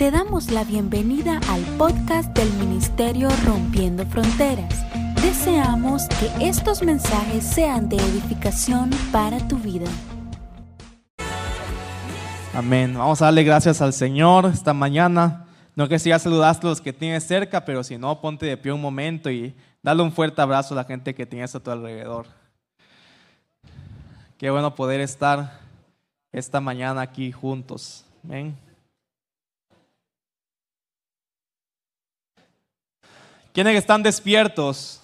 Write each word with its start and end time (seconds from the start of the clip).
Te 0.00 0.10
damos 0.10 0.50
la 0.50 0.64
bienvenida 0.64 1.38
al 1.50 1.60
podcast 1.76 2.34
del 2.34 2.50
Ministerio 2.54 3.28
Rompiendo 3.44 4.06
Fronteras. 4.06 4.82
Deseamos 5.20 6.08
que 6.08 6.48
estos 6.48 6.82
mensajes 6.82 7.44
sean 7.44 7.90
de 7.90 7.96
edificación 7.96 8.88
para 9.12 9.46
tu 9.46 9.58
vida. 9.58 9.84
Amén. 12.54 12.94
Vamos 12.96 13.20
a 13.20 13.26
darle 13.26 13.44
gracias 13.44 13.82
al 13.82 13.92
Señor 13.92 14.46
esta 14.46 14.72
mañana. 14.72 15.44
No 15.76 15.86
que 15.86 15.98
si 15.98 16.08
ya 16.08 16.18
saludaste 16.18 16.66
a 16.66 16.70
los 16.70 16.80
que 16.80 16.94
tienes 16.94 17.24
cerca, 17.24 17.66
pero 17.66 17.84
si 17.84 17.98
no, 17.98 18.22
ponte 18.22 18.46
de 18.46 18.56
pie 18.56 18.72
un 18.72 18.80
momento 18.80 19.30
y 19.30 19.54
dale 19.82 20.02
un 20.02 20.12
fuerte 20.12 20.40
abrazo 20.40 20.72
a 20.72 20.76
la 20.78 20.84
gente 20.84 21.14
que 21.14 21.26
tienes 21.26 21.54
a 21.54 21.60
tu 21.60 21.70
alrededor. 21.70 22.24
Qué 24.38 24.48
bueno 24.48 24.74
poder 24.74 25.02
estar 25.02 25.60
esta 26.32 26.58
mañana 26.58 27.02
aquí 27.02 27.30
juntos. 27.32 28.06
Amén. 28.24 28.69
¿Quiénes 33.52 33.76
están 33.76 34.00
despiertos? 34.00 35.02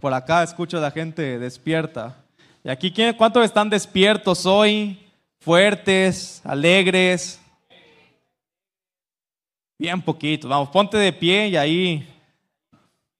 Por 0.00 0.12
acá 0.12 0.42
escucho 0.42 0.78
a 0.78 0.80
la 0.80 0.90
gente 0.90 1.38
despierta. 1.38 2.16
¿Y 2.64 2.70
aquí 2.70 2.92
cuántos 3.16 3.44
están 3.44 3.70
despiertos 3.70 4.44
hoy? 4.44 4.98
Fuertes, 5.40 6.42
alegres. 6.44 7.40
Bien 9.78 10.02
poquito. 10.02 10.48
Vamos, 10.48 10.70
ponte 10.70 10.96
de 10.96 11.12
pie 11.12 11.48
y 11.48 11.56
ahí 11.56 12.08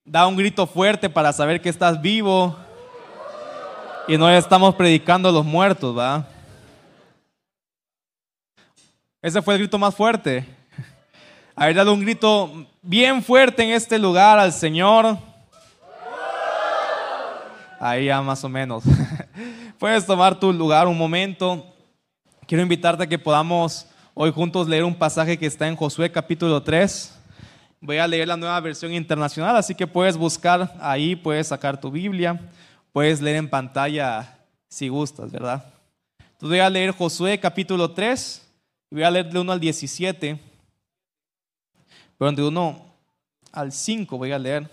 da 0.04 0.26
un 0.26 0.36
grito 0.36 0.66
fuerte 0.66 1.08
para 1.08 1.32
saber 1.32 1.60
que 1.60 1.68
estás 1.68 2.02
vivo. 2.02 2.56
Y 4.08 4.16
no 4.16 4.28
estamos 4.28 4.74
predicando 4.74 5.28
a 5.28 5.32
los 5.32 5.44
muertos, 5.44 5.96
¿va? 5.96 6.26
Ese 9.22 9.40
fue 9.40 9.54
el 9.54 9.60
grito 9.60 9.78
más 9.78 9.94
fuerte. 9.94 10.44
Haber 11.54 11.76
dado 11.76 11.92
un 11.92 12.00
grito 12.00 12.66
bien 12.88 13.22
fuerte 13.22 13.62
en 13.62 13.68
este 13.72 13.98
lugar 13.98 14.38
al 14.38 14.50
Señor. 14.50 15.18
Ahí 17.78 18.06
ya 18.06 18.22
más 18.22 18.42
o 18.42 18.48
menos. 18.48 18.82
Puedes 19.78 20.06
tomar 20.06 20.40
tu 20.40 20.50
lugar 20.54 20.88
un 20.88 20.96
momento. 20.96 21.66
Quiero 22.46 22.62
invitarte 22.62 23.04
a 23.04 23.06
que 23.06 23.18
podamos 23.18 23.86
hoy 24.14 24.32
juntos 24.32 24.66
leer 24.66 24.84
un 24.84 24.94
pasaje 24.94 25.38
que 25.38 25.44
está 25.44 25.68
en 25.68 25.76
Josué 25.76 26.10
capítulo 26.10 26.62
3. 26.62 27.14
Voy 27.82 27.98
a 27.98 28.06
leer 28.06 28.26
la 28.26 28.38
nueva 28.38 28.58
versión 28.58 28.94
internacional, 28.94 29.54
así 29.54 29.74
que 29.74 29.86
puedes 29.86 30.16
buscar 30.16 30.74
ahí, 30.80 31.14
puedes 31.14 31.48
sacar 31.48 31.78
tu 31.78 31.90
Biblia, 31.90 32.40
puedes 32.90 33.20
leer 33.20 33.36
en 33.36 33.50
pantalla 33.50 34.38
si 34.66 34.88
gustas, 34.88 35.30
¿verdad? 35.30 35.62
Entonces 36.18 36.48
voy 36.48 36.60
a 36.60 36.70
leer 36.70 36.92
Josué 36.92 37.38
capítulo 37.38 37.90
3 37.90 38.48
y 38.90 38.94
voy 38.94 39.04
a 39.04 39.10
leer 39.10 39.28
de 39.28 39.38
1 39.38 39.52
al 39.52 39.60
17. 39.60 40.47
Pero 42.18 42.32
de 42.32 42.42
1 42.42 42.94
al 43.52 43.72
5 43.72 44.18
voy 44.18 44.32
a 44.32 44.38
leer, 44.38 44.68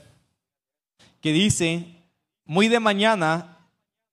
que 1.22 1.32
dice, 1.32 1.86
muy 2.44 2.68
de 2.68 2.80
mañana 2.80 3.58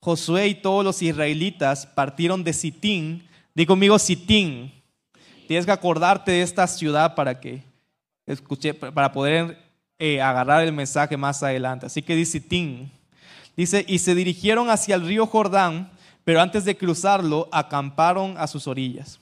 Josué 0.01 0.49
y 0.49 0.55
todos 0.57 0.85
los 0.85 1.01
israelitas 1.01 1.87
partieron 1.87 2.45
de 2.45 2.53
Sitín, 2.53 3.27
di 3.55 3.67
conmigo 3.67 3.99
Sitín, 3.99 4.73
tienes 5.47 5.65
que 5.65 5.73
acordarte 5.73 6.33
de 6.33 6.43
esta 6.43 6.67
ciudad 6.67 7.15
para 7.15 7.41
que 7.41 7.63
escuche, 8.27 8.75
para 8.75 9.13
poder 9.13 9.59
eh, 9.99 10.21
agarrar 10.21 10.63
el 10.65 10.73
mensaje 10.73 11.17
más 11.17 11.43
adelante. 11.43 11.87
Así 11.87 12.03
que 12.03 12.17
dice 12.17 12.41
Sitín, 12.41 12.91
dice, 13.57 13.85
y 13.89 13.99
se 13.99 14.15
dirigieron 14.15 14.71
hacia 14.71 14.95
el 14.95 15.07
río 15.07 15.27
Jordán, 15.27 15.91
pero 16.25 16.41
antes 16.41 16.65
de 16.65 16.77
cruzarlo 16.77 17.49
acamparon 17.53 18.37
a 18.37 18.47
sus 18.47 18.67
orillas. 18.67 19.22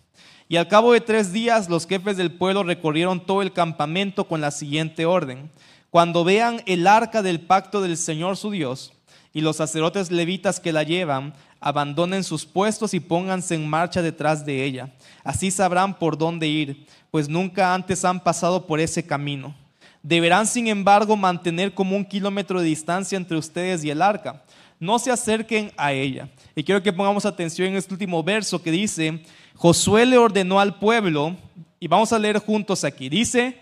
Y 0.50 0.56
al 0.56 0.66
cabo 0.66 0.94
de 0.94 1.00
tres 1.00 1.32
días 1.32 1.68
los 1.68 1.86
jefes 1.86 2.16
del 2.16 2.32
pueblo 2.32 2.64
recorrieron 2.64 3.24
todo 3.24 3.40
el 3.40 3.52
campamento 3.52 4.26
con 4.26 4.40
la 4.40 4.50
siguiente 4.50 5.06
orden. 5.06 5.48
Cuando 5.90 6.24
vean 6.24 6.60
el 6.66 6.88
arca 6.88 7.22
del 7.22 7.40
pacto 7.40 7.80
del 7.80 7.96
Señor 7.96 8.36
su 8.36 8.50
Dios 8.50 8.92
y 9.32 9.42
los 9.42 9.58
sacerdotes 9.58 10.10
levitas 10.10 10.58
que 10.58 10.72
la 10.72 10.82
llevan, 10.82 11.34
abandonen 11.60 12.24
sus 12.24 12.46
puestos 12.46 12.94
y 12.94 12.98
pónganse 12.98 13.54
en 13.54 13.68
marcha 13.68 14.02
detrás 14.02 14.44
de 14.44 14.64
ella. 14.64 14.92
Así 15.22 15.52
sabrán 15.52 15.96
por 15.96 16.18
dónde 16.18 16.48
ir, 16.48 16.84
pues 17.12 17.28
nunca 17.28 17.72
antes 17.72 18.04
han 18.04 18.18
pasado 18.18 18.66
por 18.66 18.80
ese 18.80 19.06
camino. 19.06 19.54
Deberán, 20.02 20.48
sin 20.48 20.66
embargo, 20.66 21.16
mantener 21.16 21.74
como 21.74 21.94
un 21.94 22.04
kilómetro 22.04 22.58
de 22.58 22.66
distancia 22.66 23.16
entre 23.16 23.36
ustedes 23.36 23.84
y 23.84 23.90
el 23.90 24.02
arca. 24.02 24.42
No 24.80 24.98
se 24.98 25.12
acerquen 25.12 25.70
a 25.76 25.92
ella. 25.92 26.30
Y 26.56 26.64
quiero 26.64 26.82
que 26.82 26.92
pongamos 26.92 27.26
atención 27.26 27.68
en 27.68 27.76
este 27.76 27.92
último 27.92 28.22
verso 28.24 28.62
que 28.62 28.70
dice, 28.70 29.22
Josué 29.54 30.06
le 30.06 30.16
ordenó 30.16 30.58
al 30.58 30.78
pueblo, 30.78 31.36
y 31.78 31.86
vamos 31.86 32.12
a 32.12 32.18
leer 32.18 32.38
juntos 32.38 32.82
aquí, 32.82 33.10
dice, 33.10 33.58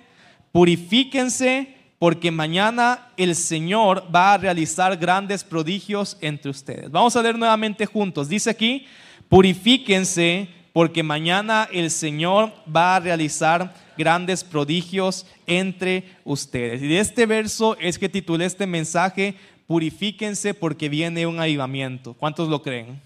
purifíquense 0.53 1.75
porque 1.99 2.31
mañana 2.31 3.09
el 3.17 3.35
Señor 3.35 4.05
va 4.15 4.35
a 4.35 4.39
realizar 4.39 4.97
grandes 4.97 5.43
prodigios 5.43 6.17
entre 6.21 6.51
ustedes. 6.51 6.91
Vamos 6.91 7.17
a 7.17 7.23
leer 7.23 7.37
nuevamente 7.37 7.87
juntos. 7.87 8.29
Dice 8.29 8.51
aquí, 8.51 8.87
purifíquense 9.29 10.49
porque 10.73 11.03
mañana 11.03 11.69
el 11.73 11.91
Señor 11.91 12.53
va 12.75 12.95
a 12.95 13.01
realizar 13.01 13.75
grandes 13.97 14.45
prodigios 14.45 15.27
entre 15.49 16.05
ustedes. 16.25 16.81
Y 16.81 16.87
de 16.87 17.01
este 17.01 17.27
verso 17.27 17.77
es 17.81 17.99
que 17.99 18.09
titulé 18.09 18.45
este 18.45 18.67
mensaje, 18.67 19.35
purifíquense 19.69 20.55
porque 20.55 20.89
viene 20.89 21.27
un 21.27 21.39
avivamiento. 21.39 22.15
¿Cuántos 22.15 22.49
lo 22.49 22.63
creen? 22.63 23.01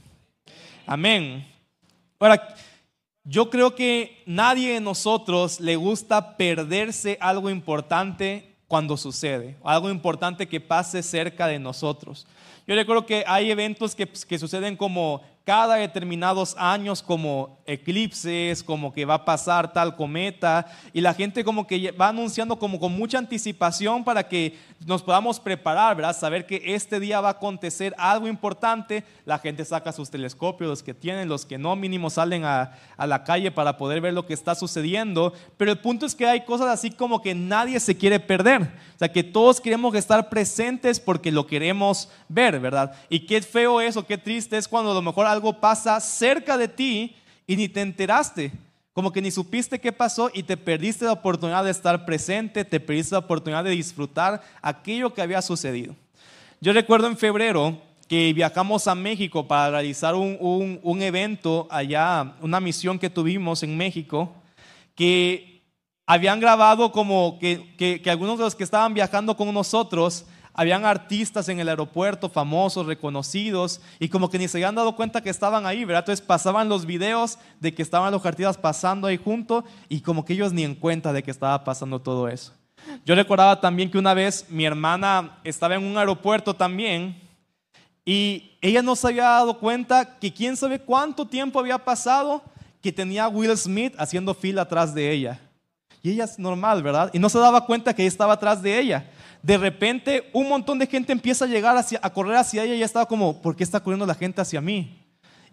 Amén. 0.87 1.45
Ahora, 2.21 2.55
yo 3.25 3.51
creo 3.51 3.75
que 3.75 4.23
nadie 4.27 4.75
de 4.75 4.81
nosotros 4.81 5.59
le 5.59 5.75
gusta 5.75 6.37
perderse 6.37 7.19
algo 7.21 7.51
importante 7.51 8.55
cuando 8.69 8.97
sucede, 8.97 9.57
algo 9.65 9.91
importante 9.91 10.49
que 10.49 10.61
pase 10.61 11.03
cerca 11.03 11.49
de 11.49 11.59
nosotros. 11.59 12.27
Yo 12.65 12.77
recuerdo 12.77 13.07
que 13.07 13.25
hay 13.27 13.51
eventos 13.51 13.97
que, 13.97 14.07
que 14.07 14.39
suceden 14.39 14.77
como 14.77 15.21
cada 15.45 15.75
determinados 15.75 16.55
años 16.57 17.03
como 17.03 17.59
eclipses, 17.67 18.63
como 18.63 18.93
que 18.93 19.05
va 19.05 19.15
a 19.15 19.25
pasar 19.25 19.73
tal 19.73 19.97
cometa, 19.97 20.67
y 20.93 21.01
la 21.01 21.15
gente 21.15 21.45
como 21.45 21.67
que 21.67 21.91
va 21.93 22.09
anunciando 22.09 22.59
como 22.59 22.79
con 22.79 22.93
mucha 22.93 23.19
anticipación 23.19 24.05
para 24.05 24.29
que 24.29 24.57
nos 24.87 25.03
podamos 25.03 25.41
preparar, 25.41 25.97
¿verdad? 25.97 26.17
Saber 26.17 26.47
que 26.47 26.75
este 26.75 27.01
día 27.01 27.21
va 27.21 27.29
a 27.29 27.33
acontecer 27.33 27.95
algo 27.99 28.29
importante, 28.29 29.05
la 29.25 29.39
gente 29.39 29.65
saca 29.65 29.93
sus 29.93 30.11
telescopios, 30.11 30.69
los 30.69 30.83
que 30.83 30.95
tienen, 30.95 31.29
los 31.29 31.45
que 31.45 31.59
no, 31.59 31.77
mínimo 31.77 32.11
salen 32.11 32.45
a, 32.45 32.73
a 32.97 33.07
la 33.07 33.25
calle 33.25 33.51
para 33.51 33.77
poder 33.77 34.01
ver 34.01 34.15
lo 34.15 34.27
que 34.27 34.35
está 34.35 34.55
sucediendo, 34.55 35.33
pero 35.57 35.73
el 35.73 35.79
punto 35.79 36.07
es 36.07 36.15
que 36.15 36.27
hay 36.27 36.45
cosas 36.45 36.69
así 36.69 36.91
como 36.91 37.23
que 37.23 37.35
nadie 37.35 37.79
se 37.81 37.97
quiere 37.97 38.21
perder, 38.21 38.63
o 38.63 38.99
sea, 38.99 39.13
que 39.13 39.23
todos 39.25 39.61
queremos 39.61 39.95
estar 39.95 40.29
presentes 40.29 41.01
porque 41.01 41.33
lo 41.33 41.47
queremos 41.47 42.09
ver, 42.29 42.61
¿verdad? 42.61 42.93
Y 43.09 43.27
qué 43.27 43.41
feo 43.43 43.81
es 43.81 43.97
o 43.97 44.07
qué 44.07 44.19
triste 44.19 44.57
es 44.57 44.69
cuando 44.69 44.93
a 44.93 44.95
lo 44.95 45.03
mejor 45.03 45.27
algo 45.33 45.61
pasa 45.61 45.99
cerca 46.01 46.57
de 46.57 46.69
ti 46.69 47.17
y 47.47 47.57
ni 47.57 47.69
te 47.69 47.81
enteraste. 47.81 48.53
Como 48.93 49.11
que 49.11 49.23
ni 49.23 49.31
supiste 49.31 49.81
qué 49.81 49.91
pasó 49.91 50.31
y 50.33 50.43
te 50.43 50.57
perdiste 50.57 51.07
la 51.07 51.13
oportunidad 51.13 51.65
de 51.65 51.71
estar 51.71 52.05
presente, 52.05 52.65
te 52.65 52.79
perdiste 52.79 53.15
la 53.15 53.21
oportunidad 53.21 53.65
de 53.65 53.71
disfrutar 53.71 54.43
aquello 54.61 55.15
que 55.15 55.23
había 55.23 55.41
sucedido. 55.41 55.97
Yo 56.61 56.73
recuerdo 56.73 57.07
en 57.07 57.17
febrero 57.17 57.79
que 58.07 58.33
viajamos 58.35 58.87
a 58.87 58.95
México 58.95 59.49
para 59.49 59.71
realizar 59.71 60.15
un, 60.15 60.79
un, 60.83 61.03
evento 61.03 61.67
allá, 61.71 62.35
una 62.43 62.61
misión 62.61 62.99
que 62.99 63.09
tuvimos 63.09 63.63
en 63.63 63.77
México, 63.77 64.31
que 64.95 65.63
habían 66.07 66.39
grabado 66.39 66.93
como 66.93 67.39
que, 67.41 67.75
que, 67.79 68.03
que 68.03 68.11
algunos 68.11 68.37
de 68.37 68.45
los 68.45 68.55
que 68.55 68.65
estaban 68.65 68.93
viajando 68.93 69.35
con 69.35 69.53
nosotros 69.55 70.27
habían 70.55 70.85
artistas 70.85 71.49
en 71.49 71.61
el 71.61 71.69
aeropuerto 71.69 72.29
famosos, 72.29 72.87
reconocidos, 72.87 73.81
y 73.99 74.09
como 74.09 74.29
que 74.29 74.39
ni 74.39 74.49
se 74.49 74.59
habían 74.59 74.75
dado 74.75 74.95
cuenta 74.97 75.23
que 75.23 75.31
estaban 75.31 75.67
ahí, 75.67 75.85
¿verdad? 75.85 76.03
Entonces 76.03 76.25
pasaban 76.25 76.69
los 76.69 76.85
videos 76.87 77.39
de 77.61 77.75
que 77.75 77.83
estaban 77.83 78.13
los 78.13 78.25
artistas 78.25 78.59
pasando 78.59 79.07
ahí 79.07 79.17
junto 79.17 79.65
y 79.89 80.01
como 80.01 80.25
que 80.25 80.35
ellos 80.35 80.53
ni 80.53 80.65
en 80.65 80.75
cuenta 80.75 81.13
de 81.13 81.23
que 81.23 81.31
estaba 81.31 81.65
pasando 81.65 82.01
todo 82.01 82.29
eso. 82.29 82.53
Yo 83.07 83.15
recordaba 83.15 83.61
también 83.61 83.91
que 83.91 83.99
una 83.99 84.13
vez 84.13 84.47
mi 84.49 84.65
hermana 84.65 85.39
estaba 85.45 85.77
en 85.77 85.85
un 85.85 85.97
aeropuerto 85.97 86.55
también 86.55 87.21
y 88.05 88.51
ella 88.61 88.83
no 88.83 88.97
se 88.97 89.07
había 89.07 89.25
dado 89.25 89.59
cuenta 89.59 90.19
que 90.19 90.33
quién 90.33 90.57
sabe 90.57 90.81
cuánto 90.81 91.27
tiempo 91.27 91.61
había 91.61 91.79
pasado 91.79 92.43
que 92.83 92.93
tenía 92.93 93.29
Will 93.29 93.57
Smith 93.57 93.95
haciendo 93.97 94.35
fila 94.35 94.63
atrás 94.63 94.93
de 94.93 95.11
ella. 95.13 95.41
Y 96.03 96.11
ella 96.11 96.25
es 96.25 96.37
normal, 96.37 96.83
¿verdad? 96.83 97.11
Y 97.13 97.21
no 97.21 97.29
se 97.29 97.39
daba 97.39 97.65
cuenta 97.65 97.95
que 97.95 98.05
estaba 98.05 98.33
atrás 98.33 98.61
de 98.61 98.77
ella 98.77 99.09
de 99.43 99.59
repente 99.59 100.31
un 100.33 100.49
montón 100.49 100.79
de 100.79 100.87
gente 100.87 101.13
empieza 101.13 101.45
a 101.45 101.49
llegar 101.49 101.77
hacia, 101.77 101.99
a 102.03 102.11
correr 102.11 102.37
hacia 102.37 102.63
ella 102.63 102.75
y 102.75 102.79
ya 102.79 102.85
estaba 102.85 103.07
como, 103.07 103.43
¿por 103.43 103.57
qué 103.57 103.65
está 103.65 103.81
corriendo 103.81 104.07
la 104.07 104.15
gente 104.15 104.41
hacia 104.41 104.61
mí? 104.61 104.99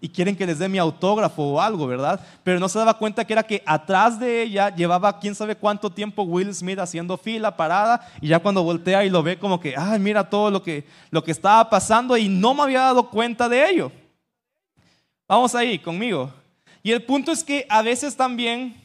Y 0.02 0.08
quieren 0.08 0.36
que 0.36 0.46
les 0.46 0.60
dé 0.60 0.70
mi 0.70 0.78
autógrafo 0.78 1.44
o 1.44 1.60
algo, 1.60 1.86
¿verdad? 1.86 2.22
Pero 2.44 2.60
no 2.60 2.70
se 2.70 2.80
daba 2.80 2.98
cuenta 2.98 3.26
que 3.26 3.34
era 3.34 3.44
que 3.44 3.62
atrás 3.66 4.18
de 4.18 4.44
ella 4.44 4.74
llevaba 4.74 5.20
quién 5.20 5.36
sabe 5.36 5.56
cuánto 5.56 5.90
tiempo 5.90 6.24
Will 6.24 6.54
Smith 6.54 6.80
haciendo 6.80 7.18
fila, 7.18 7.58
parada, 7.58 8.08
y 8.22 8.30
ya 8.30 8.40
cuando 8.40 8.64
voltea 8.64 9.04
y 9.04 9.10
lo 9.10 9.24
ve 9.24 9.38
como 9.38 9.60
que, 9.60 9.76
ay, 9.76 10.00
mira 10.00 10.30
todo 10.30 10.52
lo 10.52 10.64
que, 10.64 10.86
lo 11.10 11.22
que 11.22 11.32
estaba 11.32 11.70
pasando 11.70 12.16
y 12.16 12.30
no 12.30 12.54
me 12.54 12.64
había 12.64 12.82
dado 12.82 13.10
cuenta 13.10 13.50
de 13.50 13.70
ello. 13.70 13.92
Vamos 15.28 15.54
ahí 15.54 15.80
conmigo. 15.80 16.32
Y 16.82 16.92
el 16.92 17.04
punto 17.04 17.34
es 17.34 17.44
que 17.44 17.66
a 17.68 17.82
veces 17.82 18.16
también 18.16 18.82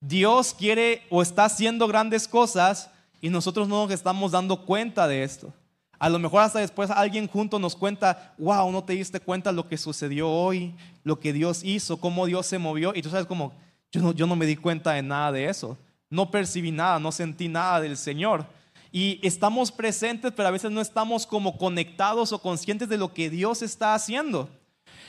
Dios 0.00 0.54
quiere 0.58 1.02
o 1.08 1.22
está 1.22 1.44
haciendo 1.44 1.86
grandes 1.86 2.26
cosas 2.26 2.90
y 3.20 3.30
nosotros 3.30 3.68
no 3.68 3.82
nos 3.82 3.90
estamos 3.92 4.32
dando 4.32 4.64
cuenta 4.64 5.08
de 5.08 5.22
esto. 5.22 5.52
A 5.98 6.10
lo 6.10 6.18
mejor 6.18 6.42
hasta 6.42 6.58
después 6.58 6.90
alguien 6.90 7.26
junto 7.26 7.58
nos 7.58 7.74
cuenta, 7.74 8.34
wow, 8.38 8.70
no 8.70 8.84
te 8.84 8.92
diste 8.92 9.18
cuenta 9.18 9.50
lo 9.52 9.66
que 9.66 9.78
sucedió 9.78 10.30
hoy, 10.30 10.74
lo 11.04 11.18
que 11.18 11.32
Dios 11.32 11.62
hizo, 11.64 11.98
cómo 11.98 12.26
Dios 12.26 12.46
se 12.46 12.58
movió. 12.58 12.92
Y 12.94 13.00
tú 13.00 13.08
sabes 13.08 13.26
como, 13.26 13.54
yo 13.90 14.02
no, 14.02 14.12
yo 14.12 14.26
no 14.26 14.36
me 14.36 14.44
di 14.44 14.56
cuenta 14.56 14.92
de 14.92 15.02
nada 15.02 15.32
de 15.32 15.46
eso. 15.46 15.78
No 16.10 16.30
percibí 16.30 16.70
nada, 16.70 16.98
no 16.98 17.12
sentí 17.12 17.48
nada 17.48 17.80
del 17.80 17.96
Señor. 17.96 18.46
Y 18.92 19.20
estamos 19.26 19.72
presentes, 19.72 20.32
pero 20.36 20.48
a 20.48 20.52
veces 20.52 20.70
no 20.70 20.80
estamos 20.80 21.26
como 21.26 21.56
conectados 21.56 22.32
o 22.32 22.42
conscientes 22.42 22.88
de 22.88 22.98
lo 22.98 23.14
que 23.14 23.30
Dios 23.30 23.62
está 23.62 23.94
haciendo. 23.94 24.50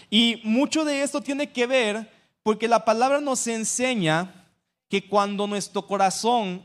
Y 0.10 0.42
mucho 0.44 0.86
de 0.86 1.04
esto 1.04 1.22
tiene 1.22 1.52
que 1.52 1.68
ver 1.68 2.10
porque 2.44 2.70
la 2.70 2.86
palabra 2.86 3.20
nos 3.20 3.46
enseña 3.48 4.46
que 4.90 5.08
cuando 5.08 5.48
nuestro 5.48 5.86
corazón 5.86 6.64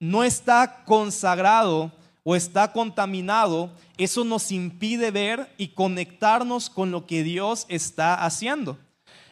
no 0.00 0.24
está 0.24 0.82
consagrado 0.84 1.92
o 2.24 2.34
está 2.34 2.72
contaminado, 2.72 3.70
eso 3.98 4.24
nos 4.24 4.50
impide 4.50 5.10
ver 5.10 5.54
y 5.58 5.68
conectarnos 5.68 6.70
con 6.70 6.90
lo 6.90 7.06
que 7.06 7.22
Dios 7.22 7.66
está 7.68 8.14
haciendo. 8.14 8.78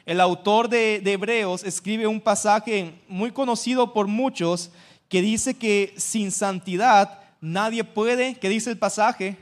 El 0.06 0.20
autor 0.20 0.68
de, 0.68 1.02
Hebreos 1.04 1.64
escribe 1.64 2.06
un 2.06 2.20
pasaje 2.20 2.94
muy 3.08 3.30
conocido 3.30 3.92
por 3.92 4.06
muchos 4.06 4.70
que 5.08 5.20
dice 5.20 5.54
que 5.54 5.94
sin 5.96 6.30
santidad 6.30 7.20
nadie 7.40 7.84
puede, 7.84 8.34
¿qué 8.36 8.48
dice 8.48 8.70
el 8.70 8.78
pasaje? 8.78 9.36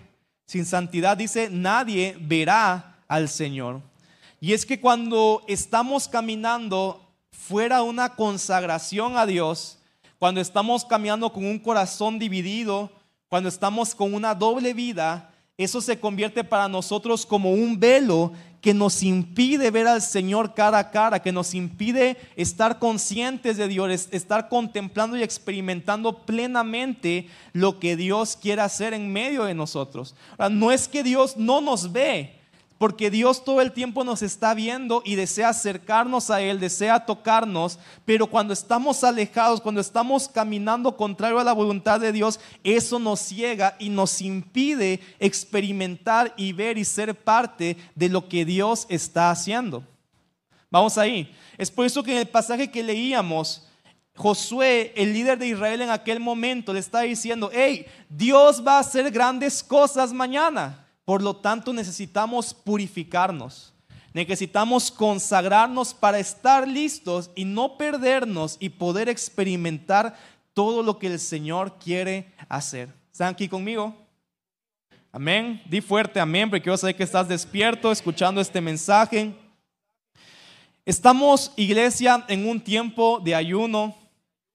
Sin 0.47 0.65
santidad 0.65 1.17
dice, 1.17 1.49
nadie 1.51 2.17
verá 2.21 2.99
al 3.09 3.29
Señor. 3.29 3.81
Y 4.41 4.53
es 4.53 4.67
que 4.67 4.81
cuando 4.81 5.45
estamos 5.49 6.09
caminando 6.09 7.01
fuera 7.31 7.83
una 7.83 8.15
consagración 8.15 9.17
a 9.17 9.27
Dios, 9.27 9.79
cuando 10.19 10.41
estamos 10.41 10.85
caminando 10.85 11.33
con 11.33 11.45
un 11.45 11.59
corazón 11.59 12.19
dividido, 12.19 12.91
cuando 13.29 13.49
estamos 13.49 13.95
con 13.95 14.15
una 14.15 14.35
doble 14.35 14.73
vida, 14.73 15.33
eso 15.59 15.81
se 15.81 15.99
convierte 15.99 16.45
para 16.45 16.69
nosotros 16.69 17.25
como 17.25 17.53
un 17.53 17.81
velo 17.81 18.33
que 18.61 18.75
nos 18.75 19.03
impide 19.03 19.71
ver 19.71 19.87
al 19.87 20.03
Señor 20.03 20.53
cara 20.55 20.79
a 20.79 20.91
cara, 20.91 21.23
que 21.23 21.33
nos 21.33 21.55
impide 21.55 22.17
estar 22.37 22.79
conscientes 22.79 23.57
de 23.57 23.69
Dios, 23.69 24.09
estar 24.11 24.49
contemplando 24.49 25.17
y 25.17 25.23
experimentando 25.23 26.27
plenamente 26.27 27.29
lo 27.53 27.79
que 27.79 27.97
Dios 27.97 28.37
quiere 28.37 28.63
hacer 28.63 28.93
en 28.93 29.13
medio 29.13 29.45
de 29.45 29.55
nosotros. 29.55 30.15
no 30.51 30.73
es 30.73 30.89
que 30.89 31.03
Dios 31.03 31.37
no 31.37 31.61
nos 31.61 31.93
ve, 31.93 32.36
porque 32.79 33.11
Dios 33.11 33.45
todo 33.45 33.61
el 33.61 33.73
tiempo 33.73 34.05
nos 34.05 34.23
está 34.23 34.53
viendo 34.55 35.03
y 35.05 35.15
desea 35.15 35.49
acercarnos 35.49 36.31
a 36.31 36.43
Él, 36.43 36.61
desea 36.61 37.07
tocarnos, 37.07 37.79
pero 38.05 38.27
cuando 38.27 38.53
estamos 38.53 39.03
alejados, 39.03 39.61
cuando 39.61 39.81
estamos 39.81 40.29
caminando 40.29 40.97
contrario 40.97 41.39
a 41.39 41.45
la 41.45 41.55
voluntad 41.55 42.01
de 42.01 42.13
Dios, 42.13 42.39
eso 42.63 42.99
nos 42.99 43.21
ciega 43.21 43.77
y 43.79 43.89
nos 43.89 44.21
impide 44.21 45.01
experimentar 45.19 46.35
y 46.37 46.53
ver 46.53 46.77
y 46.77 46.85
ser 46.85 47.15
parte 47.15 47.77
de 47.95 48.09
lo 48.09 48.29
que 48.29 48.45
Dios 48.45 48.87
está 48.91 49.31
haciendo. 49.31 49.83
Vamos 50.71 50.99
ahí. 50.99 51.35
Es 51.57 51.71
por 51.71 51.87
eso 51.87 52.03
que 52.03 52.13
en 52.13 52.19
el 52.19 52.29
pasaje 52.29 52.71
que 52.71 52.83
leíamos, 52.83 53.67
Josué, 54.17 54.93
el 54.97 55.13
líder 55.13 55.39
de 55.39 55.49
Israel 55.49 55.83
en 55.83 55.91
aquel 55.91 56.21
momento, 56.21 56.73
le 56.73 56.81
está 56.81 57.01
diciendo, 57.01 57.51
hey, 57.53 57.87
Dios 58.09 58.63
va 58.67 58.77
a 58.77 58.81
hacer 58.81 59.11
grandes 59.11 59.63
cosas 59.63 60.13
mañana. 60.13 60.86
Por 61.07 61.23
lo 61.23 61.37
tanto, 61.37 61.73
necesitamos 61.73 62.53
purificarnos. 62.53 63.73
Necesitamos 64.13 64.91
consagrarnos 64.91 65.95
para 65.95 66.19
estar 66.19 66.67
listos 66.67 67.31
y 67.37 67.45
no 67.45 67.79
perdernos 67.79 68.57
y 68.59 68.71
poder 68.71 69.09
experimentar 69.09 70.19
todo 70.53 70.83
lo 70.83 70.99
que 70.99 71.07
el 71.07 71.21
Señor 71.21 71.79
quiere 71.79 72.33
hacer. 72.49 72.93
¿Están 73.13 73.35
aquí 73.35 73.49
conmigo? 73.49 73.95
Amén. 75.13 75.63
Di 75.67 75.81
fuerte 75.81 76.19
amén, 76.19 76.51
porque 76.51 76.67
yo 76.67 76.77
sé 76.77 76.93
que 76.93 77.05
estás 77.05 77.29
despierto 77.29 77.93
escuchando 77.93 78.41
este 78.41 78.61
mensaje. 78.61 79.33
Estamos, 80.85 81.53
iglesia, 81.55 82.25
en 82.27 82.49
un 82.49 82.61
tiempo 82.61 83.21
de 83.21 83.37
ayuno. 83.37 83.95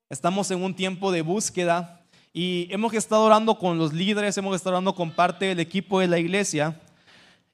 Estamos 0.10 0.52
en 0.52 0.62
un 0.62 0.76
tiempo 0.76 1.14
de 1.14 1.22
búsqueda. 1.22 2.01
Y 2.34 2.68
hemos 2.72 2.94
estado 2.94 3.24
orando 3.24 3.58
con 3.58 3.78
los 3.78 3.92
líderes, 3.92 4.38
hemos 4.38 4.56
estado 4.56 4.76
orando 4.76 4.96
con 4.96 5.12
parte 5.12 5.46
del 5.46 5.60
equipo 5.60 6.00
de 6.00 6.08
la 6.08 6.18
iglesia. 6.18 6.80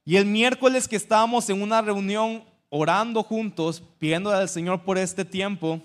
Y 0.06 0.18
el 0.18 0.25
miércoles 0.25 0.88
que 0.88 0.95
estábamos 0.95 1.50
en 1.50 1.62
una 1.62 1.81
reunión 1.81 2.44
orando 2.69 3.24
juntos, 3.24 3.81
pidiendo 3.97 4.29
al 4.29 4.50
Señor 4.50 4.83
por 4.83 5.00
este 5.00 5.25
tiempo, 5.25 5.81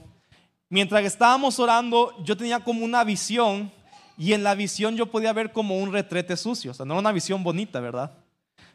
mientras 0.69 1.05
estábamos 1.05 1.59
orando, 1.59 2.15
yo 2.23 2.37
tenía 2.37 2.61
como 2.61 2.85
una 2.85 3.03
visión 3.03 3.73
y 4.19 4.35
en 4.35 4.45
la 4.45 4.55
visión 4.55 4.95
yo 4.95 5.07
podía 5.07 5.33
ver 5.33 5.53
como 5.53 5.79
un 5.79 5.91
retrete 5.91 6.37
sucio. 6.37 6.73
O 6.73 6.75
sea, 6.75 6.85
no 6.85 6.93
era 6.95 7.01
una 7.01 7.13
visión 7.13 7.43
bonita, 7.43 7.81
¿verdad? 7.81 8.13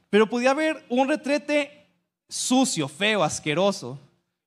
Pero 0.10 0.28
podía 0.28 0.54
ver 0.56 0.84
un 0.90 1.08
retrete 1.08 1.86
sucio, 2.28 2.88
feo, 2.88 3.24
asqueroso, 3.24 4.00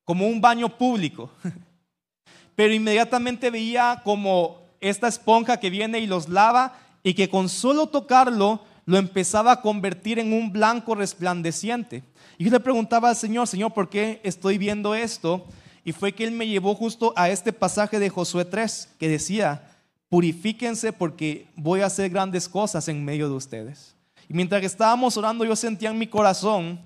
como 0.05 0.27
un 0.27 0.41
baño 0.41 0.69
público. 0.77 1.31
Pero 2.57 2.75
inmediatamente 2.75 3.51
veía 3.51 4.01
como 4.03 4.61
esta 4.81 5.09
esponja 5.09 5.59
que 5.59 5.71
viene 5.71 6.01
y 6.01 6.07
los 6.07 6.29
lava 6.29 6.79
y 7.03 7.15
que 7.15 7.29
con 7.29 7.49
solo 7.49 7.87
tocarlo 7.87 8.61
lo 8.87 8.97
empezaba 8.99 9.53
a 9.53 9.61
convertir 9.61 10.19
en 10.19 10.33
un 10.33 10.53
blanco 10.53 10.95
resplandeciente. 10.95 12.03
Y 12.39 12.45
yo 12.45 12.51
le 12.51 12.61
preguntaba 12.61 13.11
al 13.11 13.17
Señor, 13.17 13.47
Señor, 13.47 13.73
¿por 13.73 13.89
qué 13.89 14.21
estoy 14.25 14.59
viendo 14.59 14.95
esto? 14.95 15.47
Y 15.85 15.93
fue 15.93 16.13
que 16.13 16.25
Él 16.25 16.33
me 16.33 16.49
llevó 16.49 16.75
justo 16.75 17.13
a 17.17 17.31
este 17.31 17.53
pasaje 17.53 17.99
de 17.99 18.11
Josué 18.11 18.45
3 18.45 18.97
que 18.99 19.09
decía, 19.09 19.71
purifíquense 20.09 20.93
porque 20.93 21.47
voy 21.55 21.81
a 21.81 21.87
hacer 21.87 22.11
grandes 22.11 22.49
cosas 22.49 22.89
en 22.89 23.05
medio 23.05 23.29
de 23.29 23.35
ustedes. 23.35 23.95
Y 24.29 24.35
mientras 24.35 24.61
que 24.61 24.67
estábamos 24.67 25.17
orando, 25.17 25.45
yo 25.45 25.57
sentía 25.57 25.91
en 25.91 25.99
mi 25.99 26.07
corazón 26.07 26.81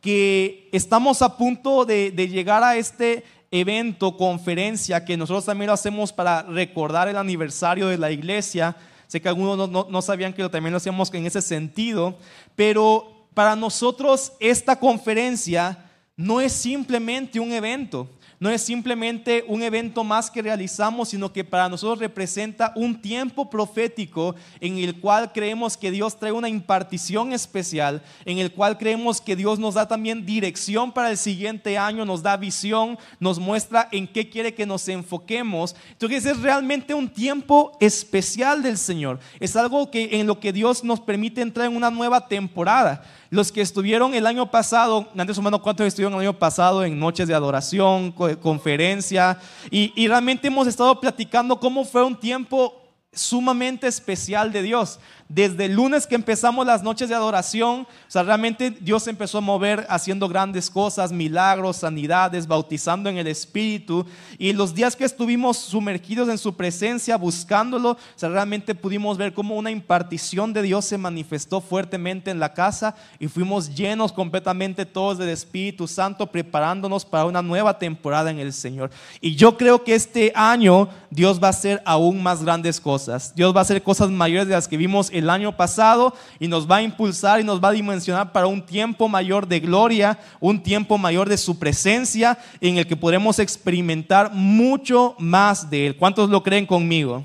que 0.00 0.68
estamos 0.72 1.22
a 1.22 1.36
punto 1.36 1.84
de, 1.84 2.10
de 2.12 2.28
llegar 2.28 2.62
a 2.62 2.76
este 2.76 3.24
evento, 3.50 4.16
conferencia, 4.16 5.04
que 5.04 5.16
nosotros 5.16 5.44
también 5.44 5.68
lo 5.68 5.72
hacemos 5.72 6.12
para 6.12 6.42
recordar 6.42 7.08
el 7.08 7.16
aniversario 7.16 7.88
de 7.88 7.98
la 7.98 8.10
iglesia. 8.10 8.76
Sé 9.06 9.20
que 9.20 9.28
algunos 9.28 9.70
no, 9.70 10.02
sabían 10.02 10.32
que 10.32 10.46
también 10.48 10.72
lo 10.72 10.76
hacíamos 10.76 11.12
en 11.14 11.26
ese 11.26 11.40
sentido, 11.40 12.18
pero 12.54 13.26
para 13.32 13.56
nosotros 13.56 14.32
esta 14.40 14.76
conferencia 14.76 15.86
no 16.16 16.40
es 16.40 16.52
simplemente 16.52 17.40
un 17.40 17.52
evento 17.52 18.08
no 18.40 18.50
es 18.50 18.62
simplemente 18.62 19.44
un 19.48 19.62
evento 19.62 20.04
más 20.04 20.30
que 20.30 20.42
realizamos, 20.42 21.08
sino 21.08 21.32
que 21.32 21.44
para 21.44 21.68
nosotros 21.68 21.98
representa 21.98 22.72
un 22.76 23.00
tiempo 23.00 23.50
profético 23.50 24.34
en 24.60 24.78
el 24.78 25.00
cual 25.00 25.32
creemos 25.32 25.76
que 25.76 25.90
Dios 25.90 26.18
trae 26.18 26.32
una 26.32 26.48
impartición 26.48 27.32
especial, 27.32 28.02
en 28.24 28.38
el 28.38 28.52
cual 28.52 28.78
creemos 28.78 29.20
que 29.20 29.34
Dios 29.34 29.58
nos 29.58 29.74
da 29.74 29.88
también 29.88 30.24
dirección 30.24 30.92
para 30.92 31.10
el 31.10 31.16
siguiente 31.16 31.76
año, 31.78 32.04
nos 32.04 32.22
da 32.22 32.36
visión, 32.36 32.98
nos 33.18 33.38
muestra 33.38 33.88
en 33.90 34.06
qué 34.06 34.28
quiere 34.28 34.54
que 34.54 34.66
nos 34.66 34.88
enfoquemos. 34.88 35.74
Entonces 35.92 36.26
es 36.26 36.40
realmente 36.40 36.94
un 36.94 37.08
tiempo 37.08 37.76
especial 37.80 38.62
del 38.62 38.78
Señor. 38.78 39.18
Es 39.40 39.56
algo 39.56 39.90
que 39.90 40.20
en 40.20 40.26
lo 40.26 40.38
que 40.38 40.52
Dios 40.52 40.84
nos 40.84 41.00
permite 41.00 41.40
entrar 41.40 41.66
en 41.66 41.76
una 41.76 41.90
nueva 41.90 42.28
temporada. 42.28 43.02
Los 43.30 43.52
que 43.52 43.60
estuvieron 43.60 44.14
el 44.14 44.26
año 44.26 44.50
pasado, 44.50 45.08
antes 45.16 45.36
humano, 45.36 45.60
¿cuántos 45.60 45.86
estuvieron 45.86 46.14
el 46.14 46.20
año 46.28 46.38
pasado 46.38 46.84
en 46.84 46.98
noches 46.98 47.28
de 47.28 47.34
adoración, 47.34 48.12
conferencia? 48.12 49.38
Y, 49.70 49.92
y 49.94 50.08
realmente 50.08 50.48
hemos 50.48 50.66
estado 50.66 50.98
platicando 50.98 51.60
cómo 51.60 51.84
fue 51.84 52.04
un 52.04 52.18
tiempo 52.18 52.74
sumamente 53.12 53.86
especial 53.86 54.52
de 54.52 54.62
Dios 54.62 55.00
desde 55.28 55.66
el 55.66 55.74
lunes 55.74 56.06
que 56.06 56.14
empezamos 56.14 56.66
las 56.66 56.82
noches 56.82 57.08
de 57.08 57.14
adoración, 57.14 57.80
o 57.82 57.86
sea, 58.10 58.22
realmente 58.22 58.70
Dios 58.70 59.06
empezó 59.08 59.38
a 59.38 59.42
mover 59.42 59.86
haciendo 59.90 60.26
grandes 60.26 60.70
cosas, 60.70 61.12
milagros, 61.12 61.76
sanidades, 61.78 62.46
bautizando 62.46 63.10
en 63.10 63.18
el 63.18 63.26
Espíritu. 63.26 64.06
Y 64.38 64.54
los 64.54 64.74
días 64.74 64.96
que 64.96 65.04
estuvimos 65.04 65.58
sumergidos 65.58 66.30
en 66.30 66.38
su 66.38 66.56
presencia, 66.56 67.16
buscándolo, 67.16 67.90
o 67.90 67.98
sea, 68.16 68.30
realmente 68.30 68.74
pudimos 68.74 69.18
ver 69.18 69.34
cómo 69.34 69.56
una 69.56 69.70
impartición 69.70 70.54
de 70.54 70.62
Dios 70.62 70.86
se 70.86 70.96
manifestó 70.96 71.60
fuertemente 71.60 72.30
en 72.30 72.40
la 72.40 72.54
casa 72.54 72.94
y 73.18 73.28
fuimos 73.28 73.74
llenos 73.74 74.12
completamente 74.12 74.86
todos 74.86 75.18
del 75.18 75.28
Espíritu 75.28 75.86
Santo, 75.86 76.26
preparándonos 76.28 77.04
para 77.04 77.26
una 77.26 77.42
nueva 77.42 77.78
temporada 77.78 78.30
en 78.30 78.38
el 78.38 78.54
Señor. 78.54 78.90
Y 79.20 79.36
yo 79.36 79.58
creo 79.58 79.84
que 79.84 79.94
este 79.94 80.32
año 80.34 80.88
Dios 81.10 81.42
va 81.42 81.48
a 81.48 81.50
hacer 81.50 81.82
aún 81.84 82.22
más 82.22 82.42
grandes 82.42 82.80
cosas. 82.80 83.34
Dios 83.34 83.54
va 83.54 83.60
a 83.60 83.62
hacer 83.62 83.82
cosas 83.82 84.10
mayores 84.10 84.48
de 84.48 84.54
las 84.54 84.68
que 84.68 84.78
vimos 84.78 85.10
el 85.18 85.30
año 85.30 85.56
pasado 85.56 86.14
y 86.38 86.48
nos 86.48 86.70
va 86.70 86.76
a 86.76 86.82
impulsar 86.82 87.40
y 87.40 87.44
nos 87.44 87.62
va 87.62 87.68
a 87.68 87.72
dimensionar 87.72 88.32
para 88.32 88.46
un 88.46 88.64
tiempo 88.64 89.08
mayor 89.08 89.46
de 89.46 89.60
gloria, 89.60 90.18
un 90.40 90.62
tiempo 90.62 90.98
mayor 90.98 91.28
de 91.28 91.36
su 91.36 91.58
presencia 91.58 92.38
en 92.60 92.78
el 92.78 92.86
que 92.86 92.96
podremos 92.96 93.38
experimentar 93.38 94.32
mucho 94.32 95.14
más 95.18 95.68
de 95.68 95.88
Él. 95.88 95.96
¿Cuántos 95.96 96.30
lo 96.30 96.42
creen 96.42 96.66
conmigo? 96.66 97.24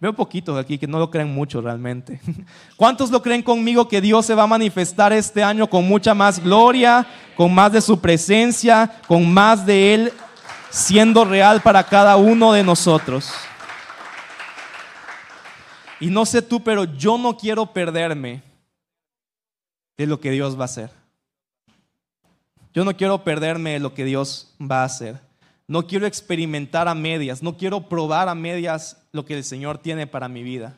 Veo 0.00 0.12
poquitos 0.12 0.58
aquí 0.58 0.78
que 0.78 0.88
no 0.88 0.98
lo 0.98 1.10
creen 1.10 1.32
mucho 1.32 1.60
realmente. 1.60 2.20
¿Cuántos 2.76 3.10
lo 3.10 3.22
creen 3.22 3.42
conmigo 3.42 3.86
que 3.86 4.00
Dios 4.00 4.26
se 4.26 4.34
va 4.34 4.42
a 4.42 4.48
manifestar 4.48 5.12
este 5.12 5.44
año 5.44 5.70
con 5.70 5.86
mucha 5.86 6.12
más 6.12 6.42
gloria, 6.42 7.06
con 7.36 7.54
más 7.54 7.70
de 7.72 7.80
su 7.80 8.00
presencia, 8.00 8.90
con 9.06 9.32
más 9.32 9.64
de 9.64 9.94
Él 9.94 10.12
siendo 10.72 11.24
real 11.24 11.60
para 11.60 11.84
cada 11.84 12.16
uno 12.16 12.52
de 12.52 12.64
nosotros. 12.64 13.30
Y 16.02 16.10
no 16.10 16.26
sé 16.26 16.42
tú, 16.42 16.64
pero 16.64 16.82
yo 16.82 17.16
no 17.16 17.36
quiero 17.36 17.72
perderme 17.72 18.42
de 19.96 20.04
lo 20.04 20.18
que 20.18 20.32
Dios 20.32 20.58
va 20.58 20.62
a 20.62 20.64
hacer. 20.64 20.90
Yo 22.74 22.84
no 22.84 22.96
quiero 22.96 23.22
perderme 23.22 23.74
de 23.74 23.78
lo 23.78 23.94
que 23.94 24.04
Dios 24.04 24.52
va 24.60 24.82
a 24.82 24.86
hacer. 24.86 25.20
No 25.68 25.86
quiero 25.86 26.04
experimentar 26.08 26.88
a 26.88 26.96
medias, 26.96 27.40
no 27.40 27.56
quiero 27.56 27.88
probar 27.88 28.28
a 28.28 28.34
medias 28.34 29.00
lo 29.12 29.24
que 29.24 29.36
el 29.36 29.44
Señor 29.44 29.78
tiene 29.78 30.08
para 30.08 30.28
mi 30.28 30.42
vida. 30.42 30.76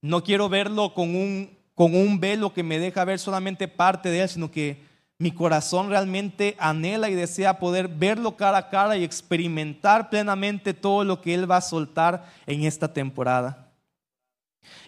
No 0.00 0.24
quiero 0.24 0.48
verlo 0.48 0.94
con 0.94 1.14
un, 1.14 1.50
con 1.74 1.94
un 1.94 2.18
velo 2.18 2.54
que 2.54 2.62
me 2.62 2.78
deja 2.78 3.04
ver 3.04 3.18
solamente 3.18 3.68
parte 3.68 4.08
de 4.08 4.22
Él, 4.22 4.28
sino 4.30 4.50
que 4.50 4.80
mi 5.18 5.30
corazón 5.30 5.90
realmente 5.90 6.56
anhela 6.58 7.10
y 7.10 7.14
desea 7.14 7.58
poder 7.58 7.86
verlo 7.86 8.38
cara 8.38 8.56
a 8.56 8.70
cara 8.70 8.96
y 8.96 9.04
experimentar 9.04 10.08
plenamente 10.08 10.72
todo 10.72 11.04
lo 11.04 11.20
que 11.20 11.34
Él 11.34 11.50
va 11.50 11.58
a 11.58 11.60
soltar 11.60 12.32
en 12.46 12.64
esta 12.64 12.90
temporada. 12.90 13.63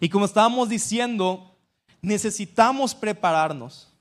Y 0.01 0.09
como 0.09 0.25
estábamos 0.25 0.69
diciendo, 0.69 1.57
necesitamos 2.03 2.95
prepararnos. 2.95 3.93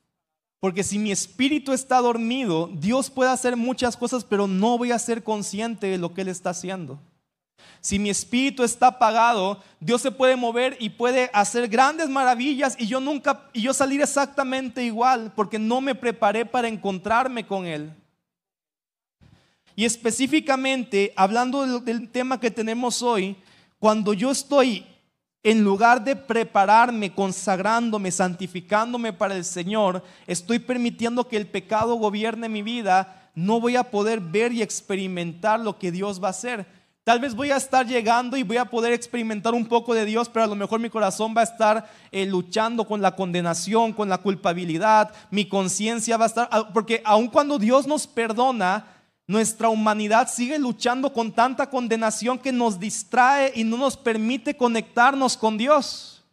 Porque 0.59 0.83
si 0.83 0.97
mi 0.97 1.11
espíritu 1.11 1.73
está 1.73 1.99
dormido, 2.01 2.69
Dios 2.73 3.09
puede 3.09 3.29
hacer 3.29 3.55
muchas 3.55 3.95
cosas, 3.95 4.23
pero 4.23 4.47
no 4.47 4.77
voy 4.77 4.91
a 4.91 4.99
ser 4.99 5.23
consciente 5.23 5.87
de 5.87 5.97
lo 5.97 6.13
que 6.13 6.21
Él 6.21 6.27
está 6.27 6.51
haciendo. 6.51 6.99
Si 7.81 7.99
mi 7.99 8.09
espíritu 8.09 8.63
está 8.63 8.87
apagado, 8.87 9.61
Dios 9.79 10.01
se 10.01 10.09
puede 10.11 10.35
mover 10.35 10.75
y 10.79 10.89
puede 10.89 11.29
hacer 11.33 11.67
grandes 11.67 12.09
maravillas 12.09 12.75
y 12.79 12.87
yo 12.87 12.99
nunca 12.99 13.47
y 13.53 13.61
yo 13.61 13.75
salir 13.75 14.01
exactamente 14.01 14.83
igual 14.83 15.31
porque 15.35 15.59
no 15.59 15.81
me 15.81 15.93
preparé 15.93 16.45
para 16.47 16.67
encontrarme 16.67 17.45
con 17.45 17.67
él. 17.67 17.93
Y 19.75 19.85
específicamente 19.85 21.13
hablando 21.15 21.79
del 21.79 22.09
tema 22.09 22.39
que 22.39 22.49
tenemos 22.49 23.03
hoy, 23.03 23.35
cuando 23.77 24.13
yo 24.13 24.31
estoy 24.31 24.83
en 25.45 25.63
lugar 25.63 26.03
de 26.03 26.15
prepararme, 26.15 27.13
consagrándome, 27.13 28.09
santificándome 28.09 29.13
para 29.13 29.35
el 29.35 29.45
Señor, 29.45 30.03
estoy 30.25 30.57
permitiendo 30.57 31.27
que 31.27 31.37
el 31.37 31.45
pecado 31.45 31.93
gobierne 31.97 32.49
mi 32.49 32.63
vida, 32.63 33.29
no 33.35 33.61
voy 33.61 33.75
a 33.75 33.91
poder 33.91 34.19
ver 34.19 34.51
y 34.51 34.63
experimentar 34.63 35.59
lo 35.59 35.77
que 35.77 35.91
Dios 35.91 36.21
va 36.21 36.29
a 36.29 36.31
hacer. 36.31 36.65
Tal 37.03 37.19
vez 37.19 37.35
voy 37.35 37.51
a 37.51 37.57
estar 37.57 37.85
llegando 37.85 38.37
y 38.37 38.41
voy 38.41 38.57
a 38.57 38.65
poder 38.65 38.91
experimentar 38.91 39.53
un 39.53 39.67
poco 39.67 39.93
de 39.93 40.05
Dios, 40.05 40.29
pero 40.29 40.45
a 40.45 40.47
lo 40.47 40.55
mejor 40.55 40.79
mi 40.79 40.89
corazón 40.89 41.35
va 41.37 41.41
a 41.41 41.43
estar 41.43 41.91
eh, 42.11 42.25
luchando 42.25 42.87
con 42.87 43.03
la 43.03 43.15
condenación, 43.15 43.93
con 43.93 44.09
la 44.09 44.17
culpabilidad, 44.17 45.13
mi 45.29 45.47
conciencia 45.47 46.17
va 46.17 46.25
a 46.25 46.27
estar, 46.27 46.49
ah, 46.51 46.69
porque 46.73 47.03
aun 47.05 47.27
cuando 47.27 47.59
Dios 47.59 47.85
nos 47.85 48.07
perdona, 48.07 48.94
nuestra 49.27 49.69
humanidad 49.69 50.29
sigue 50.31 50.59
luchando 50.59 51.11
con 51.11 51.31
tanta 51.31 51.69
condenación 51.69 52.37
que 52.37 52.51
nos 52.51 52.79
distrae 52.79 53.51
y 53.55 53.63
no 53.63 53.77
nos 53.77 53.97
permite 53.97 54.55
conectarnos 54.55 55.35
con 55.35 55.57
Dios. 55.57 56.23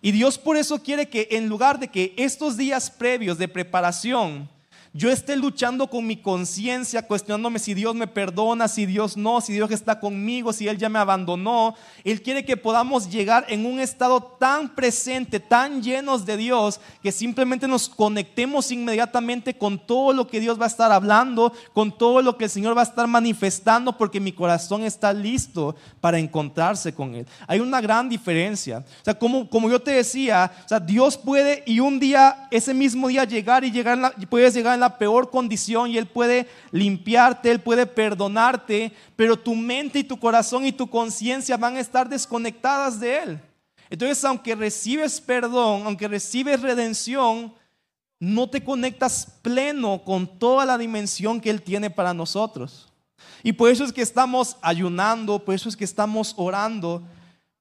Y 0.00 0.10
Dios 0.10 0.36
por 0.36 0.56
eso 0.56 0.82
quiere 0.82 1.08
que 1.08 1.28
en 1.30 1.48
lugar 1.48 1.78
de 1.78 1.88
que 1.88 2.12
estos 2.16 2.56
días 2.56 2.90
previos 2.90 3.38
de 3.38 3.46
preparación, 3.46 4.48
yo 4.94 5.10
esté 5.10 5.36
luchando 5.36 5.86
con 5.86 6.06
mi 6.06 6.18
conciencia, 6.18 7.06
cuestionándome 7.06 7.58
si 7.58 7.72
Dios 7.72 7.94
me 7.94 8.06
perdona, 8.06 8.68
si 8.68 8.84
Dios 8.84 9.16
no, 9.16 9.40
si 9.40 9.54
Dios 9.54 9.70
está 9.70 9.98
conmigo, 9.98 10.52
si 10.52 10.68
Él 10.68 10.76
ya 10.76 10.90
me 10.90 10.98
abandonó. 10.98 11.74
Él 12.04 12.20
quiere 12.20 12.44
que 12.44 12.58
podamos 12.58 13.08
llegar 13.08 13.46
en 13.48 13.64
un 13.64 13.80
estado 13.80 14.22
tan 14.22 14.74
presente, 14.74 15.40
tan 15.40 15.82
llenos 15.82 16.26
de 16.26 16.36
Dios, 16.36 16.78
que 17.02 17.10
simplemente 17.10 17.66
nos 17.66 17.88
conectemos 17.88 18.70
inmediatamente 18.70 19.56
con 19.56 19.78
todo 19.78 20.12
lo 20.12 20.26
que 20.26 20.40
Dios 20.40 20.60
va 20.60 20.64
a 20.64 20.68
estar 20.68 20.92
hablando, 20.92 21.54
con 21.72 21.96
todo 21.96 22.20
lo 22.20 22.36
que 22.36 22.44
el 22.44 22.50
Señor 22.50 22.76
va 22.76 22.82
a 22.82 22.84
estar 22.84 23.06
manifestando, 23.06 23.96
porque 23.96 24.20
mi 24.20 24.32
corazón 24.32 24.84
está 24.84 25.14
listo 25.14 25.74
para 26.02 26.18
encontrarse 26.18 26.92
con 26.92 27.14
Él. 27.14 27.26
Hay 27.46 27.60
una 27.60 27.80
gran 27.80 28.10
diferencia. 28.10 28.84
O 29.00 29.04
sea, 29.04 29.14
como, 29.14 29.48
como 29.48 29.70
yo 29.70 29.80
te 29.80 29.92
decía, 29.92 30.52
o 30.66 30.68
sea, 30.68 30.80
Dios 30.80 31.16
puede 31.16 31.62
y 31.64 31.80
un 31.80 31.98
día, 31.98 32.46
ese 32.50 32.74
mismo 32.74 33.08
día 33.08 33.24
llegar 33.24 33.64
y 33.64 33.70
llegar, 33.70 34.14
puedes 34.28 34.52
llegar 34.52 34.74
en 34.74 34.81
la 34.82 34.98
peor 34.98 35.30
condición 35.30 35.90
y 35.90 35.96
Él 35.96 36.06
puede 36.06 36.46
limpiarte, 36.70 37.50
Él 37.50 37.60
puede 37.60 37.86
perdonarte, 37.86 38.92
pero 39.16 39.38
tu 39.38 39.54
mente 39.54 40.00
y 40.00 40.04
tu 40.04 40.18
corazón 40.18 40.66
y 40.66 40.72
tu 40.72 40.90
conciencia 40.90 41.56
van 41.56 41.76
a 41.76 41.80
estar 41.80 42.08
desconectadas 42.08 43.00
de 43.00 43.18
Él. 43.18 43.40
Entonces, 43.88 44.24
aunque 44.24 44.54
recibes 44.54 45.20
perdón, 45.20 45.82
aunque 45.86 46.08
recibes 46.08 46.60
redención, 46.60 47.54
no 48.18 48.48
te 48.48 48.62
conectas 48.62 49.38
pleno 49.42 50.02
con 50.04 50.26
toda 50.38 50.64
la 50.64 50.78
dimensión 50.78 51.40
que 51.40 51.50
Él 51.50 51.62
tiene 51.62 51.90
para 51.90 52.14
nosotros. 52.14 52.92
Y 53.42 53.52
por 53.52 53.70
eso 53.70 53.84
es 53.84 53.92
que 53.92 54.02
estamos 54.02 54.56
ayunando, 54.62 55.44
por 55.44 55.54
eso 55.54 55.68
es 55.68 55.76
que 55.76 55.84
estamos 55.84 56.34
orando, 56.36 57.02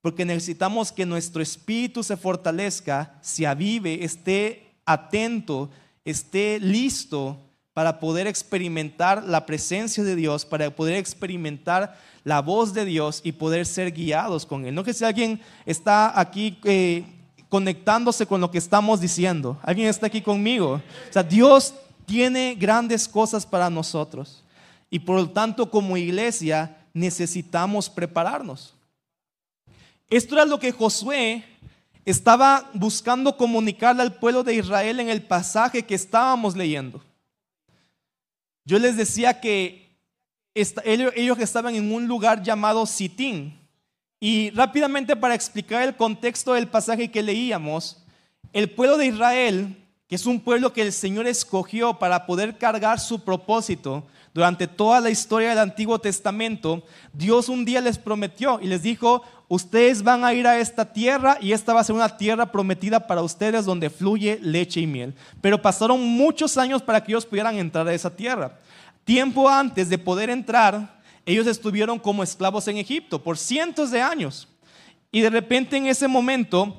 porque 0.02 0.26
necesitamos 0.26 0.92
que 0.92 1.06
nuestro 1.06 1.42
espíritu 1.42 2.04
se 2.04 2.18
fortalezca, 2.18 3.18
se 3.22 3.46
avive, 3.46 4.04
esté 4.04 4.72
atento 4.86 5.70
esté 6.06 6.60
listo 6.60 7.38
para 7.74 8.00
poder 8.00 8.28
experimentar 8.28 9.24
la 9.24 9.46
presencia 9.46 10.04
de 10.04 10.16
Dios, 10.16 10.46
para 10.46 10.70
poder 10.76 10.96
experimentar 10.96 11.98
la 12.24 12.42
voz 12.42 12.74
de 12.74 12.86
Dios 12.86 13.22
y 13.24 13.32
poder 13.32 13.66
ser 13.66 13.92
guiados 13.92 14.46
con 14.46 14.66
Él. 14.66 14.76
No 14.76 14.84
que 14.84 14.94
si 14.94 15.06
alguien 15.06 15.40
está 15.66 16.20
aquí 16.20 16.60
eh, 16.66 17.06
conectándose 17.50 18.26
con 18.26 18.42
lo 18.42 18.52
que 18.52 18.58
estamos 18.58 19.00
diciendo, 19.00 19.58
alguien 19.64 19.88
está 19.88 20.08
aquí 20.08 20.22
conmigo. 20.22 20.82
O 21.10 21.14
sea, 21.14 21.24
Dios 21.24 21.74
tiene 22.06 22.56
grandes 22.56 23.08
cosas 23.08 23.46
para 23.46 23.70
nosotros 23.70 24.44
y 24.90 25.00
por 25.00 25.16
lo 25.16 25.30
tanto 25.30 25.72
como 25.72 25.98
iglesia 25.98 26.78
necesitamos 26.94 27.90
prepararnos. 27.90 28.74
Esto 30.10 30.36
era 30.36 30.44
lo 30.44 30.60
que 30.60 30.74
Josué 30.74 31.46
estaba 32.06 32.70
buscando 32.74 33.38
comunicarle 33.38 34.02
al 34.02 34.16
pueblo 34.16 34.44
de 34.44 34.56
Israel 34.56 35.00
en 35.00 35.10
el 35.10 35.22
pasaje 35.22 35.84
que 35.84 35.96
estábamos 35.96 36.56
leyendo. 36.56 37.04
Yo 38.66 38.80
les 38.80 38.98
decía 38.98 39.40
que 39.40 39.98
ellos 40.54 41.40
estaban 41.40 41.76
en 41.76 41.92
un 41.92 42.08
lugar 42.08 42.44
llamado 42.44 42.86
Sitín. 42.86 43.60
Y 44.20 44.52
rápidamente 44.52 45.16
para 45.16 45.34
explicar 45.34 45.82
el 45.82 45.96
contexto 45.96 46.54
del 46.54 46.68
pasaje 46.68 47.10
que 47.10 47.24
leíamos, 47.24 48.04
el 48.54 48.70
pueblo 48.70 48.98
de 48.98 49.08
Israel, 49.08 49.76
que 50.08 50.16
es 50.16 50.26
un 50.26 50.40
pueblo 50.40 50.74
que 50.74 50.84
el 50.84 50.92
Señor 50.92 51.26
escogió 51.26 51.98
para 51.98 52.28
poder 52.28 52.58
cargar 52.58 53.00
su 53.00 53.24
propósito 53.24 54.06
durante 54.34 54.68
toda 54.68 55.02
la 55.02 55.10
historia 55.10 55.50
del 55.50 55.60
Antiguo 55.60 56.00
Testamento, 56.00 56.84
Dios 57.12 57.50
un 57.50 57.66
día 57.66 57.82
les 57.82 57.98
prometió 57.98 58.60
y 58.62 58.68
les 58.68 58.82
dijo, 58.82 59.24
ustedes 59.50 60.04
van 60.04 60.24
a 60.24 60.34
ir 60.34 60.48
a 60.48 60.58
esta 60.58 60.94
tierra 60.94 61.38
y 61.42 61.52
esta 61.52 61.74
va 61.74 61.82
a 61.82 61.84
ser 61.84 61.96
una 61.96 62.18
tierra 62.18 62.52
prometida 62.52 63.06
para 63.08 63.22
ustedes 63.22 63.66
donde 63.66 63.90
fluye 63.90 64.40
leche 64.42 64.80
y 64.80 64.88
miel. 64.88 65.14
Pero 65.42 65.62
pasaron 65.62 66.02
muchos 66.02 66.58
años 66.58 66.82
para 66.82 67.04
que 67.04 67.12
ellos 67.12 67.26
pudieran 67.26 67.58
entrar 67.58 67.86
a 67.88 67.94
esa 67.94 68.16
tierra. 68.16 68.58
Tiempo 69.04 69.50
antes 69.50 69.90
de 69.90 69.98
poder 69.98 70.30
entrar, 70.30 71.02
ellos 71.26 71.48
estuvieron 71.48 72.00
como 72.00 72.24
esclavos 72.24 72.68
en 72.70 72.78
Egipto 72.78 73.22
por 73.22 73.38
cientos 73.38 73.92
de 73.92 74.02
años. 74.02 74.48
Y 75.12 75.20
de 75.20 75.30
repente 75.30 75.76
en 75.76 75.88
ese 75.88 76.08
momento, 76.08 76.78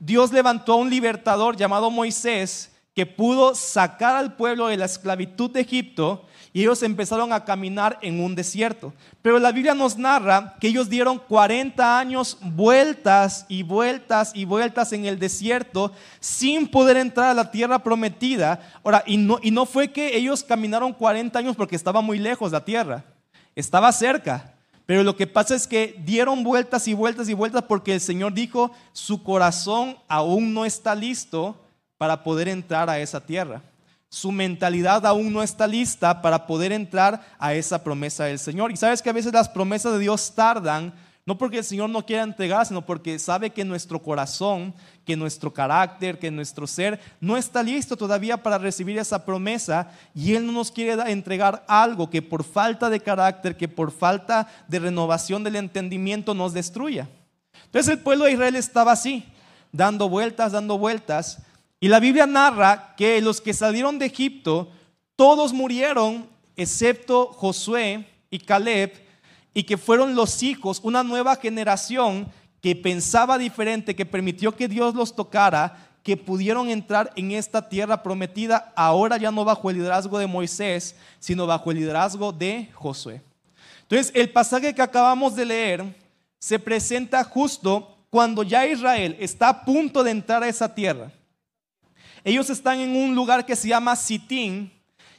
Dios 0.00 0.32
levantó 0.32 0.72
a 0.72 0.76
un 0.76 0.88
libertador 0.88 1.56
llamado 1.56 1.90
Moisés 1.90 2.72
que 2.94 3.04
pudo 3.04 3.54
sacar 3.54 4.16
al 4.16 4.36
pueblo 4.36 4.68
de 4.68 4.78
la 4.78 4.86
esclavitud 4.86 5.50
de 5.50 5.60
Egipto 5.60 6.26
y 6.52 6.62
ellos 6.62 6.82
empezaron 6.82 7.32
a 7.32 7.44
caminar 7.44 7.98
en 8.02 8.20
un 8.20 8.34
desierto. 8.34 8.92
Pero 9.22 9.38
la 9.38 9.52
Biblia 9.52 9.74
nos 9.74 9.96
narra 9.96 10.56
que 10.60 10.68
ellos 10.68 10.88
dieron 10.88 11.18
40 11.18 11.98
años 11.98 12.38
vueltas 12.40 13.44
y 13.48 13.62
vueltas 13.62 14.32
y 14.34 14.44
vueltas 14.44 14.92
en 14.92 15.04
el 15.04 15.18
desierto 15.18 15.92
sin 16.20 16.66
poder 16.68 16.96
entrar 16.96 17.30
a 17.30 17.34
la 17.34 17.50
tierra 17.50 17.78
prometida. 17.80 18.60
Ahora, 18.82 19.02
y 19.06 19.16
no, 19.16 19.38
y 19.42 19.50
no 19.50 19.66
fue 19.66 19.92
que 19.92 20.16
ellos 20.16 20.42
caminaron 20.42 20.92
40 20.92 21.38
años 21.38 21.56
porque 21.56 21.76
estaba 21.76 22.00
muy 22.00 22.18
lejos 22.18 22.52
la 22.52 22.64
tierra, 22.64 23.04
estaba 23.54 23.92
cerca. 23.92 24.54
Pero 24.86 25.02
lo 25.02 25.16
que 25.16 25.26
pasa 25.26 25.54
es 25.54 25.66
que 25.66 26.00
dieron 26.04 26.42
vueltas 26.42 26.88
y 26.88 26.94
vueltas 26.94 27.28
y 27.28 27.34
vueltas 27.34 27.62
porque 27.68 27.92
el 27.92 28.00
Señor 28.00 28.32
dijo, 28.32 28.70
su 28.92 29.22
corazón 29.22 29.98
aún 30.08 30.54
no 30.54 30.64
está 30.64 30.94
listo 30.94 31.62
para 31.98 32.22
poder 32.22 32.48
entrar 32.48 32.88
a 32.88 32.98
esa 32.98 33.20
tierra 33.20 33.60
su 34.10 34.32
mentalidad 34.32 35.04
aún 35.04 35.32
no 35.32 35.42
está 35.42 35.66
lista 35.66 36.22
para 36.22 36.46
poder 36.46 36.72
entrar 36.72 37.20
a 37.38 37.54
esa 37.54 37.82
promesa 37.84 38.24
del 38.24 38.38
Señor. 38.38 38.72
Y 38.72 38.76
sabes 38.76 39.02
que 39.02 39.10
a 39.10 39.14
veces 39.14 39.32
las 39.32 39.48
promesas 39.48 39.92
de 39.92 39.98
Dios 39.98 40.34
tardan, 40.34 40.94
no 41.26 41.36
porque 41.36 41.58
el 41.58 41.64
Señor 41.64 41.90
no 41.90 42.06
quiera 42.06 42.22
entregar, 42.22 42.64
sino 42.64 42.86
porque 42.86 43.18
sabe 43.18 43.50
que 43.50 43.62
nuestro 43.62 44.00
corazón, 44.00 44.72
que 45.04 45.14
nuestro 45.14 45.52
carácter, 45.52 46.18
que 46.18 46.30
nuestro 46.30 46.66
ser 46.66 46.98
no 47.20 47.36
está 47.36 47.62
listo 47.62 47.98
todavía 47.98 48.42
para 48.42 48.56
recibir 48.56 48.96
esa 48.96 49.26
promesa 49.26 49.90
y 50.14 50.34
Él 50.34 50.46
no 50.46 50.52
nos 50.52 50.72
quiere 50.72 50.92
entregar 51.12 51.66
algo 51.68 52.08
que 52.08 52.22
por 52.22 52.44
falta 52.44 52.88
de 52.88 53.00
carácter, 53.00 53.58
que 53.58 53.68
por 53.68 53.92
falta 53.92 54.48
de 54.68 54.78
renovación 54.78 55.44
del 55.44 55.56
entendimiento 55.56 56.32
nos 56.32 56.54
destruya. 56.54 57.10
Entonces 57.66 57.92
el 57.92 58.02
pueblo 58.02 58.24
de 58.24 58.32
Israel 58.32 58.56
estaba 58.56 58.92
así, 58.92 59.26
dando 59.70 60.08
vueltas, 60.08 60.52
dando 60.52 60.78
vueltas, 60.78 61.42
y 61.80 61.88
la 61.88 62.00
Biblia 62.00 62.26
narra 62.26 62.94
que 62.96 63.20
los 63.20 63.40
que 63.40 63.54
salieron 63.54 63.98
de 63.98 64.06
Egipto, 64.06 64.68
todos 65.16 65.52
murieron 65.52 66.28
excepto 66.56 67.26
Josué 67.26 68.06
y 68.30 68.38
Caleb, 68.40 68.92
y 69.54 69.62
que 69.62 69.76
fueron 69.76 70.14
los 70.14 70.42
hijos, 70.42 70.80
una 70.82 71.02
nueva 71.02 71.36
generación 71.36 72.28
que 72.60 72.76
pensaba 72.76 73.38
diferente, 73.38 73.96
que 73.96 74.06
permitió 74.06 74.54
que 74.54 74.68
Dios 74.68 74.94
los 74.94 75.14
tocara, 75.14 75.88
que 76.02 76.16
pudieron 76.16 76.68
entrar 76.68 77.12
en 77.16 77.32
esta 77.32 77.68
tierra 77.68 78.02
prometida, 78.02 78.72
ahora 78.76 79.16
ya 79.16 79.30
no 79.30 79.44
bajo 79.44 79.70
el 79.70 79.76
liderazgo 79.76 80.18
de 80.18 80.26
Moisés, 80.26 80.96
sino 81.18 81.46
bajo 81.46 81.70
el 81.70 81.78
liderazgo 81.78 82.32
de 82.32 82.70
Josué. 82.72 83.22
Entonces, 83.82 84.12
el 84.14 84.30
pasaje 84.30 84.74
que 84.74 84.82
acabamos 84.82 85.34
de 85.34 85.44
leer 85.44 85.96
se 86.38 86.58
presenta 86.58 87.24
justo 87.24 87.96
cuando 88.10 88.42
ya 88.42 88.66
Israel 88.66 89.16
está 89.18 89.48
a 89.48 89.64
punto 89.64 90.02
de 90.02 90.10
entrar 90.10 90.42
a 90.42 90.48
esa 90.48 90.74
tierra. 90.74 91.10
Ellos 92.24 92.50
están 92.50 92.80
en 92.80 92.96
un 92.96 93.14
lugar 93.14 93.46
que 93.46 93.56
se 93.56 93.68
llama 93.68 93.96
Sitín, 93.96 94.72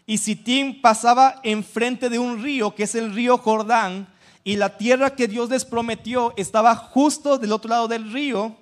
y 0.06 0.18
Sitín 0.18 0.82
pasaba 0.82 1.40
enfrente 1.44 2.10
de 2.10 2.18
un 2.18 2.42
río, 2.42 2.74
que 2.74 2.84
es 2.84 2.96
el 2.96 3.14
río 3.14 3.38
Jordán, 3.38 4.08
y 4.44 4.56
la 4.56 4.78
tierra 4.78 5.16
que 5.16 5.28
Dios 5.28 5.50
les 5.50 5.66
prometió 5.66 6.34
estaba 6.36 6.76
justo 6.76 7.38
del 7.38 7.52
otro 7.52 7.70
lado 7.70 7.88
del 7.88 8.12
río. 8.12 8.56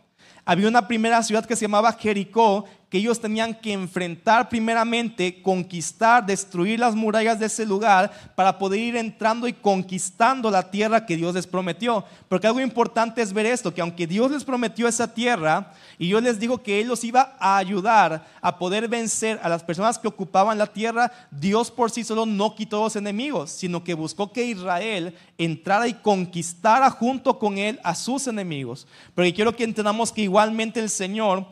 Había 0.44 0.68
una 0.68 0.88
primera 0.88 1.24
ciudad 1.24 1.46
que 1.46 1.56
se 1.56 1.66
llamaba 1.66 1.94
Jericó, 1.94 2.66
que 2.90 3.00
ellos 3.00 3.20
tenían 3.20 3.54
que 3.54 3.74
enfrentar 3.74 4.48
primeramente, 4.48 5.42
conquistar, 5.42 6.26
destruir 6.26 6.80
las 6.80 6.96
murallas 6.96 7.38
de 7.38 7.48
ese 7.48 7.66
lugar 7.66 8.12
para 8.34 8.58
poder 8.58 8.80
ir 8.80 8.96
entrando 8.96 9.46
y 9.48 9.54
conquistando 9.54 10.50
la 10.50 10.72
tierra 10.72 11.06
que 11.06 11.18
Dios 11.18 11.36
les 11.36 11.46
prometió. 11.46 12.06
Porque 12.30 12.48
algo 12.48 12.62
importante 12.62 13.22
es 13.22 13.34
ver 13.34 13.46
esto, 13.46 13.74
que 13.74 13.82
aunque 13.82 14.08
Dios 14.08 14.32
les 14.32 14.46
prometió 14.46 14.88
esa 14.88 15.14
tierra 15.14 15.74
y 16.00 16.08
yo 16.08 16.22
les 16.22 16.40
digo 16.40 16.64
que 16.64 16.80
Él 16.80 16.88
los 16.88 17.04
iba 17.04 17.36
a 17.40 17.58
ayudar 17.58 18.26
a 18.42 18.58
poder 18.58 18.88
vencer 18.88 19.38
a 19.44 19.50
las 19.50 19.64
personas 19.64 20.00
que 20.00 20.08
ocupaban 20.08 20.58
la 20.58 20.68
tierra, 20.68 21.12
Dios 21.30 21.70
por 21.70 21.92
sí 21.92 22.06
solo 22.06 22.26
no 22.26 22.56
quitó 22.56 22.82
los 22.82 22.96
enemigos, 22.96 23.52
sino 23.52 23.84
que 23.84 23.96
buscó 23.96 24.32
que 24.32 24.46
Israel 24.46 25.14
entrara 25.38 25.90
y 25.90 25.94
conquistara 25.94 26.90
junto 26.90 27.38
con 27.38 27.58
Él 27.58 27.82
a 27.84 27.96
sus 27.96 28.28
enemigos. 28.28 28.88
Pero 29.14 29.36
quiero 29.36 29.56
que 29.56 29.66
entendamos 29.66 30.14
que 30.14 30.22
igualmente 30.22 30.80
el 30.80 30.90
Señor 30.90 31.48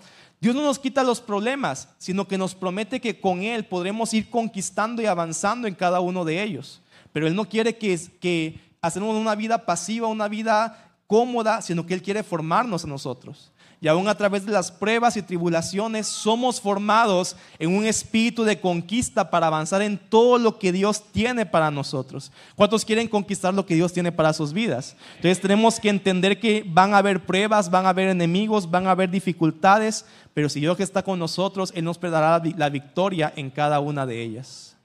Dios 0.46 0.54
no 0.54 0.62
nos 0.62 0.78
quita 0.78 1.02
los 1.02 1.22
problemas, 1.22 1.90
sino 1.98 2.28
que 2.28 2.38
nos 2.38 2.54
promete 2.54 3.02
que 3.02 3.20
con 3.20 3.42
Él 3.42 3.66
podremos 3.66 4.14
ir 4.14 4.30
conquistando 4.30 5.02
y 5.02 5.08
avanzando 5.08 5.68
en 5.68 5.74
cada 5.74 6.02
uno 6.02 6.24
de 6.24 6.44
ellos. 6.44 6.84
Pero 7.12 7.26
Él 7.26 7.34
no 7.34 7.50
quiere 7.50 7.80
que, 7.80 8.60
hacemos 8.80 9.16
una 9.16 9.34
vida 9.34 9.66
pasiva, 9.66 10.08
una 10.08 10.28
vida 10.28 10.94
cómoda, 11.08 11.64
sino 11.64 11.88
que 11.88 11.96
Él 11.96 12.04
quiere 12.04 12.22
formarnos 12.22 12.84
a 12.84 12.88
nosotros. 12.88 13.52
Y 13.86 13.88
aún 13.88 14.08
a 14.08 14.18
través 14.18 14.44
de 14.44 14.52
las 14.52 14.72
pruebas 14.72 15.16
y 15.16 15.22
tribulaciones 15.22 16.08
somos 16.08 16.60
formados 16.60 17.36
en 17.60 17.70
un 17.70 17.86
espíritu 17.86 18.44
de 18.44 18.60
conquista 18.60 19.30
para 19.30 19.46
avanzar 19.46 19.84
en 19.84 20.00
todo 20.00 20.40
lo 20.40 20.58
que 20.58 20.72
Dios 20.72 21.04
tiene 21.12 21.46
para 21.46 21.70
nosotros. 21.70 22.32
¿Cuántos 22.56 22.84
quieren 22.84 23.08
conquistar 23.08 23.54
lo 23.54 23.64
que 23.64 23.76
Dios 23.76 23.94
tiene 23.94 24.12
para 24.12 24.34
sus 24.34 24.54
vidas? 24.54 24.96
Entonces 25.18 25.40
tenemos 25.40 25.80
que 25.80 25.90
entender 25.90 26.40
que 26.40 26.66
van 26.68 26.96
a 26.96 26.98
haber 26.98 27.28
pruebas, 27.28 27.70
van 27.70 27.86
a 27.86 27.90
haber 27.90 28.10
enemigos, 28.10 28.72
van 28.72 28.88
a 28.88 28.90
haber 28.90 29.12
dificultades, 29.12 30.04
pero 30.34 30.50
si 30.50 30.62
Dios 30.62 30.80
está 30.80 31.04
con 31.04 31.20
nosotros, 31.20 31.72
Él 31.76 31.84
nos 31.84 32.02
dará 32.02 32.42
la 32.58 32.70
victoria 32.70 33.34
en 33.36 33.52
cada 33.52 33.80
una 33.82 34.08
de 34.08 34.20
ellas. 34.20 34.76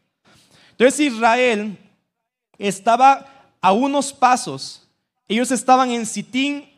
Entonces 0.72 1.00
Israel 1.00 1.78
estaba 2.58 3.24
a 3.62 3.72
unos 3.72 4.12
pasos. 4.12 4.86
Ellos 5.26 5.50
estaban 5.50 5.90
en 5.90 6.04
Sitín 6.04 6.69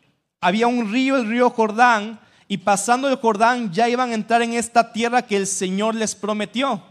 había 0.43 0.67
un 0.67 0.91
río, 0.91 1.15
el 1.15 1.27
río 1.27 1.49
Jordán, 1.49 2.19
y 2.49 2.57
pasando 2.57 3.07
el 3.07 3.15
Jordán 3.15 3.71
ya 3.71 3.87
iban 3.87 4.11
a 4.11 4.13
entrar 4.13 4.41
en 4.41 4.53
esta 4.53 4.91
tierra 4.91 5.21
que 5.21 5.37
el 5.37 5.47
Señor 5.47 5.95
les 5.95 6.15
prometió. 6.15 6.83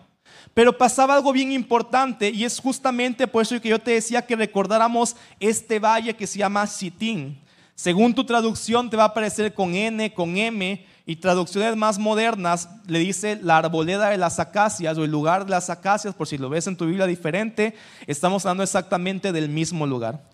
Pero 0.54 0.76
pasaba 0.76 1.14
algo 1.14 1.32
bien 1.32 1.52
importante 1.52 2.30
y 2.30 2.44
es 2.44 2.58
justamente 2.58 3.26
por 3.26 3.42
eso 3.42 3.60
que 3.60 3.68
yo 3.68 3.78
te 3.78 3.92
decía 3.92 4.26
que 4.26 4.36
recordáramos 4.36 5.16
este 5.38 5.78
valle 5.78 6.16
que 6.16 6.26
se 6.26 6.38
llama 6.38 6.66
Sitín. 6.66 7.38
Según 7.74 8.14
tu 8.14 8.24
traducción 8.24 8.88
te 8.88 8.96
va 8.96 9.04
a 9.04 9.06
aparecer 9.08 9.52
con 9.54 9.74
N, 9.74 10.12
con 10.14 10.36
M 10.36 10.86
y 11.04 11.16
traducciones 11.16 11.76
más 11.76 11.98
modernas 11.98 12.68
le 12.86 13.00
dice 13.00 13.38
la 13.42 13.58
arboleda 13.58 14.10
de 14.10 14.18
las 14.18 14.38
acacias 14.38 14.96
o 14.96 15.04
el 15.04 15.10
lugar 15.10 15.44
de 15.44 15.50
las 15.50 15.68
acacias, 15.68 16.14
por 16.14 16.26
si 16.26 16.38
lo 16.38 16.48
ves 16.48 16.66
en 16.66 16.76
tu 16.76 16.86
Biblia 16.86 17.06
diferente, 17.06 17.74
estamos 18.06 18.46
hablando 18.46 18.62
exactamente 18.62 19.32
del 19.32 19.48
mismo 19.48 19.86
lugar. 19.86 20.31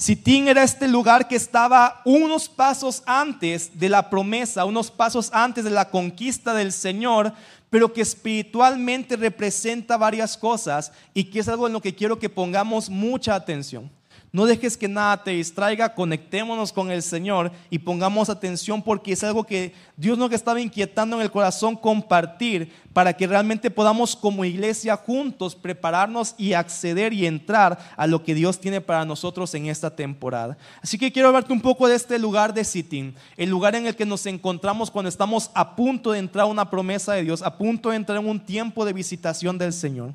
Sitín 0.00 0.48
era 0.48 0.62
este 0.62 0.88
lugar 0.88 1.28
que 1.28 1.36
estaba 1.36 2.00
unos 2.06 2.48
pasos 2.48 3.02
antes 3.04 3.78
de 3.78 3.90
la 3.90 4.08
promesa, 4.08 4.64
unos 4.64 4.90
pasos 4.90 5.28
antes 5.30 5.62
de 5.62 5.68
la 5.68 5.90
conquista 5.90 6.54
del 6.54 6.72
Señor, 6.72 7.34
pero 7.68 7.92
que 7.92 8.00
espiritualmente 8.00 9.16
representa 9.16 9.98
varias 9.98 10.38
cosas 10.38 10.90
y 11.12 11.24
que 11.24 11.40
es 11.40 11.48
algo 11.48 11.66
en 11.66 11.74
lo 11.74 11.82
que 11.82 11.94
quiero 11.94 12.18
que 12.18 12.30
pongamos 12.30 12.88
mucha 12.88 13.34
atención. 13.34 13.90
No 14.32 14.46
dejes 14.46 14.76
que 14.76 14.86
nada 14.86 15.24
te 15.24 15.32
distraiga, 15.32 15.92
conectémonos 15.92 16.72
con 16.72 16.92
el 16.92 17.02
Señor 17.02 17.50
y 17.68 17.80
pongamos 17.80 18.30
atención 18.30 18.80
porque 18.80 19.12
es 19.12 19.24
algo 19.24 19.42
que 19.42 19.74
Dios 19.96 20.16
nos 20.16 20.30
estaba 20.30 20.60
inquietando 20.60 21.16
en 21.16 21.22
el 21.22 21.32
corazón 21.32 21.74
compartir 21.74 22.72
para 22.92 23.12
que 23.12 23.26
realmente 23.26 23.72
podamos 23.72 24.14
como 24.14 24.44
iglesia 24.44 24.96
juntos 24.96 25.56
prepararnos 25.56 26.36
y 26.38 26.52
acceder 26.52 27.12
y 27.12 27.26
entrar 27.26 27.76
a 27.96 28.06
lo 28.06 28.22
que 28.22 28.36
Dios 28.36 28.60
tiene 28.60 28.80
para 28.80 29.04
nosotros 29.04 29.52
en 29.54 29.66
esta 29.66 29.96
temporada. 29.96 30.56
Así 30.80 30.96
que 30.96 31.10
quiero 31.10 31.28
hablarte 31.28 31.52
un 31.52 31.60
poco 31.60 31.88
de 31.88 31.96
este 31.96 32.16
lugar 32.16 32.54
de 32.54 32.62
Sitín, 32.62 33.16
el 33.36 33.50
lugar 33.50 33.74
en 33.74 33.88
el 33.88 33.96
que 33.96 34.06
nos 34.06 34.26
encontramos 34.26 34.92
cuando 34.92 35.08
estamos 35.08 35.50
a 35.54 35.74
punto 35.74 36.12
de 36.12 36.20
entrar 36.20 36.44
a 36.44 36.48
una 36.48 36.70
promesa 36.70 37.14
de 37.14 37.24
Dios, 37.24 37.42
a 37.42 37.58
punto 37.58 37.90
de 37.90 37.96
entrar 37.96 38.18
en 38.18 38.28
un 38.28 38.38
tiempo 38.38 38.84
de 38.84 38.92
visitación 38.92 39.58
del 39.58 39.72
Señor. 39.72 40.14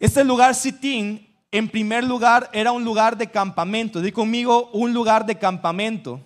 Este 0.00 0.24
lugar 0.24 0.56
Sitín 0.56 1.25
en 1.50 1.68
primer 1.68 2.04
lugar, 2.04 2.50
era 2.52 2.72
un 2.72 2.84
lugar 2.84 3.16
de 3.16 3.30
campamento. 3.30 4.00
Di 4.00 4.12
conmigo, 4.12 4.70
un 4.72 4.92
lugar 4.92 5.24
de 5.24 5.38
campamento. 5.38 6.20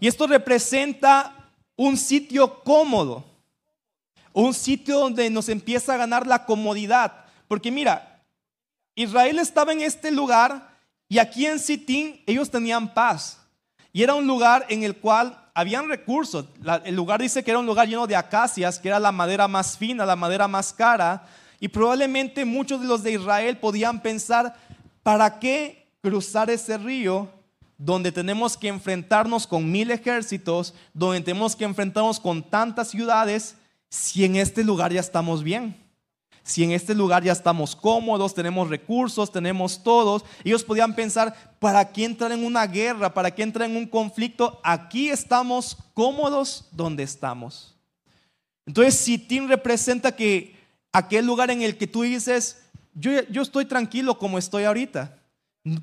Y 0.00 0.08
esto 0.08 0.26
representa 0.26 1.34
un 1.76 1.96
sitio 1.96 2.62
cómodo. 2.62 3.24
Un 4.32 4.52
sitio 4.52 4.98
donde 4.98 5.30
nos 5.30 5.48
empieza 5.48 5.94
a 5.94 5.96
ganar 5.96 6.26
la 6.26 6.44
comodidad. 6.44 7.24
Porque 7.48 7.70
mira, 7.70 8.22
Israel 8.94 9.38
estaba 9.38 9.72
en 9.72 9.82
este 9.82 10.10
lugar 10.10 10.76
y 11.08 11.18
aquí 11.18 11.46
en 11.46 11.58
Sitín 11.58 12.22
ellos 12.26 12.50
tenían 12.50 12.92
paz. 12.92 13.38
Y 13.92 14.02
era 14.02 14.14
un 14.14 14.26
lugar 14.26 14.66
en 14.68 14.82
el 14.82 14.96
cual 14.96 15.38
habían 15.54 15.88
recursos. 15.88 16.44
el 16.84 16.94
lugar 16.94 17.20
dice 17.20 17.42
que 17.42 17.50
era 17.50 17.60
un 17.60 17.66
lugar 17.66 17.88
lleno 17.88 18.06
de 18.06 18.16
acacias, 18.16 18.78
que 18.78 18.88
era 18.88 19.00
la 19.00 19.12
madera 19.12 19.48
más 19.48 19.78
fina, 19.78 20.04
la 20.04 20.16
madera 20.16 20.48
más 20.48 20.72
cara. 20.72 21.26
Y 21.60 21.68
probablemente 21.68 22.44
muchos 22.44 22.80
de 22.80 22.86
los 22.86 23.02
de 23.02 23.12
Israel 23.12 23.58
podían 23.58 24.00
pensar, 24.00 24.54
¿para 25.02 25.38
qué 25.38 25.88
cruzar 26.02 26.50
ese 26.50 26.76
río 26.78 27.28
donde 27.78 28.12
tenemos 28.12 28.56
que 28.56 28.68
enfrentarnos 28.68 29.46
con 29.46 29.70
mil 29.70 29.90
ejércitos, 29.90 30.74
donde 30.92 31.20
tenemos 31.20 31.56
que 31.56 31.64
enfrentarnos 31.64 32.20
con 32.20 32.42
tantas 32.42 32.88
ciudades, 32.88 33.56
si 33.88 34.24
en 34.24 34.36
este 34.36 34.64
lugar 34.64 34.92
ya 34.92 35.00
estamos 35.00 35.42
bien? 35.42 35.76
Si 36.46 36.62
en 36.62 36.70
este 36.70 36.94
lugar 36.94 37.24
ya 37.24 37.32
estamos 37.32 37.74
cómodos, 37.74 38.32
tenemos 38.32 38.68
recursos, 38.68 39.32
tenemos 39.32 39.82
todos, 39.82 40.24
ellos 40.44 40.62
podían 40.62 40.94
pensar, 40.94 41.34
¿para 41.58 41.90
qué 41.90 42.04
entrar 42.04 42.30
en 42.30 42.44
una 42.44 42.64
guerra? 42.68 43.12
¿Para 43.12 43.34
qué 43.34 43.42
entrar 43.42 43.68
en 43.68 43.76
un 43.76 43.86
conflicto? 43.86 44.60
Aquí 44.62 45.08
estamos 45.08 45.76
cómodos 45.92 46.68
donde 46.70 47.02
estamos. 47.02 47.74
Entonces, 48.64 48.94
Sitín 48.94 49.48
representa 49.48 50.14
que 50.14 50.55
aquel 50.96 51.26
lugar 51.26 51.50
en 51.50 51.62
el 51.62 51.76
que 51.76 51.86
tú 51.86 52.02
dices, 52.02 52.62
yo, 52.94 53.10
yo 53.28 53.42
estoy 53.42 53.66
tranquilo 53.66 54.18
como 54.18 54.38
estoy 54.38 54.64
ahorita. 54.64 55.14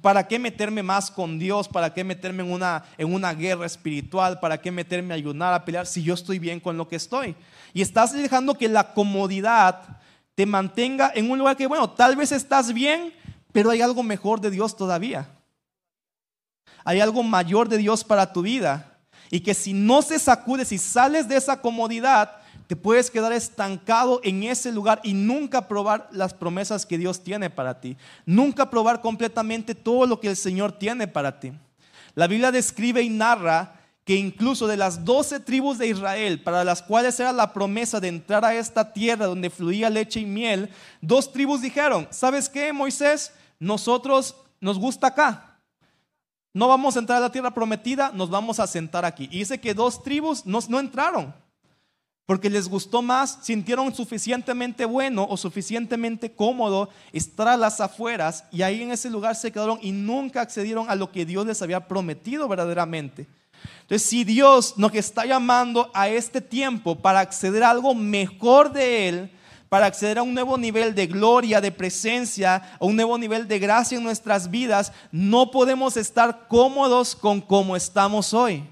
¿Para 0.02 0.28
qué 0.28 0.40
meterme 0.40 0.82
más 0.82 1.12
con 1.12 1.38
Dios? 1.38 1.68
¿Para 1.68 1.94
qué 1.94 2.04
meterme 2.04 2.42
en 2.42 2.52
una, 2.52 2.86
en 2.98 3.14
una 3.14 3.34
guerra 3.34 3.66
espiritual? 3.66 4.40
¿Para 4.40 4.60
qué 4.60 4.72
meterme 4.72 5.14
a 5.14 5.18
ayunar, 5.18 5.54
a 5.54 5.66
pelear 5.66 5.86
si 5.86 6.02
yo 6.02 6.14
estoy 6.14 6.40
bien 6.40 6.60
con 6.60 6.78
lo 6.78 6.88
que 6.88 6.96
estoy? 6.96 7.36
Y 7.74 7.82
estás 7.82 8.14
dejando 8.14 8.58
que 8.58 8.68
la 8.70 8.94
comodidad 8.94 10.00
te 10.36 10.46
mantenga 10.46 11.12
en 11.14 11.30
un 11.30 11.38
lugar 11.38 11.58
que, 11.58 11.68
bueno, 11.68 11.90
tal 11.92 12.16
vez 12.16 12.32
estás 12.32 12.74
bien, 12.74 13.14
pero 13.52 13.70
hay 13.70 13.82
algo 13.82 14.02
mejor 14.02 14.42
de 14.42 14.50
Dios 14.50 14.76
todavía. 14.76 15.28
Hay 16.86 17.02
algo 17.02 17.22
mayor 17.22 17.70
de 17.70 17.78
Dios 17.78 18.04
para 18.04 18.34
tu 18.34 18.42
vida. 18.42 18.98
Y 19.30 19.42
que 19.42 19.54
si 19.54 19.74
no 19.74 20.02
se 20.02 20.18
sacude, 20.18 20.66
si 20.66 20.78
sales 20.78 21.28
de 21.28 21.36
esa 21.36 21.62
comodidad, 21.62 22.43
te 22.68 22.76
puedes 22.76 23.12
quedar 23.12 23.34
estancado 23.34 24.22
en 24.24 24.44
ese 24.44 24.72
lugar 24.72 25.02
y 25.04 25.14
nunca 25.14 25.68
probar 25.68 26.08
las 26.12 26.34
promesas 26.34 26.86
que 26.86 26.98
Dios 26.98 27.24
tiene 27.24 27.50
para 27.50 27.80
ti. 27.80 27.98
Nunca 28.26 28.70
probar 28.70 29.02
completamente 29.02 29.76
todo 29.76 30.06
lo 30.06 30.20
que 30.20 30.30
el 30.30 30.36
Señor 30.36 30.72
tiene 30.72 31.08
para 31.08 31.40
ti. 31.40 31.52
La 32.16 32.28
Biblia 32.28 32.52
describe 32.52 33.02
y 33.02 33.10
narra 33.10 33.80
que 34.06 34.16
incluso 34.16 34.68
de 34.68 34.78
las 34.78 35.06
doce 35.06 35.40
tribus 35.40 35.78
de 35.78 35.88
Israel, 35.88 36.42
para 36.42 36.64
las 36.64 36.82
cuales 36.82 37.20
era 37.20 37.32
la 37.32 37.54
promesa 37.54 38.00
de 38.00 38.10
entrar 38.10 38.44
a 38.44 38.54
esta 38.54 38.92
tierra 38.92 39.26
donde 39.26 39.50
fluía 39.50 39.90
leche 39.90 40.20
y 40.20 40.26
miel, 40.26 40.70
dos 41.02 41.32
tribus 41.32 41.62
dijeron, 41.62 42.08
¿sabes 42.12 42.50
qué, 42.50 42.74
Moisés? 42.74 43.32
Nosotros 43.60 44.36
nos 44.60 44.78
gusta 44.78 45.08
acá. 45.08 45.58
No 46.54 46.68
vamos 46.68 46.96
a 46.96 47.00
entrar 47.00 47.18
a 47.18 47.22
la 47.22 47.32
tierra 47.32 47.54
prometida, 47.54 48.12
nos 48.14 48.30
vamos 48.30 48.60
a 48.60 48.68
sentar 48.68 49.06
aquí. 49.06 49.28
Y 49.32 49.40
dice 49.40 49.60
que 49.60 49.74
dos 49.74 50.04
tribus 50.04 50.46
no, 50.46 50.60
no 50.68 50.80
entraron. 50.80 51.34
Porque 52.26 52.50
les 52.50 52.70
gustó 52.70 53.02
más, 53.02 53.40
sintieron 53.42 53.94
suficientemente 53.94 54.86
bueno 54.86 55.28
o 55.30 55.36
suficientemente 55.36 56.32
cómodo 56.32 56.90
estar 57.12 57.48
a 57.48 57.58
las 57.58 57.82
afueras 57.82 58.46
y 58.52 58.62
ahí 58.62 58.82
en 58.82 58.92
ese 58.92 59.10
lugar 59.10 59.36
se 59.36 59.52
quedaron 59.52 59.80
y 59.82 59.92
nunca 59.92 60.42
accedieron 60.42 60.90
a 60.90 60.96
lo 60.96 61.12
que 61.12 61.26
Dios 61.26 61.46
les 61.46 61.62
había 61.62 61.88
prometido 61.88 62.48
verdaderamente. 62.48 63.28
Entonces, 63.82 64.08
si 64.08 64.24
Dios 64.24 64.78
nos 64.78 64.94
está 64.94 65.26
llamando 65.26 65.92
a 65.94 66.10
este 66.10 66.42
tiempo 66.42 66.96
para 66.96 67.20
acceder 67.20 67.64
a 67.64 67.72
algo 67.72 67.94
mejor 67.94 68.72
de 68.72 69.10
Él, 69.10 69.32
para 69.68 69.88
acceder 69.88 70.20
a 70.20 70.24
un 70.24 70.34
nuevo 70.34 70.58
nivel 70.58 70.96
de 70.96 71.08
gloria, 71.08 71.60
de 71.60 71.72
presencia, 71.72 72.78
a 72.80 72.86
un 72.86 72.96
nuevo 72.96 73.18
nivel 73.18 73.48
de 73.48 73.60
gracia 73.60 73.98
en 73.98 74.04
nuestras 74.04 74.50
vidas, 74.50 74.94
no 75.12 75.52
podemos 75.52 75.98
estar 75.98 76.48
cómodos 76.48 77.16
con 77.16 77.42
cómo 77.42 77.76
estamos 77.76 78.34
hoy. 78.34 78.64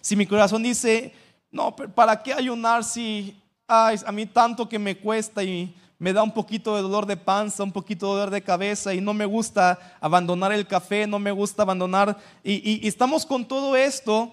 Si 0.00 0.14
mi 0.14 0.26
corazón 0.26 0.62
dice, 0.62 1.14
no, 1.50 1.74
¿para 1.74 2.22
qué 2.22 2.32
ayunar 2.32 2.84
si 2.84 3.36
ay, 3.70 3.98
a 4.04 4.12
mí 4.12 4.26
tanto 4.26 4.68
que 4.68 4.78
me 4.78 4.96
cuesta 4.96 5.42
y 5.42 5.74
me 5.98 6.12
da 6.12 6.22
un 6.22 6.32
poquito 6.32 6.74
de 6.76 6.82
dolor 6.82 7.06
de 7.06 7.16
panza, 7.16 7.62
un 7.62 7.72
poquito 7.72 8.06
de 8.06 8.12
dolor 8.12 8.30
de 8.30 8.42
cabeza 8.42 8.94
y 8.94 9.00
no 9.00 9.12
me 9.12 9.26
gusta 9.26 9.78
abandonar 10.00 10.52
el 10.52 10.66
café, 10.66 11.06
no 11.06 11.18
me 11.18 11.30
gusta 11.30 11.62
abandonar. 11.62 12.16
Y, 12.42 12.82
y, 12.82 12.88
estamos 12.88 13.26
con 13.26 13.46
todo 13.46 13.76
esto, 13.76 14.32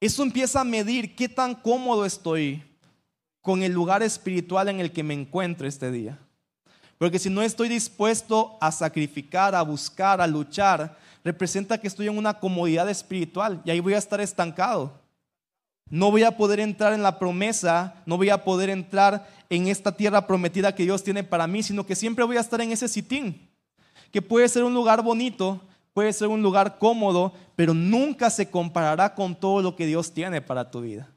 eso 0.00 0.22
empieza 0.22 0.60
a 0.60 0.64
medir 0.64 1.14
qué 1.14 1.28
tan 1.28 1.54
cómodo 1.54 2.04
estoy 2.04 2.62
con 3.42 3.62
el 3.62 3.72
lugar 3.72 4.02
espiritual 4.02 4.68
en 4.68 4.80
el 4.80 4.90
que 4.90 5.02
me 5.02 5.14
encuentro 5.14 5.68
este 5.68 5.90
día. 5.90 6.18
Porque 6.98 7.18
si 7.18 7.28
no 7.28 7.42
estoy 7.42 7.68
dispuesto 7.68 8.56
a 8.60 8.72
sacrificar, 8.72 9.54
a 9.54 9.62
buscar, 9.62 10.20
a 10.20 10.26
luchar, 10.26 10.98
representa 11.22 11.78
que 11.78 11.88
estoy 11.88 12.08
en 12.08 12.16
una 12.16 12.40
comodidad 12.40 12.88
espiritual 12.88 13.60
y 13.64 13.70
ahí 13.70 13.80
voy 13.80 13.94
a 13.94 13.98
estar 13.98 14.20
estancado. 14.20 15.05
No 15.88 16.10
voy 16.10 16.24
a 16.24 16.36
poder 16.36 16.58
entrar 16.60 16.92
en 16.92 17.02
la 17.02 17.18
promesa, 17.18 17.94
no 18.06 18.16
voy 18.16 18.30
a 18.30 18.42
poder 18.42 18.70
entrar 18.70 19.28
en 19.48 19.68
esta 19.68 19.92
tierra 19.92 20.26
prometida 20.26 20.74
que 20.74 20.82
Dios 20.82 21.04
tiene 21.04 21.22
para 21.22 21.46
mí, 21.46 21.62
sino 21.62 21.86
que 21.86 21.94
siempre 21.94 22.24
voy 22.24 22.36
a 22.36 22.40
estar 22.40 22.60
en 22.60 22.72
ese 22.72 22.88
sitín, 22.88 23.48
que 24.10 24.20
puede 24.20 24.48
ser 24.48 24.64
un 24.64 24.74
lugar 24.74 25.02
bonito, 25.02 25.60
puede 25.92 26.12
ser 26.12 26.28
un 26.28 26.42
lugar 26.42 26.78
cómodo, 26.78 27.32
pero 27.54 27.72
nunca 27.72 28.30
se 28.30 28.50
comparará 28.50 29.14
con 29.14 29.34
todo 29.34 29.62
lo 29.62 29.76
que 29.76 29.86
Dios 29.86 30.12
tiene 30.12 30.42
para 30.42 30.70
tu 30.70 30.80
vida. 30.80 31.08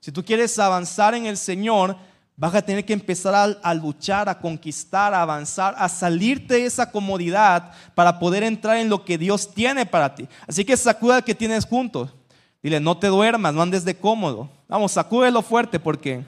Si 0.00 0.12
tú 0.12 0.24
quieres 0.24 0.58
avanzar 0.58 1.14
en 1.14 1.26
el 1.26 1.36
Señor, 1.36 1.96
vas 2.36 2.54
a 2.54 2.62
tener 2.62 2.84
que 2.84 2.92
empezar 2.92 3.58
a, 3.60 3.74
luchar, 3.74 4.28
a 4.28 4.38
conquistar, 4.38 5.12
a 5.12 5.22
avanzar, 5.22 5.74
a 5.76 5.88
salirte 5.88 6.54
de 6.54 6.66
esa 6.66 6.90
comodidad 6.90 7.72
para 7.96 8.18
poder 8.18 8.44
entrar 8.44 8.76
en 8.76 8.88
lo 8.88 9.04
que 9.04 9.18
Dios 9.18 9.52
tiene 9.52 9.84
para 9.84 10.14
ti. 10.14 10.28
Así 10.46 10.64
que 10.64 10.76
sacuda 10.76 11.22
que 11.22 11.34
tienes 11.34 11.64
juntos. 11.64 12.14
Dile, 12.62 12.80
no 12.80 12.98
te 12.98 13.06
duermas, 13.06 13.54
no 13.54 13.62
andes 13.62 13.84
de 13.84 13.96
cómodo. 13.96 14.50
Vamos, 14.68 14.92
sacúdelo 14.92 15.42
fuerte 15.42 15.78
porque 15.78 16.24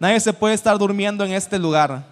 nadie 0.00 0.18
se 0.18 0.32
puede 0.32 0.54
estar 0.54 0.76
durmiendo 0.76 1.24
en 1.24 1.32
este 1.32 1.58
lugar. 1.58 2.04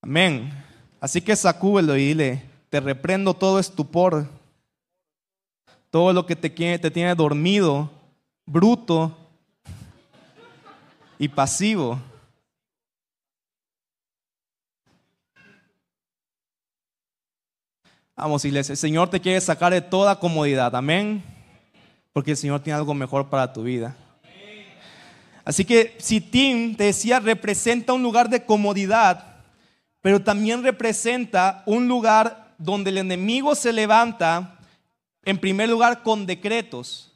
Amén. 0.00 0.50
Así 1.00 1.20
que 1.20 1.36
sacúdelo 1.36 1.96
y 1.96 2.06
dile, 2.06 2.42
te 2.70 2.80
reprendo 2.80 3.34
todo 3.34 3.58
estupor, 3.58 4.26
todo 5.90 6.12
lo 6.12 6.24
que 6.24 6.34
te, 6.34 6.50
te 6.50 6.90
tiene 6.90 7.14
dormido, 7.14 7.90
bruto 8.46 9.16
y 11.18 11.28
pasivo. 11.28 12.00
Vamos, 18.18 18.44
iglesia, 18.44 18.72
el 18.72 18.78
Señor 18.78 19.08
te 19.10 19.20
quiere 19.20 19.40
sacar 19.40 19.72
de 19.72 19.80
toda 19.80 20.18
comodidad, 20.18 20.74
amén. 20.74 21.22
Porque 22.12 22.32
el 22.32 22.36
Señor 22.36 22.58
tiene 22.60 22.76
algo 22.76 22.92
mejor 22.92 23.30
para 23.30 23.52
tu 23.52 23.62
vida. 23.62 23.96
Así 25.44 25.64
que 25.64 25.94
si 26.00 26.20
Tim 26.20 26.74
te 26.74 26.82
decía, 26.82 27.20
representa 27.20 27.92
un 27.92 28.02
lugar 28.02 28.28
de 28.28 28.44
comodidad, 28.44 29.36
pero 30.00 30.20
también 30.20 30.64
representa 30.64 31.62
un 31.64 31.86
lugar 31.86 32.56
donde 32.58 32.90
el 32.90 32.98
enemigo 32.98 33.54
se 33.54 33.72
levanta, 33.72 34.58
en 35.24 35.38
primer 35.38 35.68
lugar, 35.68 36.02
con 36.02 36.26
decretos. 36.26 37.12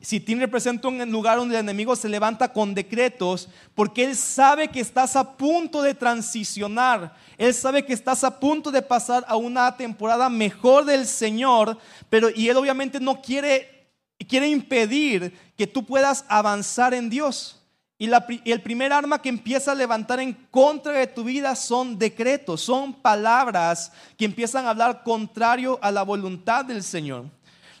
Sitín 0.00 0.40
representa 0.40 0.88
un 0.88 1.10
lugar 1.10 1.38
donde 1.38 1.54
el 1.54 1.60
enemigo 1.60 1.94
se 1.96 2.08
levanta 2.08 2.52
con 2.52 2.74
decretos 2.74 3.48
porque 3.74 4.04
él 4.04 4.16
sabe 4.16 4.68
que 4.68 4.80
estás 4.80 5.16
a 5.16 5.36
punto 5.36 5.82
de 5.82 5.94
transicionar. 5.94 7.14
Él 7.38 7.54
sabe 7.54 7.84
que 7.84 7.92
estás 7.92 8.24
a 8.24 8.40
punto 8.40 8.70
de 8.70 8.82
pasar 8.82 9.24
a 9.28 9.36
una 9.36 9.76
temporada 9.76 10.28
mejor 10.28 10.84
del 10.84 11.06
Señor, 11.06 11.78
pero 12.08 12.28
y 12.30 12.48
él 12.48 12.56
obviamente 12.56 13.00
no 13.00 13.20
quiere 13.20 13.80
quiere 14.28 14.48
impedir 14.48 15.32
que 15.56 15.66
tú 15.66 15.84
puedas 15.84 16.24
avanzar 16.28 16.94
en 16.94 17.08
Dios. 17.08 17.56
Y, 17.98 18.08
y 18.44 18.52
el 18.52 18.62
primer 18.62 18.92
arma 18.92 19.20
que 19.20 19.28
empieza 19.28 19.72
a 19.72 19.74
levantar 19.74 20.20
en 20.20 20.32
contra 20.50 20.92
de 20.92 21.06
tu 21.06 21.24
vida 21.24 21.54
son 21.54 21.98
decretos, 21.98 22.62
son 22.62 22.94
palabras 22.94 23.92
que 24.16 24.24
empiezan 24.24 24.64
a 24.64 24.70
hablar 24.70 25.02
contrario 25.02 25.78
a 25.82 25.90
la 25.90 26.02
voluntad 26.02 26.64
del 26.64 26.82
Señor. 26.82 27.26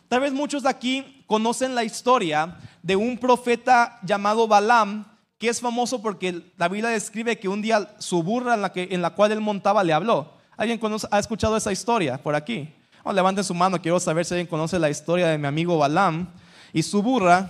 Tal 0.08 0.20
vez 0.20 0.32
muchos 0.32 0.64
de 0.64 0.68
aquí 0.68 1.19
conocen 1.30 1.76
la 1.76 1.84
historia 1.84 2.56
de 2.82 2.96
un 2.96 3.16
profeta 3.16 4.00
llamado 4.02 4.48
Balaam, 4.48 5.04
que 5.38 5.48
es 5.48 5.60
famoso 5.60 6.02
porque 6.02 6.42
la 6.56 6.66
Biblia 6.66 6.90
describe 6.90 7.38
que 7.38 7.48
un 7.48 7.62
día 7.62 7.94
su 8.00 8.20
burra 8.24 8.54
en 8.54 8.62
la, 8.62 8.72
que, 8.72 8.88
en 8.90 9.00
la 9.00 9.10
cual 9.10 9.30
él 9.30 9.40
montaba 9.40 9.84
le 9.84 9.92
habló. 9.92 10.32
¿Alguien 10.56 10.80
ha 11.08 11.18
escuchado 11.20 11.56
esa 11.56 11.70
historia 11.70 12.20
por 12.20 12.34
aquí? 12.34 12.74
Oh, 13.04 13.12
levanten 13.12 13.44
su 13.44 13.54
mano, 13.54 13.80
quiero 13.80 14.00
saber 14.00 14.24
si 14.24 14.34
alguien 14.34 14.48
conoce 14.48 14.76
la 14.80 14.90
historia 14.90 15.28
de 15.28 15.38
mi 15.38 15.46
amigo 15.46 15.78
Balaam 15.78 16.26
y 16.72 16.82
su 16.82 17.00
burra. 17.00 17.48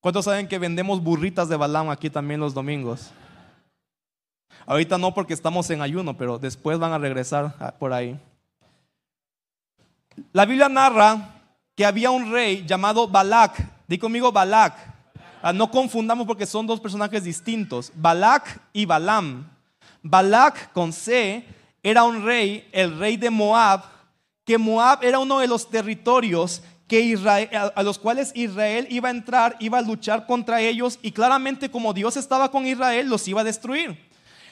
¿Cuántos 0.00 0.24
saben 0.24 0.48
que 0.48 0.58
vendemos 0.58 1.00
burritas 1.00 1.48
de 1.48 1.54
Balaam 1.54 1.90
aquí 1.90 2.10
también 2.10 2.40
los 2.40 2.54
domingos? 2.54 3.12
Ahorita 4.66 4.98
no 4.98 5.14
porque 5.14 5.32
estamos 5.32 5.70
en 5.70 5.80
ayuno, 5.80 6.16
pero 6.16 6.40
después 6.40 6.76
van 6.80 6.90
a 6.90 6.98
regresar 6.98 7.76
por 7.78 7.92
ahí. 7.92 8.18
La 10.32 10.44
Biblia 10.44 10.68
narra 10.68 11.34
que 11.74 11.84
había 11.84 12.10
un 12.10 12.30
rey 12.30 12.64
llamado 12.66 13.08
Balak. 13.08 13.86
Di 13.86 13.98
conmigo 13.98 14.32
Balak. 14.32 14.74
Ah, 15.42 15.52
no 15.52 15.70
confundamos 15.70 16.26
porque 16.26 16.46
son 16.46 16.66
dos 16.66 16.80
personajes 16.80 17.24
distintos. 17.24 17.92
Balak 17.94 18.60
y 18.72 18.86
Balam. 18.86 19.50
Balak 20.02 20.72
con 20.72 20.92
C 20.92 21.46
era 21.82 22.04
un 22.04 22.24
rey, 22.24 22.66
el 22.72 22.98
rey 22.98 23.16
de 23.16 23.28
Moab, 23.28 23.82
que 24.44 24.56
Moab 24.56 25.04
era 25.04 25.18
uno 25.18 25.40
de 25.40 25.46
los 25.46 25.68
territorios 25.68 26.62
que 26.88 27.18
a 27.74 27.82
los 27.82 27.98
cuales 27.98 28.30
Israel 28.34 28.86
iba 28.90 29.08
a 29.08 29.12
entrar, 29.12 29.56
iba 29.58 29.78
a 29.78 29.82
luchar 29.82 30.26
contra 30.26 30.60
ellos 30.60 30.98
y 31.02 31.12
claramente 31.12 31.70
como 31.70 31.94
Dios 31.94 32.16
estaba 32.16 32.50
con 32.50 32.66
Israel 32.66 33.08
los 33.08 33.26
iba 33.26 33.40
a 33.40 33.44
destruir. 33.44 33.98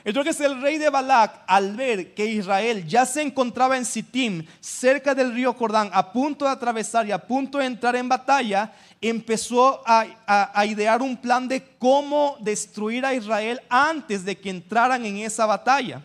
Entonces 0.04 0.40
el 0.40 0.60
rey 0.60 0.78
de 0.78 0.90
Balac, 0.90 1.42
al 1.46 1.76
ver 1.76 2.14
que 2.14 2.26
Israel 2.26 2.86
ya 2.86 3.06
se 3.06 3.22
encontraba 3.22 3.76
en 3.76 3.84
Sittim, 3.84 4.44
cerca 4.60 5.14
del 5.14 5.32
río 5.32 5.54
Jordán, 5.54 5.90
a 5.92 6.12
punto 6.12 6.44
de 6.44 6.50
atravesar 6.50 7.06
y 7.06 7.12
a 7.12 7.18
punto 7.18 7.58
de 7.58 7.66
entrar 7.66 7.94
en 7.94 8.08
batalla, 8.08 8.72
empezó 9.00 9.82
a, 9.86 10.64
idear 10.64 11.02
un 11.02 11.16
plan 11.16 11.46
de 11.46 11.62
cómo 11.78 12.36
destruir 12.40 13.04
a 13.04 13.14
Israel 13.14 13.60
antes 13.68 14.24
de 14.24 14.38
que 14.38 14.50
entraran 14.50 15.04
en 15.06 15.18
esa 15.18 15.46
batalla. 15.46 16.02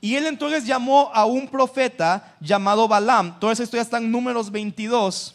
Y 0.00 0.16
él 0.16 0.26
entonces 0.26 0.66
llamó 0.66 1.10
a 1.14 1.24
un 1.24 1.48
profeta 1.48 2.34
llamado 2.40 2.88
Balaam. 2.88 3.38
Toda 3.38 3.52
esa 3.52 3.62
historia 3.62 3.82
está 3.82 3.98
en 3.98 4.10
números 4.10 4.50
22. 4.50 5.34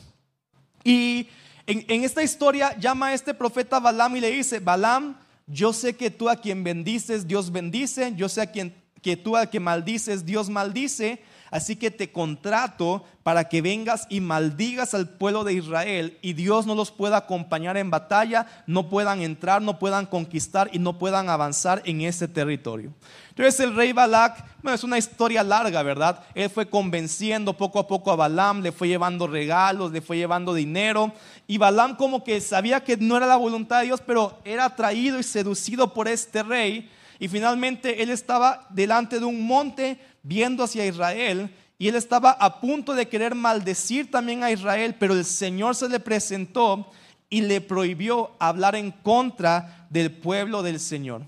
Y 0.84 1.28
en, 1.65 1.86
en 1.88 2.04
esta 2.04 2.21
historia 2.24 2.78
llama 2.78 3.08
a 3.08 3.13
este 3.13 3.34
profeta 3.34 3.80
Balaam 3.80 4.17
y 4.17 4.21
le 4.21 4.32
dice, 4.32 4.60
Balaam, 4.60 5.15
yo 5.47 5.73
sé 5.73 5.95
que 5.95 6.12
tú 6.12 6.30
a 6.30 6.38
quien 6.38 6.63
bendices, 6.63 7.27
Dios 7.27 7.51
bendice. 7.51 8.13
Yo 8.15 8.30
sé 8.30 8.41
a 8.41 8.51
quien, 8.51 8.73
que 9.01 9.17
tú 9.17 9.36
a 9.36 9.45
quien 9.47 9.63
maldices, 9.63 10.25
Dios 10.25 10.49
maldice. 10.49 11.21
Así 11.51 11.75
que 11.75 11.91
te 11.91 12.12
contrato 12.12 13.04
para 13.23 13.49
que 13.49 13.62
vengas 13.62 14.08
y 14.10 14.21
maldigas 14.21 14.93
al 14.93 15.10
pueblo 15.10 15.43
de 15.43 15.54
Israel 15.54 16.17
y 16.21 16.32
Dios 16.32 16.65
no 16.65 16.75
los 16.75 16.91
pueda 16.91 17.17
acompañar 17.17 17.75
en 17.75 17.89
batalla, 17.89 18.47
no 18.67 18.89
puedan 18.89 19.21
entrar, 19.21 19.62
no 19.62 19.77
puedan 19.77 20.06
conquistar 20.06 20.69
y 20.71 20.80
no 20.80 20.97
puedan 20.97 21.30
avanzar 21.30 21.82
en 21.84 22.01
ese 22.01 22.30
territorio. 22.30 22.93
Entonces 23.31 23.59
el 23.61 23.75
rey 23.75 23.93
Balak, 23.93 24.43
bueno, 24.61 24.75
es 24.75 24.83
una 24.83 24.97
historia 24.97 25.43
larga, 25.43 25.81
¿verdad? 25.83 26.23
Él 26.35 26.49
fue 26.49 26.69
convenciendo 26.69 27.55
poco 27.55 27.79
a 27.79 27.87
poco 27.87 28.11
a 28.11 28.15
Balaam, 28.15 28.61
le 28.61 28.71
fue 28.71 28.89
llevando 28.89 29.25
regalos, 29.25 29.91
le 29.91 30.01
fue 30.01 30.17
llevando 30.17 30.53
dinero 30.53 31.13
y 31.47 31.57
Balaam 31.57 31.95
como 31.95 32.23
que 32.23 32.41
sabía 32.41 32.83
que 32.83 32.97
no 32.97 33.15
era 33.15 33.25
la 33.25 33.37
voluntad 33.37 33.79
de 33.79 33.85
Dios, 33.85 34.01
pero 34.05 34.37
era 34.43 34.65
atraído 34.65 35.17
y 35.17 35.23
seducido 35.23 35.93
por 35.93 36.07
este 36.07 36.43
rey 36.43 36.89
y 37.19 37.27
finalmente 37.29 38.03
él 38.03 38.09
estaba 38.09 38.67
delante 38.69 39.19
de 39.19 39.25
un 39.25 39.47
monte 39.47 39.97
viendo 40.23 40.63
hacia 40.63 40.85
Israel 40.85 41.49
y 41.77 41.87
él 41.87 41.95
estaba 41.95 42.31
a 42.31 42.59
punto 42.59 42.93
de 42.93 43.07
querer 43.07 43.33
maldecir 43.33 44.11
también 44.11 44.43
a 44.43 44.51
Israel, 44.51 44.95
pero 44.99 45.13
el 45.13 45.25
Señor 45.25 45.75
se 45.75 45.87
le 45.87 45.99
presentó 45.99 46.91
y 47.29 47.41
le 47.41 47.61
prohibió 47.61 48.31
hablar 48.39 48.75
en 48.75 48.91
contra 48.91 49.87
del 49.89 50.11
pueblo 50.11 50.63
del 50.63 50.79
Señor. 50.79 51.23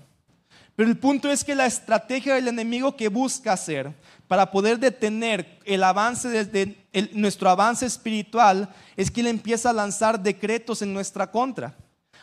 Pero 0.76 0.90
el 0.90 0.98
punto 0.98 1.30
es 1.30 1.44
que 1.44 1.54
la 1.54 1.66
estrategia 1.66 2.34
del 2.34 2.48
enemigo 2.48 2.96
que 2.96 3.08
busca 3.08 3.52
hacer 3.52 3.92
para 4.26 4.50
poder 4.50 4.78
detener 4.78 5.60
el 5.64 5.84
avance 5.84 6.28
desde 6.28 6.76
nuestro 7.12 7.48
avance 7.48 7.86
espiritual 7.86 8.68
es 8.96 9.10
que 9.10 9.20
él 9.20 9.28
empieza 9.28 9.70
a 9.70 9.74
lanzar 9.74 10.20
decretos 10.20 10.82
en 10.82 10.92
nuestra 10.92 11.30
contra. 11.30 11.76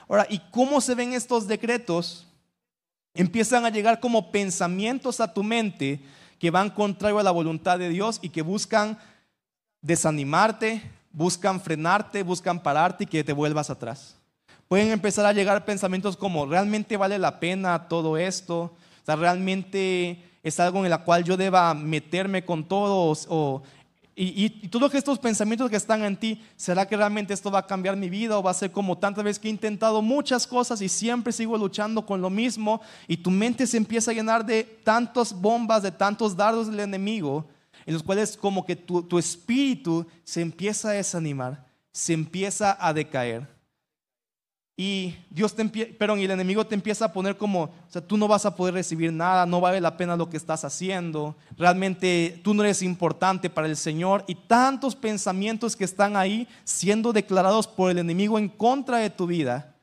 Ahora, 0.09 0.27
¿y 0.29 0.39
cómo 0.51 0.81
se 0.81 0.95
ven 0.95 1.13
estos 1.13 1.47
decretos? 1.47 2.27
Empiezan 3.13 3.65
a 3.65 3.69
llegar 3.69 4.01
como 4.01 4.31
pensamientos 4.31 5.21
a 5.21 5.33
tu 5.33 5.43
mente 5.43 6.01
que 6.37 6.51
van 6.51 6.69
contrario 6.69 7.19
a 7.19 7.23
la 7.23 7.31
voluntad 7.31 7.79
de 7.79 7.87
Dios 7.87 8.19
y 8.21 8.29
que 8.29 8.41
buscan 8.41 8.97
desanimarte, 9.81 10.81
buscan 11.11 11.61
frenarte, 11.61 12.23
buscan 12.23 12.61
pararte 12.61 13.05
y 13.05 13.07
que 13.07 13.23
te 13.23 13.31
vuelvas 13.31 13.69
atrás. 13.69 14.17
Pueden 14.71 14.91
empezar 14.91 15.25
a 15.25 15.33
llegar 15.33 15.65
pensamientos 15.65 16.15
como, 16.15 16.45
¿realmente 16.45 16.95
vale 16.95 17.19
la 17.19 17.41
pena 17.41 17.89
todo 17.89 18.15
esto? 18.15 18.57
O 18.61 19.05
sea, 19.05 19.17
¿realmente 19.17 20.23
es 20.41 20.61
algo 20.61 20.79
en 20.79 20.89
el 20.89 20.97
cual 21.01 21.25
yo 21.25 21.35
deba 21.35 21.73
meterme 21.73 22.45
con 22.45 22.63
todos? 22.63 23.27
O, 23.29 23.63
y, 24.15 24.45
y, 24.45 24.69
todos 24.69 24.95
estos 24.95 25.19
pensamientos 25.19 25.69
que 25.69 25.75
están 25.75 26.03
en 26.03 26.15
ti, 26.15 26.41
¿será 26.55 26.87
que 26.87 26.95
realmente 26.95 27.33
esto 27.33 27.51
va 27.51 27.59
a 27.59 27.67
cambiar 27.67 27.97
mi 27.97 28.09
vida 28.09 28.37
o 28.37 28.43
va 28.43 28.51
a 28.51 28.53
ser 28.53 28.71
como 28.71 28.97
tantas 28.97 29.25
veces 29.25 29.39
que 29.39 29.49
he 29.49 29.51
intentado 29.51 30.01
muchas 30.01 30.47
cosas 30.47 30.81
y 30.81 30.87
siempre 30.87 31.33
sigo 31.33 31.57
luchando 31.57 32.05
con 32.05 32.21
lo 32.21 32.29
mismo? 32.29 32.79
Y 33.09 33.17
tu 33.17 33.29
mente 33.29 33.67
se 33.67 33.75
empieza 33.75 34.11
a 34.11 34.13
llenar 34.13 34.45
de 34.45 34.63
tantas 34.63 35.33
bombas, 35.33 35.83
de 35.83 35.91
tantos 35.91 36.33
dardos 36.33 36.67
del 36.67 36.79
enemigo, 36.79 37.45
en 37.85 37.93
los 37.93 38.03
cuales 38.03 38.37
como 38.37 38.65
que 38.65 38.77
tu, 38.77 39.03
tu 39.03 39.19
espíritu 39.19 40.07
se 40.23 40.39
empieza 40.39 40.91
a 40.91 40.93
desanimar, 40.93 41.65
se 41.91 42.13
empieza 42.13 42.77
a 42.79 42.93
decaer. 42.93 43.60
Y 44.83 45.15
Dios 45.29 45.53
te 45.53 45.63
perdón, 45.63 46.19
y 46.19 46.23
el 46.23 46.31
enemigo 46.31 46.65
te 46.65 46.73
empieza 46.73 47.05
a 47.05 47.13
poner 47.13 47.37
como, 47.37 47.65
o 47.65 47.71
sea, 47.87 48.01
tú 48.01 48.17
no 48.17 48.27
vas 48.27 48.47
a 48.47 48.55
poder 48.55 48.73
recibir 48.73 49.13
nada, 49.13 49.45
no 49.45 49.61
vale 49.61 49.79
la 49.79 49.95
pena 49.95 50.15
lo 50.15 50.27
que 50.27 50.37
estás 50.37 50.65
haciendo, 50.65 51.35
realmente 51.55 52.41
tú 52.43 52.55
no 52.55 52.63
eres 52.63 52.81
importante 52.81 53.47
para 53.47 53.67
el 53.67 53.77
Señor 53.77 54.23
y 54.25 54.33
tantos 54.33 54.95
pensamientos 54.95 55.75
que 55.75 55.83
están 55.83 56.17
ahí 56.17 56.47
siendo 56.63 57.13
declarados 57.13 57.67
por 57.67 57.91
el 57.91 57.99
enemigo 57.99 58.39
en 58.39 58.49
contra 58.49 58.97
de 58.97 59.11
tu 59.11 59.27
vida, 59.27 59.75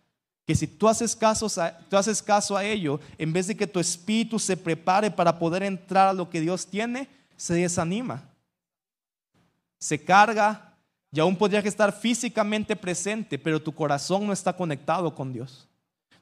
que 0.44 0.56
si 0.56 0.66
tú 0.66 0.88
haces 0.88 1.14
caso 1.14 1.46
a, 1.62 1.78
tú 1.88 1.96
haces 1.96 2.20
caso 2.20 2.56
a 2.56 2.64
ello, 2.64 2.98
en 3.18 3.32
vez 3.32 3.46
de 3.46 3.56
que 3.56 3.68
tu 3.68 3.78
espíritu 3.78 4.36
se 4.40 4.56
prepare 4.56 5.12
para 5.12 5.38
poder 5.38 5.62
entrar 5.62 6.08
a 6.08 6.12
lo 6.12 6.28
que 6.28 6.40
Dios 6.40 6.66
tiene, 6.66 7.08
se 7.36 7.54
desanima, 7.54 8.28
se 9.78 10.02
carga, 10.02 10.67
y 11.12 11.20
aún 11.20 11.36
podrías 11.36 11.64
estar 11.64 11.92
físicamente 11.92 12.76
presente, 12.76 13.38
pero 13.38 13.62
tu 13.62 13.72
corazón 13.74 14.26
no 14.26 14.32
está 14.32 14.52
conectado 14.52 15.14
con 15.14 15.32
Dios. 15.32 15.66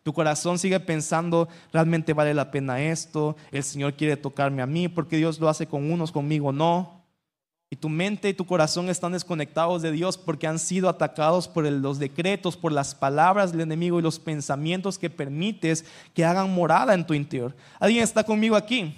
Tu 0.03 0.13
corazón 0.13 0.59
sigue 0.59 0.79
pensando, 0.79 1.49
realmente 1.73 2.13
vale 2.13 2.33
la 2.33 2.53
pena 2.53 2.81
esto, 2.81 3.37
el 3.51 3.65
Señor 3.65 3.95
quiere 3.95 4.17
tocarme 4.17 4.63
a 4.63 4.67
mí, 4.67 4.87
porque 4.87 5.17
Dios 5.17 5.41
lo 5.41 5.49
hace 5.49 5.67
con 5.67 5.91
unos, 5.91 6.13
conmigo 6.13 6.53
no. 6.53 7.05
Y 7.69 7.75
tu 7.75 7.89
mente 7.89 8.29
y 8.29 8.35
tu 8.35 8.47
corazón 8.47 8.89
están 8.89 9.11
desconectados 9.11 9.83
de 9.83 9.91
Dios 9.91 10.17
porque 10.17 10.47
han 10.47 10.61
sido 10.61 10.89
atacados 10.89 11.49
por 11.49 11.65
los 11.65 11.99
decretos, 11.99 12.57
por 12.57 12.71
las 12.71 12.95
palabras 12.95 13.51
del 13.51 13.63
enemigo 13.63 13.99
y 13.99 14.03
los 14.03 14.21
pensamientos 14.21 14.99
que 14.99 15.11
permites 15.11 15.85
que 16.15 16.25
hagan 16.25 16.55
morada 16.55 16.95
en 16.95 17.05
tu 17.05 17.13
interior. 17.13 17.57
¿Alguien 17.81 18.05
está 18.05 18.23
conmigo 18.23 18.55
aquí? 18.55 18.95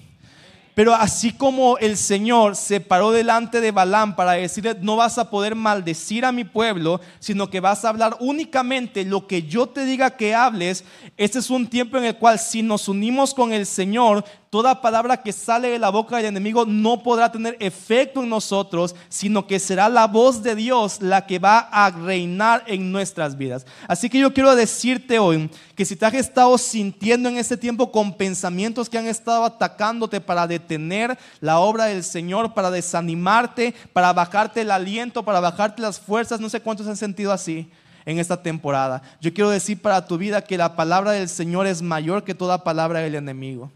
Pero 0.79 0.95
así 0.95 1.33
como 1.33 1.77
el 1.79 1.97
Señor 1.97 2.55
se 2.55 2.79
paró 2.79 3.11
delante 3.11 3.61
de 3.61 3.73
Balaam 3.73 4.15
para 4.15 4.35
decirle, 4.35 4.77
no 4.81 4.95
vas 4.95 5.19
a 5.19 5.29
poder 5.29 5.57
maldecir 5.57 6.25
a 6.25 6.31
mi 6.31 6.45
pueblo, 6.45 7.01
sino 7.19 7.51
que 7.51 7.59
vas 7.59 7.85
a 7.85 7.89
hablar 7.89 8.17
únicamente 8.21 9.05
lo 9.05 9.27
que 9.27 9.43
yo 9.43 9.67
te 9.67 9.85
diga 9.85 10.17
que 10.17 10.37
hables, 10.37 10.85
este 11.17 11.41
es 11.41 11.51
un 11.51 11.67
tiempo 11.67 11.99
en 11.99 12.05
el 12.05 12.17
cual 12.17 12.39
si 12.39 12.63
nos 12.63 12.87
unimos 12.87 13.35
con 13.35 13.53
el 13.53 13.67
Señor, 13.67 14.25
toda 14.51 14.81
palabra 14.81 15.23
que 15.23 15.33
sale 15.33 15.69
de 15.69 15.79
la 15.79 15.91
boca 15.91 16.17
del 16.17 16.27
enemigo 16.27 16.65
no 16.65 17.03
podrá 17.03 17.31
tener 17.31 17.57
efecto 17.61 18.23
en 18.23 18.29
nosotros, 18.29 18.95
sino 19.09 19.47
que 19.47 19.59
será 19.59 19.89
la 19.89 20.07
voz 20.07 20.43
de 20.43 20.55
Dios 20.55 21.01
la 21.01 21.27
que 21.27 21.39
va 21.39 21.59
a 21.59 21.91
reinar 21.91 22.65
en 22.67 22.91
nuestras 22.91 23.37
vidas. 23.37 23.67
Así 23.87 24.09
que 24.09 24.19
yo 24.19 24.33
quiero 24.33 24.55
decirte 24.55 25.19
hoy 25.19 25.51
que 25.75 25.85
si 25.85 25.97
te 25.97 26.07
has 26.07 26.15
estado 26.15 26.57
sintiendo 26.59 27.29
en 27.29 27.37
este 27.37 27.57
tiempo 27.57 27.93
con 27.93 28.15
pensamientos 28.15 28.89
que 28.89 28.99
han 28.99 29.07
estado 29.07 29.45
atacándote 29.45 30.21
para 30.21 30.47
detener 30.47 31.19
la 31.41 31.59
obra 31.59 31.87
del 31.87 32.03
Señor, 32.03 32.55
para 32.55 32.71
desanimarte, 32.71 33.75
para 33.93 34.13
bajarte 34.13 34.63
el 34.63 34.71
aliento, 34.71 35.25
para 35.25 35.41
bajarte 35.41 35.83
las 35.83 36.01
fuerzas, 36.01 36.41
no 36.41 36.49
sé 36.49 36.61
cuántos 36.61 36.87
han 36.87 36.97
sentido 36.97 37.33
así 37.33 37.71
en 38.07 38.19
esta 38.19 38.43
temporada. 38.43 39.03
Yo 39.21 39.35
quiero 39.35 39.51
decir 39.51 39.83
para 39.83 40.07
tu 40.07 40.17
vida 40.17 40.43
que 40.43 40.57
la 40.57 40.75
palabra 40.77 41.13
del 41.13 41.29
Señor 41.29 41.67
es 41.67 41.83
mayor 41.83 42.25
que 42.25 42.35
toda 42.35 42.65
palabra 42.65 43.01
del 43.01 43.15
enemigo 43.15 43.71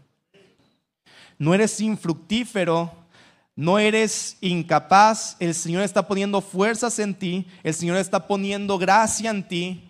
no 1.43 1.53
eres 1.53 1.81
infructífero, 1.81 2.89
no 3.53 3.77
eres 3.77 4.37
incapaz, 4.39 5.35
el 5.41 5.53
Señor 5.53 5.83
está 5.83 6.07
poniendo 6.07 6.39
fuerzas 6.39 6.97
en 6.99 7.13
ti, 7.13 7.45
el 7.63 7.73
Señor 7.73 7.97
está 7.97 8.27
poniendo 8.27 8.77
gracia 8.77 9.29
en 9.29 9.45
ti. 9.45 9.83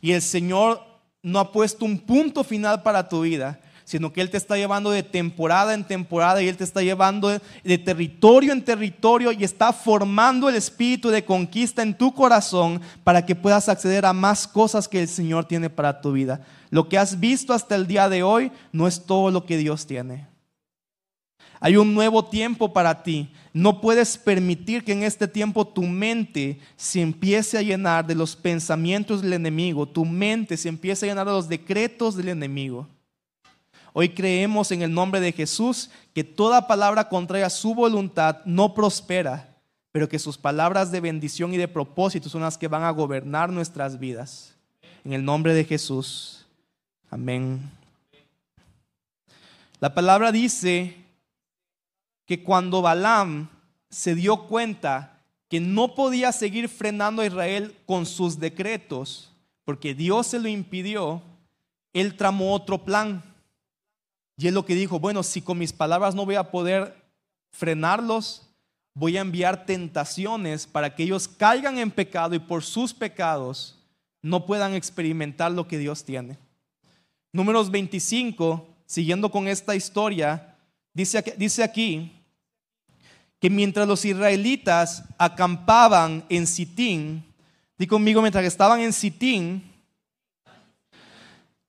Y 0.00 0.12
el 0.12 0.22
Señor 0.22 0.82
no 1.22 1.38
ha 1.38 1.52
puesto 1.52 1.84
un 1.84 1.98
punto 1.98 2.42
final 2.44 2.82
para 2.82 3.06
tu 3.10 3.20
vida, 3.20 3.60
sino 3.84 4.12
que 4.12 4.20
Él 4.20 4.30
te 4.30 4.36
está 4.36 4.56
llevando 4.56 4.90
de 4.90 5.02
temporada 5.02 5.74
en 5.74 5.84
temporada 5.84 6.42
y 6.42 6.48
Él 6.48 6.56
te 6.56 6.64
está 6.64 6.82
llevando 6.82 7.28
de 7.28 7.78
territorio 7.78 8.52
en 8.52 8.64
territorio 8.64 9.30
y 9.32 9.44
está 9.44 9.72
formando 9.72 10.48
el 10.48 10.56
espíritu 10.56 11.10
de 11.10 11.24
conquista 11.24 11.82
en 11.82 11.96
tu 11.96 12.12
corazón 12.12 12.80
para 13.04 13.24
que 13.24 13.34
puedas 13.34 13.68
acceder 13.68 14.06
a 14.06 14.12
más 14.12 14.48
cosas 14.48 14.88
que 14.88 15.00
el 15.00 15.08
Señor 15.08 15.44
tiene 15.44 15.68
para 15.70 16.00
tu 16.00 16.12
vida. 16.12 16.40
Lo 16.70 16.88
que 16.88 16.98
has 16.98 17.20
visto 17.20 17.52
hasta 17.52 17.74
el 17.74 17.86
día 17.86 18.08
de 18.08 18.22
hoy 18.22 18.50
no 18.72 18.88
es 18.88 19.04
todo 19.04 19.30
lo 19.30 19.44
que 19.44 19.58
Dios 19.58 19.86
tiene. 19.86 20.26
Hay 21.60 21.76
un 21.76 21.94
nuevo 21.94 22.24
tiempo 22.24 22.72
para 22.72 23.02
ti. 23.02 23.32
No 23.52 23.80
puedes 23.80 24.18
permitir 24.18 24.84
que 24.84 24.92
en 24.92 25.02
este 25.02 25.28
tiempo 25.28 25.66
tu 25.66 25.82
mente 25.82 26.58
se 26.76 27.00
empiece 27.00 27.56
a 27.56 27.62
llenar 27.62 28.06
de 28.06 28.14
los 28.14 28.36
pensamientos 28.36 29.22
del 29.22 29.34
enemigo, 29.34 29.88
tu 29.88 30.04
mente 30.04 30.56
se 30.56 30.68
empiece 30.68 31.06
a 31.06 31.08
llenar 31.08 31.26
de 31.26 31.32
los 31.32 31.48
decretos 31.48 32.16
del 32.16 32.28
enemigo. 32.28 32.88
Hoy 33.96 34.08
creemos 34.08 34.72
en 34.72 34.82
el 34.82 34.92
nombre 34.92 35.20
de 35.20 35.30
Jesús 35.30 35.88
que 36.12 36.24
toda 36.24 36.66
palabra 36.66 37.08
contraria 37.08 37.48
su 37.48 37.76
voluntad 37.76 38.38
no 38.44 38.74
prospera, 38.74 39.56
pero 39.92 40.08
que 40.08 40.18
sus 40.18 40.36
palabras 40.36 40.90
de 40.90 41.00
bendición 41.00 41.54
y 41.54 41.58
de 41.58 41.68
propósito 41.68 42.28
son 42.28 42.40
las 42.40 42.58
que 42.58 42.66
van 42.66 42.82
a 42.82 42.90
gobernar 42.90 43.50
nuestras 43.50 44.00
vidas. 44.00 44.52
En 45.04 45.12
el 45.12 45.24
nombre 45.24 45.54
de 45.54 45.64
Jesús. 45.64 46.44
Amén. 47.08 47.70
La 49.78 49.94
palabra 49.94 50.32
dice 50.32 50.96
que 52.26 52.42
cuando 52.42 52.82
Balaam 52.82 53.48
se 53.90 54.16
dio 54.16 54.48
cuenta 54.48 55.20
que 55.48 55.60
no 55.60 55.94
podía 55.94 56.32
seguir 56.32 56.68
frenando 56.68 57.22
a 57.22 57.26
Israel 57.26 57.76
con 57.86 58.06
sus 58.06 58.40
decretos, 58.40 59.30
porque 59.64 59.94
Dios 59.94 60.26
se 60.26 60.40
lo 60.40 60.48
impidió, 60.48 61.22
él 61.92 62.16
tramó 62.16 62.54
otro 62.54 62.84
plan. 62.84 63.22
Y 64.36 64.48
es 64.48 64.52
lo 64.52 64.64
que 64.64 64.74
dijo, 64.74 64.98
bueno, 64.98 65.22
si 65.22 65.40
con 65.40 65.58
mis 65.58 65.72
palabras 65.72 66.14
no 66.14 66.24
voy 66.24 66.34
a 66.34 66.50
poder 66.50 66.96
frenarlos, 67.50 68.42
voy 68.94 69.16
a 69.16 69.20
enviar 69.20 69.66
tentaciones 69.66 70.66
para 70.66 70.94
que 70.94 71.04
ellos 71.04 71.28
caigan 71.28 71.78
en 71.78 71.90
pecado 71.90 72.34
y 72.34 72.38
por 72.38 72.62
sus 72.62 72.92
pecados 72.92 73.78
no 74.22 74.46
puedan 74.46 74.74
experimentar 74.74 75.52
lo 75.52 75.68
que 75.68 75.78
Dios 75.78 76.04
tiene. 76.04 76.38
Números 77.32 77.70
25, 77.70 78.66
siguiendo 78.86 79.30
con 79.30 79.48
esta 79.48 79.74
historia, 79.74 80.56
dice, 80.92 81.22
dice 81.36 81.62
aquí 81.62 82.12
que 83.40 83.50
mientras 83.50 83.86
los 83.86 84.04
israelitas 84.04 85.04
acampaban 85.18 86.24
en 86.28 86.46
Sitín, 86.46 87.24
di 87.76 87.86
conmigo, 87.86 88.22
mientras 88.22 88.44
estaban 88.44 88.80
en 88.80 88.92
Sitín, 88.92 89.73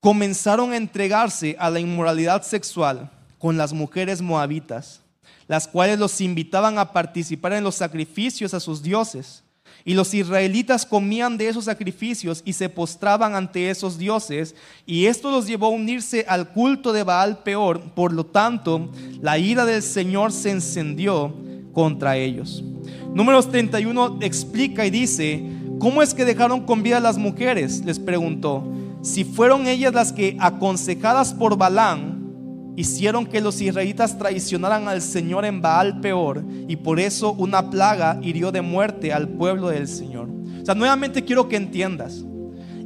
comenzaron 0.05 0.71
a 0.71 0.77
entregarse 0.77 1.55
a 1.57 1.67
la 1.67 1.79
inmoralidad 1.79 2.43
sexual 2.43 3.09
con 3.39 3.57
las 3.57 3.73
mujeres 3.73 4.21
moabitas, 4.21 5.01
las 5.47 5.67
cuales 5.67 5.97
los 5.97 6.21
invitaban 6.21 6.77
a 6.77 6.91
participar 6.91 7.53
en 7.53 7.63
los 7.63 7.73
sacrificios 7.73 8.53
a 8.53 8.59
sus 8.59 8.83
dioses. 8.83 9.41
Y 9.83 9.95
los 9.95 10.13
israelitas 10.13 10.85
comían 10.85 11.39
de 11.39 11.47
esos 11.47 11.65
sacrificios 11.65 12.43
y 12.45 12.53
se 12.53 12.69
postraban 12.69 13.33
ante 13.33 13.71
esos 13.71 13.97
dioses. 13.97 14.53
Y 14.85 15.07
esto 15.07 15.31
los 15.31 15.47
llevó 15.47 15.65
a 15.65 15.69
unirse 15.69 16.23
al 16.27 16.49
culto 16.49 16.93
de 16.93 17.01
Baal 17.01 17.39
peor. 17.39 17.81
Por 17.95 18.13
lo 18.13 18.27
tanto, 18.27 18.91
la 19.23 19.39
ira 19.39 19.65
del 19.65 19.81
Señor 19.81 20.31
se 20.31 20.51
encendió 20.51 21.33
contra 21.73 22.15
ellos. 22.15 22.63
Números 23.11 23.49
31 23.49 24.19
explica 24.21 24.85
y 24.85 24.91
dice, 24.91 25.43
¿cómo 25.79 26.03
es 26.03 26.13
que 26.13 26.25
dejaron 26.25 26.67
con 26.67 26.83
vida 26.83 26.97
a 26.97 27.01
las 27.01 27.17
mujeres? 27.17 27.83
Les 27.83 27.97
preguntó 27.97 28.63
si 29.05 29.23
fueron 29.23 29.67
ellas 29.67 29.93
las 29.93 30.11
que, 30.11 30.35
aconsejadas 30.39 31.31
por 31.31 31.55
Balán, 31.59 32.73
hicieron 32.75 33.27
que 33.27 33.39
los 33.39 33.61
israelitas 33.61 34.17
traicionaran 34.17 34.87
al 34.87 34.99
Señor 34.99 35.45
en 35.45 35.61
Baal 35.61 36.01
peor, 36.01 36.43
y 36.67 36.75
por 36.77 36.99
eso 36.99 37.33
una 37.33 37.69
plaga 37.69 38.17
hirió 38.23 38.51
de 38.51 38.63
muerte 38.63 39.13
al 39.13 39.29
pueblo 39.29 39.69
del 39.69 39.87
Señor. 39.87 40.27
O 40.59 40.65
sea, 40.65 40.73
nuevamente 40.73 41.23
quiero 41.23 41.47
que 41.47 41.55
entiendas, 41.55 42.25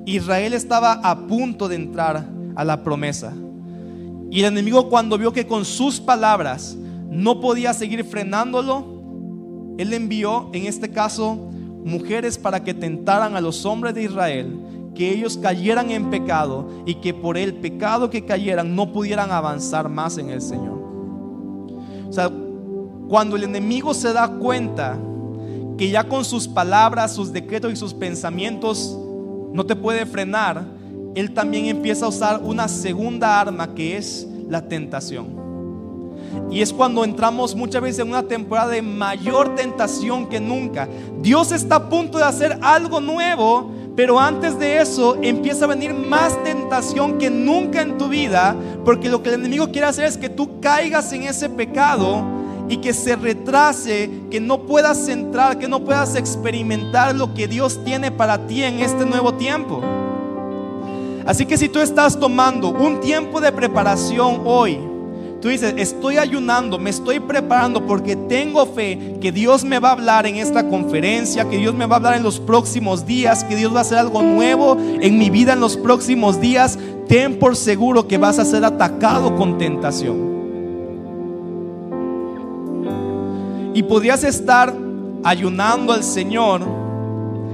Israel 0.05 0.51
estaba 0.51 0.91
a 0.91 1.25
punto 1.25 1.69
de 1.69 1.77
entrar 1.77 2.29
a 2.53 2.65
la 2.65 2.83
promesa. 2.83 3.33
Y 4.29 4.41
el 4.41 4.47
enemigo 4.47 4.89
cuando 4.89 5.17
vio 5.17 5.31
que 5.31 5.47
con 5.47 5.63
sus 5.63 6.01
palabras 6.01 6.77
no 7.09 7.39
podía 7.39 7.73
seguir 7.73 8.03
frenándolo, 8.03 9.75
él 9.77 9.93
envió, 9.93 10.49
en 10.51 10.65
este 10.65 10.89
caso, 10.89 11.49
mujeres 11.85 12.37
para 12.37 12.61
que 12.61 12.73
tentaran 12.73 13.37
a 13.37 13.41
los 13.41 13.65
hombres 13.65 13.95
de 13.95 14.03
Israel, 14.03 14.58
que 14.99 15.13
ellos 15.13 15.37
cayeran 15.37 15.91
en 15.91 16.09
pecado 16.09 16.67
y 16.85 16.95
que 16.95 17.13
por 17.13 17.37
el 17.37 17.53
pecado 17.53 18.09
que 18.09 18.25
cayeran 18.25 18.75
no 18.75 18.91
pudieran 18.91 19.31
avanzar 19.31 19.87
más 19.87 20.17
en 20.17 20.29
el 20.29 20.41
Señor. 20.41 20.77
O 22.09 22.11
sea, 22.11 22.29
cuando 23.07 23.37
el 23.37 23.45
enemigo 23.45 23.93
se 23.93 24.11
da 24.11 24.27
cuenta 24.27 24.99
que 25.77 25.89
ya 25.89 26.03
con 26.03 26.25
sus 26.25 26.49
palabras, 26.49 27.15
sus 27.15 27.31
decretos 27.31 27.71
y 27.71 27.77
sus 27.77 27.93
pensamientos 27.93 28.99
no 29.53 29.65
te 29.65 29.73
puede 29.73 30.05
frenar, 30.05 30.65
él 31.15 31.33
también 31.33 31.67
empieza 31.67 32.05
a 32.05 32.09
usar 32.09 32.41
una 32.43 32.67
segunda 32.67 33.39
arma 33.39 33.73
que 33.73 33.95
es 33.95 34.27
la 34.49 34.67
tentación. 34.67 35.27
Y 36.51 36.61
es 36.61 36.73
cuando 36.73 37.05
entramos 37.05 37.55
muchas 37.55 37.81
veces 37.81 37.99
en 37.99 38.09
una 38.09 38.23
temporada 38.23 38.71
de 38.71 38.81
mayor 38.81 39.55
tentación 39.55 40.27
que 40.27 40.41
nunca. 40.41 40.89
Dios 41.21 41.53
está 41.53 41.75
a 41.75 41.89
punto 41.89 42.17
de 42.17 42.25
hacer 42.25 42.59
algo 42.61 42.99
nuevo, 42.99 43.78
pero 43.99 44.17
antes 44.17 44.57
de 44.57 44.79
eso 44.79 45.17
empieza 45.21 45.65
a 45.65 45.67
venir 45.67 45.93
más 45.93 46.41
tentación 46.45 47.17
que 47.17 47.29
nunca 47.29 47.81
en 47.81 47.97
tu 47.97 48.07
vida, 48.07 48.55
porque 48.85 49.09
lo 49.09 49.21
que 49.21 49.27
el 49.27 49.41
enemigo 49.41 49.73
quiere 49.73 49.87
hacer 49.87 50.05
es 50.05 50.17
que 50.17 50.29
tú 50.29 50.61
caigas 50.61 51.11
en 51.11 51.23
ese 51.23 51.49
pecado 51.49 52.23
y 52.69 52.77
que 52.77 52.93
se 52.93 53.17
retrase, 53.17 54.09
que 54.31 54.39
no 54.39 54.61
puedas 54.61 55.09
entrar, 55.09 55.59
que 55.59 55.67
no 55.67 55.83
puedas 55.83 56.15
experimentar 56.15 57.13
lo 57.13 57.33
que 57.33 57.49
Dios 57.49 57.83
tiene 57.83 58.09
para 58.09 58.47
ti 58.47 58.63
en 58.63 58.79
este 58.79 59.05
nuevo 59.05 59.33
tiempo. 59.33 59.81
Así 61.25 61.45
que 61.45 61.57
si 61.57 61.67
tú 61.67 61.81
estás 61.81 62.17
tomando 62.17 62.69
un 62.69 63.01
tiempo 63.01 63.41
de 63.41 63.51
preparación 63.51 64.43
hoy, 64.45 64.79
Tú 65.41 65.47
dices, 65.47 65.73
estoy 65.77 66.17
ayunando, 66.17 66.77
me 66.77 66.89
estoy 66.89 67.21
preparando 67.21 67.85
porque 67.85 68.17
tengo 68.17 68.65
fe 68.65 69.17
que 69.21 69.31
Dios 69.31 69.63
me 69.63 69.79
va 69.79 69.89
a 69.89 69.91
hablar 69.93 70.25
en 70.25 70.35
esta 70.35 70.67
conferencia, 70.67 71.47
que 71.47 71.57
Dios 71.57 71.73
me 71.73 71.85
va 71.85 71.95
a 71.95 71.97
hablar 71.97 72.17
en 72.17 72.23
los 72.23 72.41
próximos 72.41 73.05
días, 73.05 73.45
que 73.45 73.55
Dios 73.55 73.73
va 73.73 73.77
a 73.77 73.81
hacer 73.81 73.99
algo 73.99 74.21
nuevo 74.21 74.77
en 74.77 75.17
mi 75.17 75.29
vida 75.29 75.53
en 75.53 75.61
los 75.61 75.77
próximos 75.77 76.41
días. 76.41 76.77
Ten 77.07 77.39
por 77.39 77.55
seguro 77.55 78.05
que 78.05 78.17
vas 78.17 78.37
a 78.37 78.43
ser 78.43 78.65
atacado 78.65 79.37
con 79.37 79.57
tentación. 79.57 80.29
Y 83.73 83.83
podrías 83.83 84.25
estar 84.25 84.75
ayunando 85.23 85.93
al 85.93 86.03
Señor 86.03 86.63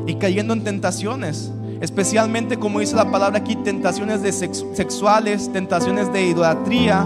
y 0.08 0.16
cayendo 0.16 0.56
en 0.56 0.64
tentaciones. 0.64 1.52
Especialmente 1.82 2.58
como 2.58 2.80
dice 2.80 2.96
la 2.96 3.12
palabra 3.12 3.38
aquí, 3.38 3.56
tentaciones 3.58 4.24
de 4.24 4.32
sexuales, 4.32 5.52
tentaciones 5.54 6.12
de 6.12 6.26
idolatría, 6.26 7.06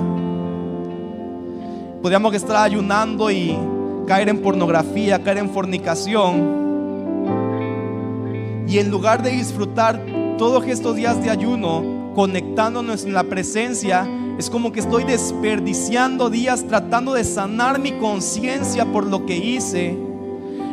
Podríamos 2.01 2.33
estar 2.33 2.55
ayunando 2.55 3.29
y 3.29 3.57
caer 4.07 4.29
en 4.29 4.41
pornografía, 4.41 5.21
caer 5.21 5.39
en 5.39 5.49
fornicación. 5.49 6.59
Y 8.67 8.77
en 8.77 8.89
lugar 8.89 9.21
de 9.21 9.31
disfrutar 9.31 10.01
todos 10.37 10.65
estos 10.67 10.95
días 10.95 11.21
de 11.21 11.29
ayuno, 11.29 12.13
conectándonos 12.15 13.03
en 13.03 13.13
la 13.13 13.23
presencia, 13.23 14.07
es 14.37 14.49
como 14.49 14.71
que 14.71 14.79
estoy 14.79 15.03
desperdiciando 15.03 16.29
días 16.29 16.65
tratando 16.67 17.13
de 17.13 17.25
sanar 17.25 17.79
mi 17.79 17.91
conciencia 17.93 18.85
por 18.85 19.05
lo 19.05 19.25
que 19.25 19.35
hice 19.35 20.09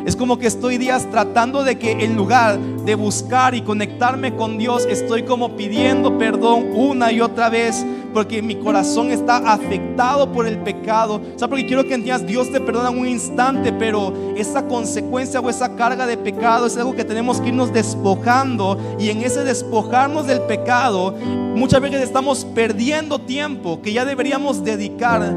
es 0.07 0.15
como 0.15 0.39
que 0.39 0.47
estoy 0.47 0.77
días 0.77 1.05
tratando 1.11 1.65
de 1.65 1.77
que 1.77 1.91
en 1.91 2.15
lugar 2.15 2.57
de 2.57 2.95
buscar 2.95 3.53
y 3.53 3.61
conectarme 3.61 4.33
con 4.37 4.57
Dios, 4.57 4.87
estoy 4.89 5.23
como 5.23 5.57
pidiendo 5.57 6.17
perdón 6.17 6.67
una 6.73 7.11
y 7.11 7.19
otra 7.19 7.49
vez 7.49 7.85
porque 8.17 8.41
mi 8.41 8.55
corazón 8.55 9.11
está 9.11 9.37
afectado 9.37 10.31
por 10.33 10.47
el 10.47 10.57
pecado. 10.57 11.21
Sea, 11.35 11.47
porque 11.47 11.67
quiero 11.67 11.83
que 11.83 11.93
entiendas, 11.93 12.25
Dios 12.25 12.51
te 12.51 12.59
perdona 12.59 12.89
un 12.89 13.07
instante, 13.07 13.71
pero 13.71 14.11
esa 14.35 14.65
consecuencia 14.65 15.39
o 15.39 15.47
esa 15.51 15.75
carga 15.75 16.07
de 16.07 16.17
pecado 16.17 16.65
es 16.65 16.75
algo 16.77 16.95
que 16.95 17.05
tenemos 17.05 17.39
que 17.39 17.49
irnos 17.49 17.71
despojando. 17.71 18.79
Y 18.97 19.11
en 19.11 19.21
ese 19.21 19.43
despojarnos 19.43 20.25
del 20.25 20.41
pecado, 20.41 21.11
muchas 21.11 21.79
veces 21.79 22.01
estamos 22.01 22.43
perdiendo 22.43 23.19
tiempo 23.19 23.83
que 23.83 23.93
ya 23.93 24.03
deberíamos 24.03 24.63
dedicar 24.63 25.35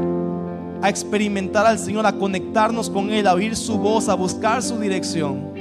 a 0.81 0.89
experimentar 0.89 1.67
al 1.67 1.77
Señor, 1.77 2.07
a 2.07 2.13
conectarnos 2.13 2.89
con 2.89 3.11
Él, 3.11 3.27
a 3.27 3.35
oír 3.35 3.55
su 3.55 3.77
voz, 3.77 4.09
a 4.09 4.15
buscar 4.15 4.63
su 4.63 4.79
dirección. 4.79 5.51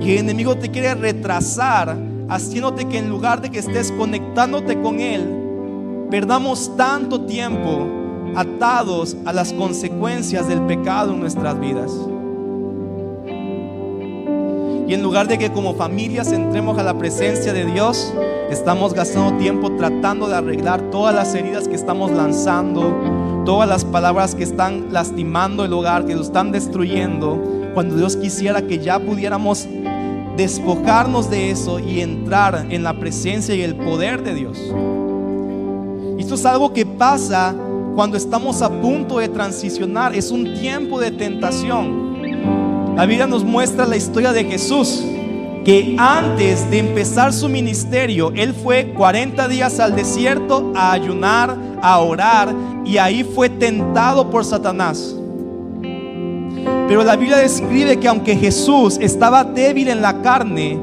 Y 0.00 0.12
el 0.12 0.18
enemigo 0.18 0.56
te 0.56 0.70
quiere 0.70 0.94
retrasar, 0.94 1.96
haciéndote 2.28 2.86
que 2.86 2.98
en 2.98 3.08
lugar 3.08 3.40
de 3.40 3.50
que 3.50 3.58
estés 3.58 3.92
conectándote 3.92 4.80
con 4.80 5.00
Él, 5.00 6.06
perdamos 6.10 6.76
tanto 6.76 7.22
tiempo 7.22 7.86
atados 8.34 9.16
a 9.24 9.32
las 9.32 9.52
consecuencias 9.52 10.48
del 10.48 10.62
pecado 10.62 11.12
en 11.12 11.20
nuestras 11.20 11.58
vidas. 11.58 11.90
Y 14.88 14.94
en 14.94 15.02
lugar 15.02 15.26
de 15.28 15.38
que 15.38 15.50
como 15.50 15.74
familias 15.74 16.32
entremos 16.32 16.78
a 16.78 16.82
la 16.82 16.98
presencia 16.98 17.52
de 17.52 17.64
Dios, 17.64 18.12
estamos 18.50 18.92
gastando 18.92 19.38
tiempo 19.38 19.72
tratando 19.76 20.28
de 20.28 20.34
arreglar 20.34 20.90
todas 20.90 21.14
las 21.14 21.34
heridas 21.34 21.66
que 21.66 21.76
estamos 21.76 22.10
lanzando, 22.10 23.42
todas 23.46 23.68
las 23.68 23.84
palabras 23.84 24.34
que 24.34 24.42
están 24.42 24.92
lastimando 24.92 25.64
el 25.64 25.72
hogar, 25.72 26.04
que 26.04 26.14
lo 26.14 26.22
están 26.22 26.52
destruyendo, 26.52 27.42
cuando 27.74 27.96
Dios 27.96 28.16
quisiera 28.16 28.66
que 28.66 28.80
ya 28.80 28.98
pudiéramos 28.98 29.66
despojarnos 30.36 31.30
de 31.30 31.50
eso 31.50 31.78
y 31.78 32.00
entrar 32.00 32.66
en 32.70 32.82
la 32.82 32.98
presencia 32.98 33.54
y 33.54 33.62
el 33.62 33.76
poder 33.76 34.22
de 34.22 34.34
Dios. 34.34 34.58
Esto 36.18 36.34
es 36.34 36.46
algo 36.46 36.72
que 36.72 36.86
pasa 36.86 37.54
cuando 37.94 38.16
estamos 38.16 38.62
a 38.62 38.70
punto 38.70 39.18
de 39.18 39.28
transicionar, 39.28 40.14
es 40.14 40.30
un 40.30 40.54
tiempo 40.54 40.98
de 40.98 41.10
tentación. 41.10 42.96
La 42.96 43.06
Biblia 43.06 43.26
nos 43.26 43.44
muestra 43.44 43.86
la 43.86 43.96
historia 43.96 44.32
de 44.32 44.44
Jesús, 44.44 45.04
que 45.64 45.94
antes 45.98 46.70
de 46.70 46.78
empezar 46.78 47.32
su 47.32 47.48
ministerio, 47.48 48.32
él 48.34 48.54
fue 48.54 48.92
40 48.94 49.46
días 49.48 49.78
al 49.78 49.94
desierto 49.94 50.72
a 50.74 50.92
ayunar, 50.92 51.56
a 51.82 51.98
orar, 51.98 52.54
y 52.84 52.96
ahí 52.98 53.24
fue 53.24 53.48
tentado 53.48 54.30
por 54.30 54.44
Satanás. 54.44 55.16
Pero 56.92 57.04
la 57.04 57.16
Biblia 57.16 57.38
describe 57.38 57.98
que 57.98 58.06
aunque 58.06 58.36
Jesús 58.36 58.98
estaba 59.00 59.44
débil 59.44 59.88
en 59.88 60.02
la 60.02 60.20
carne, 60.20 60.78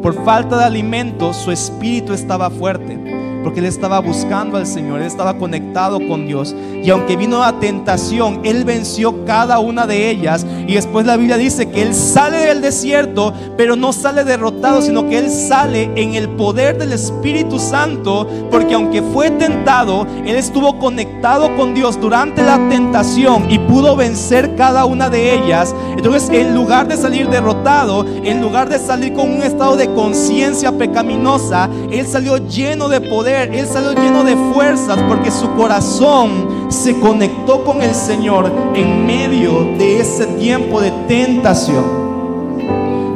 por 0.00 0.14
falta 0.24 0.56
de 0.56 0.64
alimento, 0.64 1.34
su 1.34 1.52
espíritu 1.52 2.14
estaba 2.14 2.48
fuerte 2.48 3.19
porque 3.42 3.60
él 3.60 3.66
estaba 3.66 4.00
buscando 4.00 4.56
al 4.56 4.66
Señor, 4.66 5.00
él 5.00 5.06
estaba 5.06 5.34
conectado 5.34 5.98
con 6.06 6.26
Dios. 6.26 6.54
Y 6.82 6.90
aunque 6.90 7.16
vino 7.16 7.40
la 7.40 7.58
tentación, 7.58 8.40
él 8.44 8.64
venció 8.64 9.24
cada 9.24 9.58
una 9.58 9.86
de 9.86 10.10
ellas. 10.10 10.46
Y 10.66 10.74
después 10.74 11.06
la 11.06 11.16
Biblia 11.16 11.36
dice 11.36 11.68
que 11.70 11.82
él 11.82 11.94
sale 11.94 12.38
del 12.38 12.60
desierto, 12.60 13.32
pero 13.56 13.76
no 13.76 13.92
sale 13.92 14.24
derrotado, 14.24 14.82
sino 14.82 15.08
que 15.08 15.18
él 15.18 15.30
sale 15.30 15.90
en 15.96 16.14
el 16.14 16.28
poder 16.30 16.78
del 16.78 16.92
Espíritu 16.92 17.58
Santo, 17.58 18.26
porque 18.50 18.74
aunque 18.74 19.02
fue 19.02 19.30
tentado, 19.30 20.06
él 20.24 20.36
estuvo 20.36 20.78
conectado 20.78 21.54
con 21.56 21.74
Dios 21.74 22.00
durante 22.00 22.42
la 22.42 22.56
tentación 22.68 23.50
y 23.50 23.58
pudo 23.58 23.96
vencer 23.96 24.54
cada 24.56 24.84
una 24.84 25.10
de 25.10 25.34
ellas. 25.34 25.74
Entonces, 25.96 26.30
en 26.30 26.54
lugar 26.54 26.88
de 26.88 26.96
salir 26.96 27.28
derrotado, 27.28 28.04
en 28.24 28.40
lugar 28.40 28.68
de 28.68 28.78
salir 28.78 29.12
con 29.14 29.30
un 29.30 29.42
estado 29.42 29.76
de 29.76 29.92
conciencia 29.94 30.72
pecaminosa, 30.72 31.68
él 31.90 32.06
salió 32.06 32.38
lleno 32.38 32.88
de 32.88 33.00
poder 33.00 33.29
él 33.30 33.66
salió 33.66 33.92
lleno 33.92 34.24
de 34.24 34.36
fuerzas 34.52 34.98
porque 35.08 35.30
su 35.30 35.50
corazón 35.54 36.70
se 36.70 36.98
conectó 36.98 37.64
con 37.64 37.82
el 37.82 37.94
Señor 37.94 38.50
en 38.74 39.06
medio 39.06 39.76
de 39.78 40.00
ese 40.00 40.26
tiempo 40.26 40.80
de 40.80 40.90
tentación. 41.08 42.00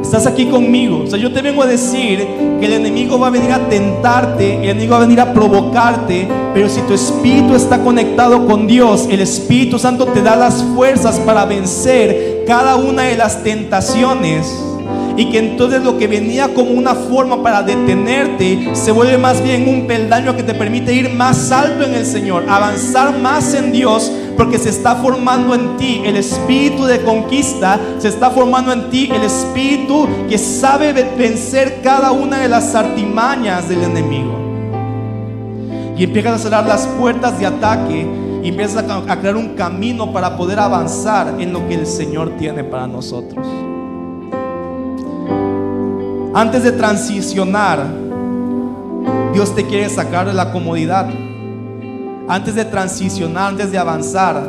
Estás 0.01 0.27
aquí 0.27 0.45
conmigo. 0.45 1.01
O 1.03 1.07
sea, 1.07 1.19
yo 1.19 1.33
te 1.33 1.41
vengo 1.41 1.63
a 1.63 1.65
decir 1.65 2.19
que 2.59 2.65
el 2.65 2.73
enemigo 2.73 3.19
va 3.19 3.27
a 3.27 3.31
venir 3.31 3.51
a 3.51 3.67
tentarte, 3.67 4.57
el 4.57 4.69
enemigo 4.69 4.91
va 4.91 4.97
a 4.97 5.01
venir 5.01 5.19
a 5.19 5.33
provocarte, 5.33 6.27
pero 6.53 6.69
si 6.69 6.81
tu 6.81 6.93
espíritu 6.93 7.55
está 7.55 7.79
conectado 7.79 8.45
con 8.45 8.67
Dios, 8.67 9.07
el 9.09 9.19
Espíritu 9.19 9.79
Santo 9.79 10.05
te 10.05 10.21
da 10.21 10.35
las 10.35 10.63
fuerzas 10.75 11.19
para 11.19 11.45
vencer 11.45 12.43
cada 12.47 12.75
una 12.75 13.03
de 13.03 13.17
las 13.17 13.43
tentaciones 13.43 14.74
y 15.17 15.29
que 15.29 15.39
entonces 15.39 15.83
lo 15.83 15.97
que 15.97 16.07
venía 16.07 16.53
como 16.53 16.71
una 16.71 16.93
forma 16.93 17.41
para 17.41 17.63
detenerte 17.63 18.75
se 18.75 18.91
vuelve 18.91 19.17
más 19.17 19.41
bien 19.41 19.67
un 19.67 19.87
peldaño 19.87 20.35
que 20.35 20.43
te 20.43 20.53
permite 20.53 20.93
ir 20.93 21.09
más 21.09 21.51
alto 21.51 21.83
en 21.83 21.95
el 21.95 22.05
Señor, 22.05 22.45
avanzar 22.49 23.17
más 23.19 23.53
en 23.53 23.71
Dios, 23.71 24.11
porque 24.35 24.57
se 24.57 24.69
está 24.69 24.95
formando 24.95 25.55
en 25.55 25.77
ti 25.77 26.01
el 26.03 26.17
espíritu 26.17 26.85
de 26.85 27.01
conquista, 27.01 27.79
se 27.99 28.09
está 28.09 28.29
formando 28.29 28.73
en 28.73 28.89
ti 28.89 29.09
el 29.13 29.23
espíritu 29.23 30.07
que 30.29 30.37
sabe 30.37 30.91
vencer 30.93 31.81
cada 31.81 32.11
una 32.11 32.39
de 32.39 32.49
las 32.49 32.75
artimañas 32.75 33.69
del 33.69 33.83
enemigo. 33.83 34.33
Y 35.97 36.03
empiezas 36.03 36.33
a 36.33 36.39
cerrar 36.39 36.65
las 36.65 36.85
puertas 36.87 37.39
de 37.39 37.45
ataque 37.45 38.05
y 38.43 38.49
empiezas 38.49 38.83
a 39.07 39.19
crear 39.19 39.37
un 39.37 39.55
camino 39.55 40.11
para 40.11 40.35
poder 40.35 40.59
avanzar 40.59 41.35
en 41.39 41.53
lo 41.53 41.65
que 41.67 41.75
el 41.75 41.87
Señor 41.87 42.31
tiene 42.37 42.65
para 42.65 42.85
nosotros. 42.85 43.47
Antes 46.37 46.63
de 46.63 46.73
transicionar, 46.73 47.87
Dios 49.31 49.55
te 49.55 49.65
quiere 49.65 49.87
sacar 49.87 50.27
de 50.27 50.33
la 50.33 50.51
comodidad. 50.51 51.07
antes 52.27 52.55
de 52.55 52.65
transicionar, 52.65 53.51
antes 53.51 53.71
de 53.71 53.77
avanzar, 53.77 54.45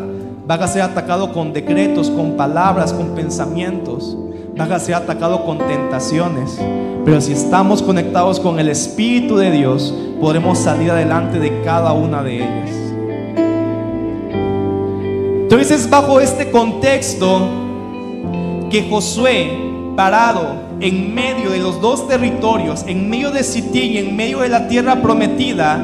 vas 0.49 0.61
a 0.63 0.67
ser 0.67 0.83
atacado 0.83 1.33
con 1.33 1.53
decretos, 1.53 2.11
con 2.11 2.33
palabras, 2.37 2.93
con 2.93 3.11
pensamientos. 3.11 4.19
Vas 4.57 4.69
a 4.73 4.81
ser 4.81 4.97
atacado 4.97 5.45
con 5.45 5.59
tentaciones. 5.59 6.59
Pero 7.05 7.21
si 7.21 7.31
estamos 7.31 7.83
conectados 7.83 8.41
con 8.41 8.59
el 8.59 8.69
Espíritu 8.69 9.37
de 9.37 9.53
Dios, 9.53 9.95
podremos 10.21 10.59
salir 10.59 10.91
adelante 10.91 11.39
de 11.39 11.63
cada 11.63 11.93
una 11.93 12.21
de 12.25 12.39
ellas. 12.39 12.71
Entonces, 15.43 15.89
bajo 15.89 16.19
este 16.19 16.51
contexto, 16.51 17.47
que 18.71 18.89
Josué, 18.91 19.57
parado 19.95 20.66
en 20.81 21.15
medio 21.15 21.51
de 21.51 21.59
los 21.59 21.81
dos 21.81 22.07
territorios, 22.09 22.85
en 22.87 23.09
medio 23.09 23.31
de 23.31 23.43
Sitín 23.43 23.93
y 23.93 23.99
en 23.99 24.17
medio 24.17 24.41
de 24.41 24.49
la 24.49 24.69
tierra 24.69 25.03
prometida, 25.03 25.79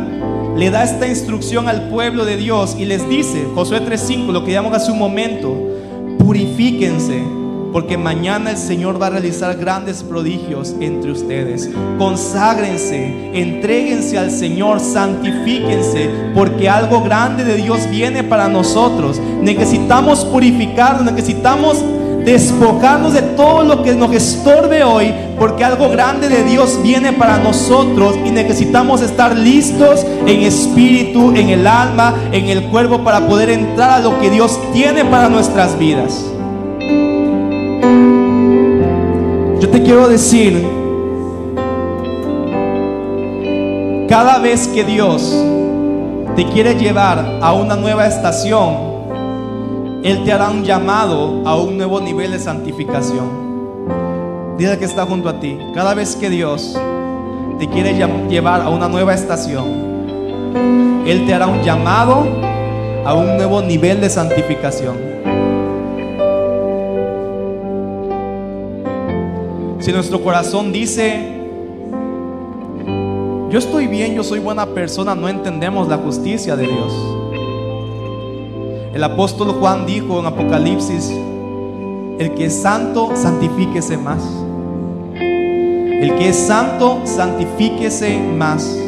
le 0.56 0.70
da 0.70 0.84
esta 0.84 1.08
instrucción 1.08 1.68
al 1.68 1.88
pueblo 1.88 2.24
de 2.24 2.36
Dios 2.36 2.76
y 2.78 2.84
les 2.84 3.08
dice, 3.08 3.46
Josué 3.54 3.80
3:5, 3.80 4.32
lo 4.32 4.44
que 4.44 4.52
llamamos 4.52 4.76
hace 4.76 4.92
un 4.92 4.98
momento, 4.98 5.56
purifíquense, 6.18 7.22
porque 7.72 7.96
mañana 7.96 8.50
el 8.50 8.58
Señor 8.58 9.00
va 9.00 9.06
a 9.06 9.10
realizar 9.10 9.56
grandes 9.56 10.02
prodigios 10.02 10.74
entre 10.78 11.10
ustedes. 11.10 11.70
Conságrense, 11.98 13.30
entréguense 13.32 14.18
al 14.18 14.30
Señor, 14.30 14.78
santifíquense, 14.78 16.10
porque 16.34 16.68
algo 16.68 17.02
grande 17.02 17.44
de 17.44 17.56
Dios 17.56 17.88
viene 17.90 18.22
para 18.22 18.48
nosotros. 18.48 19.18
Necesitamos 19.40 20.26
purificarnos, 20.26 21.10
necesitamos 21.10 21.82
despojarnos 22.24 23.12
de 23.14 23.22
todo 23.22 23.64
lo 23.64 23.82
que 23.82 23.94
nos 23.94 24.12
estorbe 24.12 24.84
hoy, 24.84 25.12
porque 25.38 25.64
algo 25.64 25.88
grande 25.88 26.28
de 26.28 26.44
Dios 26.44 26.78
viene 26.82 27.12
para 27.12 27.38
nosotros 27.38 28.16
y 28.24 28.30
necesitamos 28.30 29.00
estar 29.02 29.36
listos 29.36 30.06
en 30.26 30.42
espíritu, 30.42 31.32
en 31.34 31.48
el 31.48 31.66
alma, 31.66 32.14
en 32.30 32.46
el 32.46 32.64
cuerpo 32.64 33.02
para 33.02 33.26
poder 33.26 33.50
entrar 33.50 33.90
a 33.90 33.98
lo 34.00 34.20
que 34.20 34.30
Dios 34.30 34.58
tiene 34.72 35.04
para 35.04 35.28
nuestras 35.28 35.78
vidas. 35.78 36.24
Yo 39.60 39.68
te 39.68 39.82
quiero 39.82 40.08
decir, 40.08 40.64
cada 44.08 44.38
vez 44.38 44.68
que 44.68 44.84
Dios 44.84 45.34
te 46.36 46.46
quiere 46.46 46.74
llevar 46.74 47.38
a 47.40 47.52
una 47.52 47.76
nueva 47.76 48.06
estación, 48.06 48.91
él 50.02 50.24
te 50.24 50.32
hará 50.32 50.50
un 50.50 50.64
llamado 50.64 51.42
a 51.46 51.56
un 51.56 51.76
nuevo 51.76 52.00
nivel 52.00 52.32
de 52.32 52.40
santificación. 52.40 53.52
Dile 54.58 54.76
que 54.76 54.84
está 54.84 55.06
junto 55.06 55.28
a 55.28 55.38
ti. 55.38 55.56
Cada 55.74 55.94
vez 55.94 56.16
que 56.16 56.28
Dios 56.28 56.76
te 57.60 57.68
quiere 57.68 57.94
llevar 58.28 58.62
a 58.62 58.68
una 58.68 58.88
nueva 58.88 59.14
estación, 59.14 61.02
Él 61.06 61.24
te 61.24 61.34
hará 61.34 61.46
un 61.46 61.62
llamado 61.62 62.26
a 63.04 63.14
un 63.14 63.36
nuevo 63.36 63.62
nivel 63.62 64.00
de 64.00 64.10
santificación. 64.10 64.96
Si 69.78 69.92
nuestro 69.92 70.20
corazón 70.20 70.72
dice, 70.72 71.48
yo 73.50 73.58
estoy 73.58 73.86
bien, 73.86 74.14
yo 74.14 74.24
soy 74.24 74.40
buena 74.40 74.66
persona, 74.66 75.14
no 75.14 75.28
entendemos 75.28 75.86
la 75.88 75.96
justicia 75.96 76.56
de 76.56 76.66
Dios. 76.66 77.21
El 78.94 79.02
apóstol 79.04 79.48
Juan 79.58 79.86
dijo 79.86 80.20
en 80.20 80.26
Apocalipsis, 80.26 81.10
el 82.18 82.34
que 82.34 82.44
es 82.44 82.60
santo, 82.60 83.12
santifíquese 83.14 83.96
más. 83.96 84.22
El 85.14 86.14
que 86.18 86.28
es 86.28 86.36
santo, 86.36 87.00
santifíquese 87.04 88.18
más. 88.18 88.78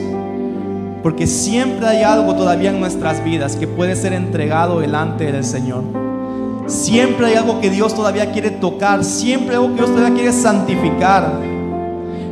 Porque 1.03 1.27
siempre 1.27 1.87
hay 1.87 2.03
algo 2.03 2.35
todavía 2.35 2.69
en 2.69 2.81
nuestras 2.81 3.25
vidas 3.25 3.57
que 3.57 3.67
puede 3.67 3.97
ser 3.97 4.13
entregado 4.13 4.81
delante 4.81 5.33
del 5.33 5.43
Señor. 5.43 5.85
Siempre 6.67 7.29
hay 7.29 7.35
algo 7.37 7.63
que 7.63 7.71
Dios 7.71 7.95
todavía 7.95 8.31
quiere 8.31 8.51
tocar. 8.51 9.05
Siempre 9.05 9.57
hay 9.57 9.63
algo 9.63 9.69
que 9.69 9.77
Dios 9.77 9.91
todavía 9.91 10.15
quiere 10.15 10.33
santificar. 10.33 11.41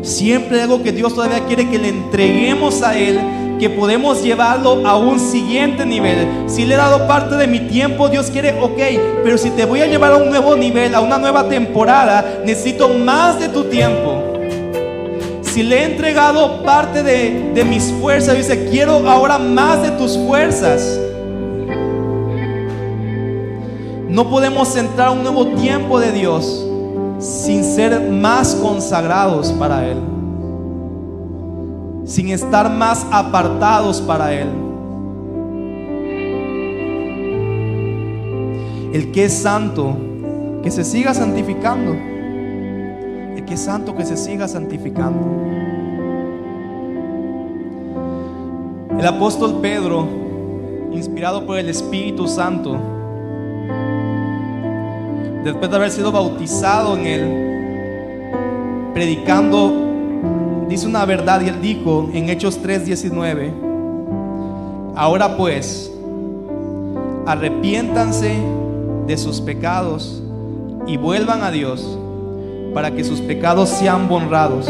Siempre 0.03 0.57
hay 0.57 0.62
algo 0.64 0.83
que 0.83 0.93
Dios 0.93 1.14
todavía 1.14 1.41
quiere 1.47 1.70
que 1.70 1.79
le 1.79 1.89
entreguemos 1.89 2.83
a 2.83 2.99
Él 2.99 3.18
que 3.63 3.71
podemos 3.71 4.25
llevarlo 4.25 4.85
a 4.85 4.97
un 4.97 5.21
siguiente 5.21 5.87
nivel. 5.87 6.27
Si 6.49 6.65
le 6.65 6.75
he 6.75 6.77
dado 6.77 7.07
parte 7.07 7.37
de 7.37 7.47
mi 7.47 7.61
tiempo, 7.61 8.09
Dios 8.09 8.29
quiere, 8.29 8.61
ok, 8.61 9.23
pero 9.23 9.39
si 9.39 9.51
te 9.51 9.65
voy 9.65 9.81
a 9.81 9.87
llevar 9.87 10.15
a 10.15 10.17
un 10.17 10.31
nuevo 10.31 10.57
nivel, 10.57 10.97
a 10.97 11.01
una 11.01 11.17
nueva 11.17 11.49
temporada, 11.49 12.41
necesito 12.45 12.89
más 12.89 13.39
de 13.39 13.49
tu 13.49 13.63
tiempo. 13.63 14.21
Si 15.43 15.63
le 15.63 15.79
he 15.79 15.85
entregado 15.85 16.65
parte 16.65 17.05
de, 17.05 17.53
de 17.55 17.65
mis 17.65 17.85
fuerzas, 18.01 18.37
dice, 18.37 18.69
quiero 18.69 19.09
ahora 19.09 19.39
más 19.39 19.81
de 19.81 19.93
tus 19.93 20.19
fuerzas. 20.19 20.99
No 24.09 24.29
podemos 24.29 24.75
entrar 24.75 25.07
a 25.07 25.11
un 25.13 25.23
nuevo 25.23 25.47
tiempo 25.55 26.01
de 26.01 26.11
Dios 26.11 26.67
sin 27.21 27.63
ser 27.63 28.01
más 28.11 28.57
consagrados 28.57 29.53
para 29.53 29.87
Él 29.87 30.12
sin 32.13 32.29
estar 32.29 32.71
más 32.71 33.07
apartados 33.11 34.03
para 34.03 34.35
Él. 34.35 34.49
El 38.93 39.13
que 39.13 39.25
es 39.25 39.33
santo, 39.33 39.97
que 40.63 40.71
se 40.71 40.85
siga 40.85 41.15
santificando. 41.15 41.93
El 41.93 43.43
que 43.47 43.55
es 43.55 43.61
santo, 43.61 43.97
que 43.97 44.05
se 44.05 44.19
siga 44.19 44.47
santificando. 44.47 45.27
El 48.99 49.07
apóstol 49.07 49.61
Pedro, 49.63 50.07
inspirado 50.93 51.47
por 51.47 51.57
el 51.57 51.71
Espíritu 51.71 52.29
Santo, 52.29 52.79
después 55.45 55.71
de 55.71 55.77
haber 55.77 55.91
sido 55.91 56.13
bautizado 56.13 56.95
en 56.95 57.07
él, 57.07 58.93
predicando 58.93 59.82
dice 60.73 60.87
una 60.87 61.05
verdad 61.05 61.43
y 61.43 61.49
él 61.49 61.61
dijo 61.61 62.09
en 62.14 62.31
Hechos 62.31 62.59
3:19, 62.62 63.53
ahora 64.97 65.37
pues, 65.37 65.93
arrepiéntanse 67.27 68.35
de 69.07 69.18
sus 69.18 69.43
pecados 69.43 70.23
y 70.87 70.97
vuelvan 70.97 71.43
a 71.43 71.51
Dios 71.51 71.99
para 72.73 72.91
que 72.91 73.05
sus 73.05 73.20
pecados 73.20 73.68
sean 73.68 74.09
borrados. 74.09 74.66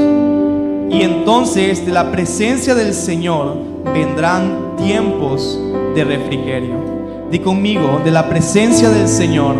Y 0.90 1.02
entonces 1.02 1.86
de 1.86 1.92
la 1.92 2.10
presencia 2.10 2.74
del 2.74 2.94
Señor 2.94 3.56
vendrán 3.94 4.74
tiempos 4.76 5.56
de 5.94 6.02
refrigerio. 6.02 6.74
Di 7.30 7.38
conmigo, 7.38 8.00
de 8.04 8.10
la 8.10 8.28
presencia 8.28 8.90
del 8.90 9.06
Señor 9.06 9.54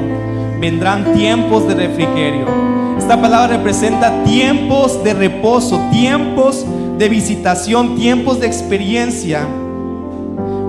vendrán 0.61 1.15
tiempos 1.15 1.69
de 1.69 1.75
refrigerio. 1.77 2.82
Esta 3.03 3.21
palabra 3.21 3.57
representa 3.57 4.23
tiempos 4.23 5.03
de 5.03 5.13
reposo, 5.13 5.81
tiempos 5.91 6.65
de 6.99 7.09
visitación, 7.09 7.97
tiempos 7.97 8.39
de 8.39 8.47
experiencia. 8.47 9.45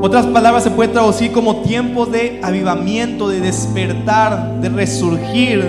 Otras 0.02 0.26
palabras 0.26 0.64
se 0.64 0.72
puede 0.72 0.92
traducir 0.92 1.32
como 1.32 1.58
tiempos 1.58 2.12
de 2.12 2.40
avivamiento, 2.42 3.30
de 3.30 3.40
despertar, 3.40 4.60
de 4.60 4.70
resurgir. 4.70 5.60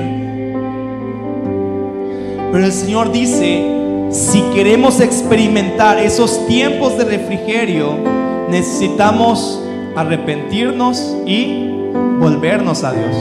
Pero 2.50 2.64
el 2.64 2.72
Señor 2.72 3.12
dice, 3.12 3.62
si 4.10 4.40
queremos 4.54 5.00
experimentar 5.00 5.98
esos 5.98 6.46
tiempos 6.46 6.96
de 6.96 7.04
refrigerio, 7.04 7.94
necesitamos 8.48 9.62
arrepentirnos 9.94 11.14
y 11.26 11.68
volvernos 12.18 12.84
a 12.84 12.92
Dios. 12.92 13.14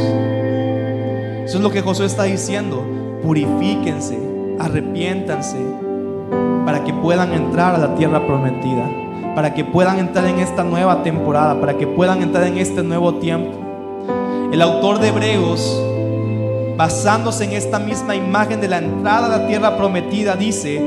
Eso 1.43 1.57
es 1.57 1.61
lo 1.61 1.71
que 1.71 1.81
Josué 1.81 2.05
está 2.05 2.23
diciendo 2.23 3.02
purifíquense, 3.23 4.19
arrepiéntanse, 4.59 5.57
para 6.65 6.83
que 6.83 6.93
puedan 6.93 7.33
entrar 7.33 7.73
a 7.75 7.77
la 7.77 7.95
tierra 7.95 8.25
prometida, 8.27 8.89
para 9.33 9.53
que 9.53 9.63
puedan 9.63 9.97
entrar 9.97 10.27
en 10.27 10.39
esta 10.39 10.63
nueva 10.63 11.03
temporada, 11.03 11.59
para 11.59 11.77
que 11.77 11.87
puedan 11.87 12.21
entrar 12.21 12.45
en 12.45 12.57
este 12.57 12.83
nuevo 12.83 13.15
tiempo. 13.15 13.57
El 14.51 14.61
autor 14.61 14.99
de 14.99 15.07
Hebreos, 15.07 15.81
basándose 16.77 17.45
en 17.45 17.53
esta 17.53 17.79
misma 17.79 18.15
imagen 18.15 18.61
de 18.61 18.67
la 18.67 18.77
entrada 18.77 19.25
a 19.27 19.39
la 19.39 19.47
tierra 19.47 19.77
prometida, 19.77 20.35
dice, 20.35 20.81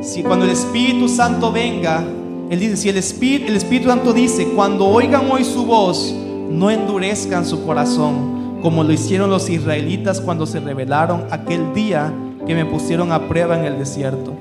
si 0.00 0.22
cuando 0.22 0.44
el 0.44 0.52
Espíritu 0.52 1.08
Santo 1.08 1.52
venga, 1.52 2.02
él 2.50 2.58
dice, 2.58 2.76
si 2.76 2.88
el 2.88 2.96
Espíritu, 2.96 3.48
el 3.48 3.56
Espíritu 3.56 3.88
Santo 3.88 4.12
dice, 4.12 4.48
cuando 4.54 4.86
oigan 4.86 5.30
hoy 5.30 5.44
su 5.44 5.66
voz, 5.66 6.14
no 6.50 6.70
endurezcan 6.70 7.44
su 7.44 7.64
corazón 7.64 8.35
como 8.66 8.82
lo 8.82 8.92
hicieron 8.92 9.30
los 9.30 9.48
israelitas 9.48 10.20
cuando 10.20 10.44
se 10.44 10.58
rebelaron 10.58 11.26
aquel 11.30 11.72
día 11.72 12.12
que 12.48 12.52
me 12.52 12.64
pusieron 12.64 13.12
a 13.12 13.28
prueba 13.28 13.56
en 13.56 13.64
el 13.64 13.78
desierto. 13.78 14.34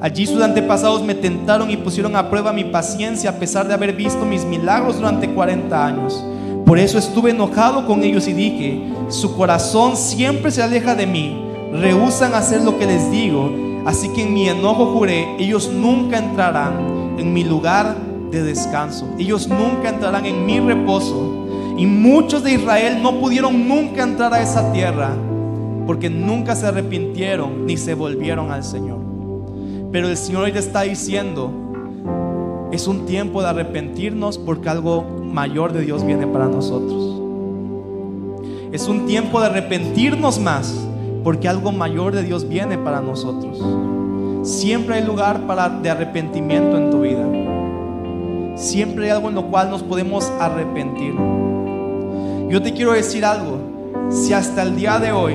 Allí 0.00 0.24
sus 0.24 0.40
antepasados 0.40 1.02
me 1.02 1.16
tentaron 1.16 1.68
y 1.68 1.76
pusieron 1.76 2.14
a 2.14 2.30
prueba 2.30 2.52
mi 2.52 2.62
paciencia 2.62 3.30
a 3.30 3.40
pesar 3.40 3.66
de 3.66 3.74
haber 3.74 3.96
visto 3.96 4.24
mis 4.24 4.44
milagros 4.44 4.98
durante 4.98 5.28
40 5.28 5.84
años. 5.84 6.24
Por 6.64 6.78
eso 6.78 6.96
estuve 6.96 7.30
enojado 7.30 7.88
con 7.88 8.04
ellos 8.04 8.28
y 8.28 8.34
dije, 8.34 8.82
su 9.08 9.36
corazón 9.36 9.96
siempre 9.96 10.52
se 10.52 10.62
aleja 10.62 10.94
de 10.94 11.08
mí, 11.08 11.36
rehusan 11.72 12.34
hacer 12.34 12.62
lo 12.62 12.78
que 12.78 12.86
les 12.86 13.10
digo, 13.10 13.50
así 13.84 14.10
que 14.10 14.22
en 14.22 14.32
mi 14.32 14.48
enojo 14.48 14.92
juré, 14.92 15.26
ellos 15.40 15.72
nunca 15.72 16.18
entrarán 16.18 17.16
en 17.18 17.32
mi 17.32 17.42
lugar 17.42 17.96
de 18.30 18.44
descanso. 18.44 19.08
Ellos 19.18 19.48
nunca 19.48 19.88
entrarán 19.88 20.24
en 20.24 20.46
mi 20.46 20.60
reposo. 20.60 21.45
Y 21.76 21.86
muchos 21.86 22.42
de 22.42 22.54
Israel 22.54 23.02
no 23.02 23.20
pudieron 23.20 23.68
nunca 23.68 24.02
entrar 24.02 24.32
a 24.32 24.42
esa 24.42 24.72
tierra 24.72 25.10
porque 25.86 26.10
nunca 26.10 26.56
se 26.56 26.66
arrepintieron 26.66 27.66
ni 27.66 27.76
se 27.76 27.94
volvieron 27.94 28.50
al 28.50 28.64
Señor. 28.64 28.98
Pero 29.92 30.08
el 30.08 30.16
Señor 30.16 30.44
hoy 30.44 30.52
te 30.52 30.58
está 30.58 30.82
diciendo, 30.82 31.50
es 32.72 32.88
un 32.88 33.06
tiempo 33.06 33.42
de 33.42 33.48
arrepentirnos 33.48 34.38
porque 34.38 34.68
algo 34.68 35.04
mayor 35.22 35.72
de 35.72 35.82
Dios 35.82 36.04
viene 36.04 36.26
para 36.26 36.46
nosotros. 36.46 37.22
Es 38.72 38.88
un 38.88 39.06
tiempo 39.06 39.40
de 39.40 39.46
arrepentirnos 39.46 40.40
más 40.40 40.74
porque 41.22 41.48
algo 41.48 41.72
mayor 41.72 42.14
de 42.14 42.22
Dios 42.22 42.48
viene 42.48 42.78
para 42.78 43.00
nosotros. 43.00 43.62
Siempre 44.42 44.96
hay 44.96 45.04
lugar 45.04 45.46
para, 45.46 45.68
de 45.68 45.90
arrepentimiento 45.90 46.76
en 46.76 46.90
tu 46.90 47.00
vida. 47.00 48.56
Siempre 48.56 49.04
hay 49.04 49.10
algo 49.10 49.28
en 49.28 49.34
lo 49.34 49.46
cual 49.46 49.70
nos 49.70 49.82
podemos 49.82 50.30
arrepentir. 50.40 51.14
Yo 52.48 52.62
te 52.62 52.72
quiero 52.72 52.92
decir 52.92 53.24
algo. 53.24 53.58
Si 54.08 54.32
hasta 54.32 54.62
el 54.62 54.76
día 54.76 54.98
de 55.00 55.10
hoy 55.10 55.34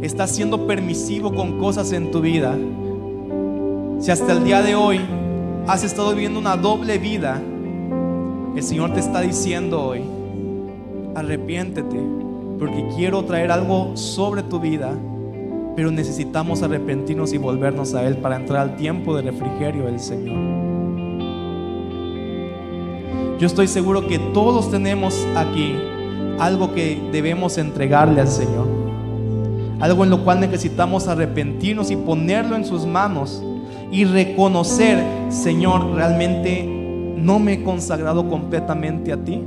estás 0.00 0.30
siendo 0.30 0.66
permisivo 0.66 1.34
con 1.34 1.58
cosas 1.58 1.90
en 1.92 2.12
tu 2.12 2.20
vida, 2.20 2.56
si 3.98 4.12
hasta 4.12 4.32
el 4.32 4.44
día 4.44 4.62
de 4.62 4.76
hoy 4.76 5.00
has 5.66 5.82
estado 5.82 6.10
viviendo 6.10 6.38
una 6.38 6.56
doble 6.56 6.98
vida, 6.98 7.42
el 8.54 8.62
Señor 8.62 8.92
te 8.92 9.00
está 9.00 9.20
diciendo 9.20 9.82
hoy, 9.82 10.02
arrepiéntete, 11.16 11.98
porque 12.60 12.86
quiero 12.94 13.24
traer 13.24 13.50
algo 13.50 13.96
sobre 13.96 14.44
tu 14.44 14.60
vida, 14.60 14.96
pero 15.74 15.90
necesitamos 15.90 16.62
arrepentirnos 16.62 17.32
y 17.32 17.38
volvernos 17.38 17.92
a 17.94 18.06
Él 18.06 18.18
para 18.18 18.36
entrar 18.36 18.60
al 18.60 18.76
tiempo 18.76 19.16
de 19.16 19.22
refrigerio 19.22 19.86
del 19.86 19.98
Señor. 19.98 20.77
Yo 23.38 23.46
estoy 23.46 23.68
seguro 23.68 24.08
que 24.08 24.18
todos 24.18 24.68
tenemos 24.68 25.24
aquí 25.36 25.76
algo 26.40 26.74
que 26.74 27.00
debemos 27.12 27.56
entregarle 27.56 28.20
al 28.20 28.26
Señor, 28.26 28.66
algo 29.78 30.02
en 30.02 30.10
lo 30.10 30.24
cual 30.24 30.40
necesitamos 30.40 31.06
arrepentirnos 31.06 31.92
y 31.92 31.96
ponerlo 31.96 32.56
en 32.56 32.64
sus 32.64 32.84
manos 32.84 33.40
y 33.92 34.04
reconocer, 34.04 34.98
Señor, 35.28 35.94
realmente 35.94 36.64
no 37.16 37.38
me 37.38 37.54
he 37.54 37.62
consagrado 37.62 38.28
completamente 38.28 39.12
a 39.12 39.16
ti. 39.16 39.40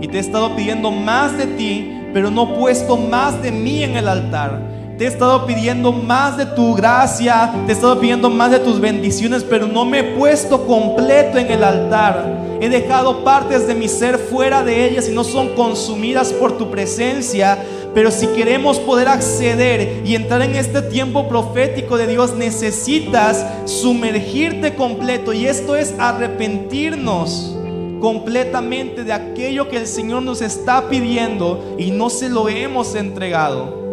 Y 0.00 0.08
te 0.08 0.16
he 0.16 0.20
estado 0.20 0.56
pidiendo 0.56 0.90
más 0.90 1.36
de 1.36 1.46
ti, 1.48 1.92
pero 2.14 2.30
no 2.30 2.44
he 2.44 2.58
puesto 2.58 2.96
más 2.96 3.42
de 3.42 3.52
mí 3.52 3.82
en 3.82 3.96
el 3.96 4.08
altar. 4.08 4.77
Te 4.98 5.04
he 5.04 5.06
estado 5.06 5.46
pidiendo 5.46 5.92
más 5.92 6.36
de 6.36 6.44
tu 6.44 6.74
gracia, 6.74 7.52
te 7.66 7.70
he 7.70 7.74
estado 7.76 8.00
pidiendo 8.00 8.28
más 8.30 8.50
de 8.50 8.58
tus 8.58 8.80
bendiciones, 8.80 9.44
pero 9.44 9.68
no 9.68 9.84
me 9.84 10.00
he 10.00 10.04
puesto 10.16 10.66
completo 10.66 11.38
en 11.38 11.52
el 11.52 11.62
altar. 11.62 12.58
He 12.60 12.68
dejado 12.68 13.22
partes 13.22 13.68
de 13.68 13.76
mi 13.76 13.86
ser 13.86 14.18
fuera 14.18 14.64
de 14.64 14.88
ellas 14.88 15.08
y 15.08 15.12
no 15.12 15.22
son 15.22 15.54
consumidas 15.54 16.32
por 16.32 16.58
tu 16.58 16.72
presencia. 16.72 17.64
Pero 17.94 18.10
si 18.10 18.26
queremos 18.26 18.80
poder 18.80 19.06
acceder 19.06 20.02
y 20.04 20.16
entrar 20.16 20.42
en 20.42 20.56
este 20.56 20.82
tiempo 20.82 21.28
profético 21.28 21.96
de 21.96 22.08
Dios, 22.08 22.34
necesitas 22.34 23.46
sumergirte 23.66 24.74
completo. 24.74 25.32
Y 25.32 25.46
esto 25.46 25.76
es 25.76 25.94
arrepentirnos 26.00 27.56
completamente 28.00 29.04
de 29.04 29.12
aquello 29.12 29.68
que 29.68 29.76
el 29.76 29.86
Señor 29.86 30.24
nos 30.24 30.42
está 30.42 30.88
pidiendo 30.88 31.76
y 31.78 31.92
no 31.92 32.10
se 32.10 32.28
lo 32.28 32.48
hemos 32.48 32.96
entregado. 32.96 33.87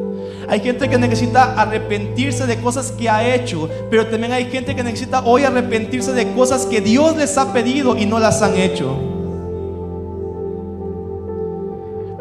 Hay 0.48 0.60
gente 0.60 0.88
que 0.88 0.98
necesita 0.98 1.60
arrepentirse 1.60 2.46
de 2.46 2.58
cosas 2.58 2.92
que 2.92 3.10
ha 3.10 3.36
hecho, 3.36 3.68
pero 3.90 4.06
también 4.08 4.32
hay 4.32 4.46
gente 4.46 4.76
que 4.76 4.84
necesita 4.84 5.22
hoy 5.22 5.44
arrepentirse 5.44 6.14
de 6.14 6.32
cosas 6.34 6.66
que 6.66 6.82
Dios 6.82 7.18
les 7.18 7.38
ha 7.38 7.52
pedido 7.52 7.98
y 7.98 8.06
no 8.06 8.20
las 8.20 8.42
han 8.42 8.56
hecho. 8.56 8.96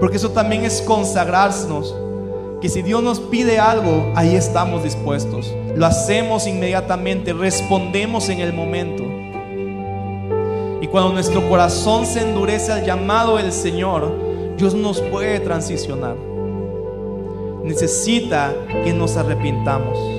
Porque 0.01 0.16
eso 0.16 0.31
también 0.31 0.64
es 0.64 0.83
consagrarnos. 0.83 1.95
Que 2.61 2.68
si 2.70 2.81
Dios 2.81 3.03
nos 3.03 3.20
pide 3.20 3.59
algo, 3.59 4.11
ahí 4.16 4.35
estamos 4.37 4.83
dispuestos. 4.83 5.53
Lo 5.77 5.85
hacemos 5.85 6.47
inmediatamente, 6.47 7.35
respondemos 7.35 8.31
en 8.31 8.41
el 8.41 8.55
momento. 8.55 9.03
Y 10.81 10.87
cuando 10.87 11.12
nuestro 11.12 11.47
corazón 11.49 12.07
se 12.07 12.22
endurece 12.22 12.72
al 12.72 12.87
llamado 12.87 13.37
del 13.37 13.53
Señor, 13.53 14.12
Dios 14.57 14.75
nos 14.75 15.01
puede 15.03 15.41
transicionar. 15.41 16.34
Necesita 17.64 18.54
que 18.84 18.92
nos 18.92 19.16
arrepintamos. 19.16 20.13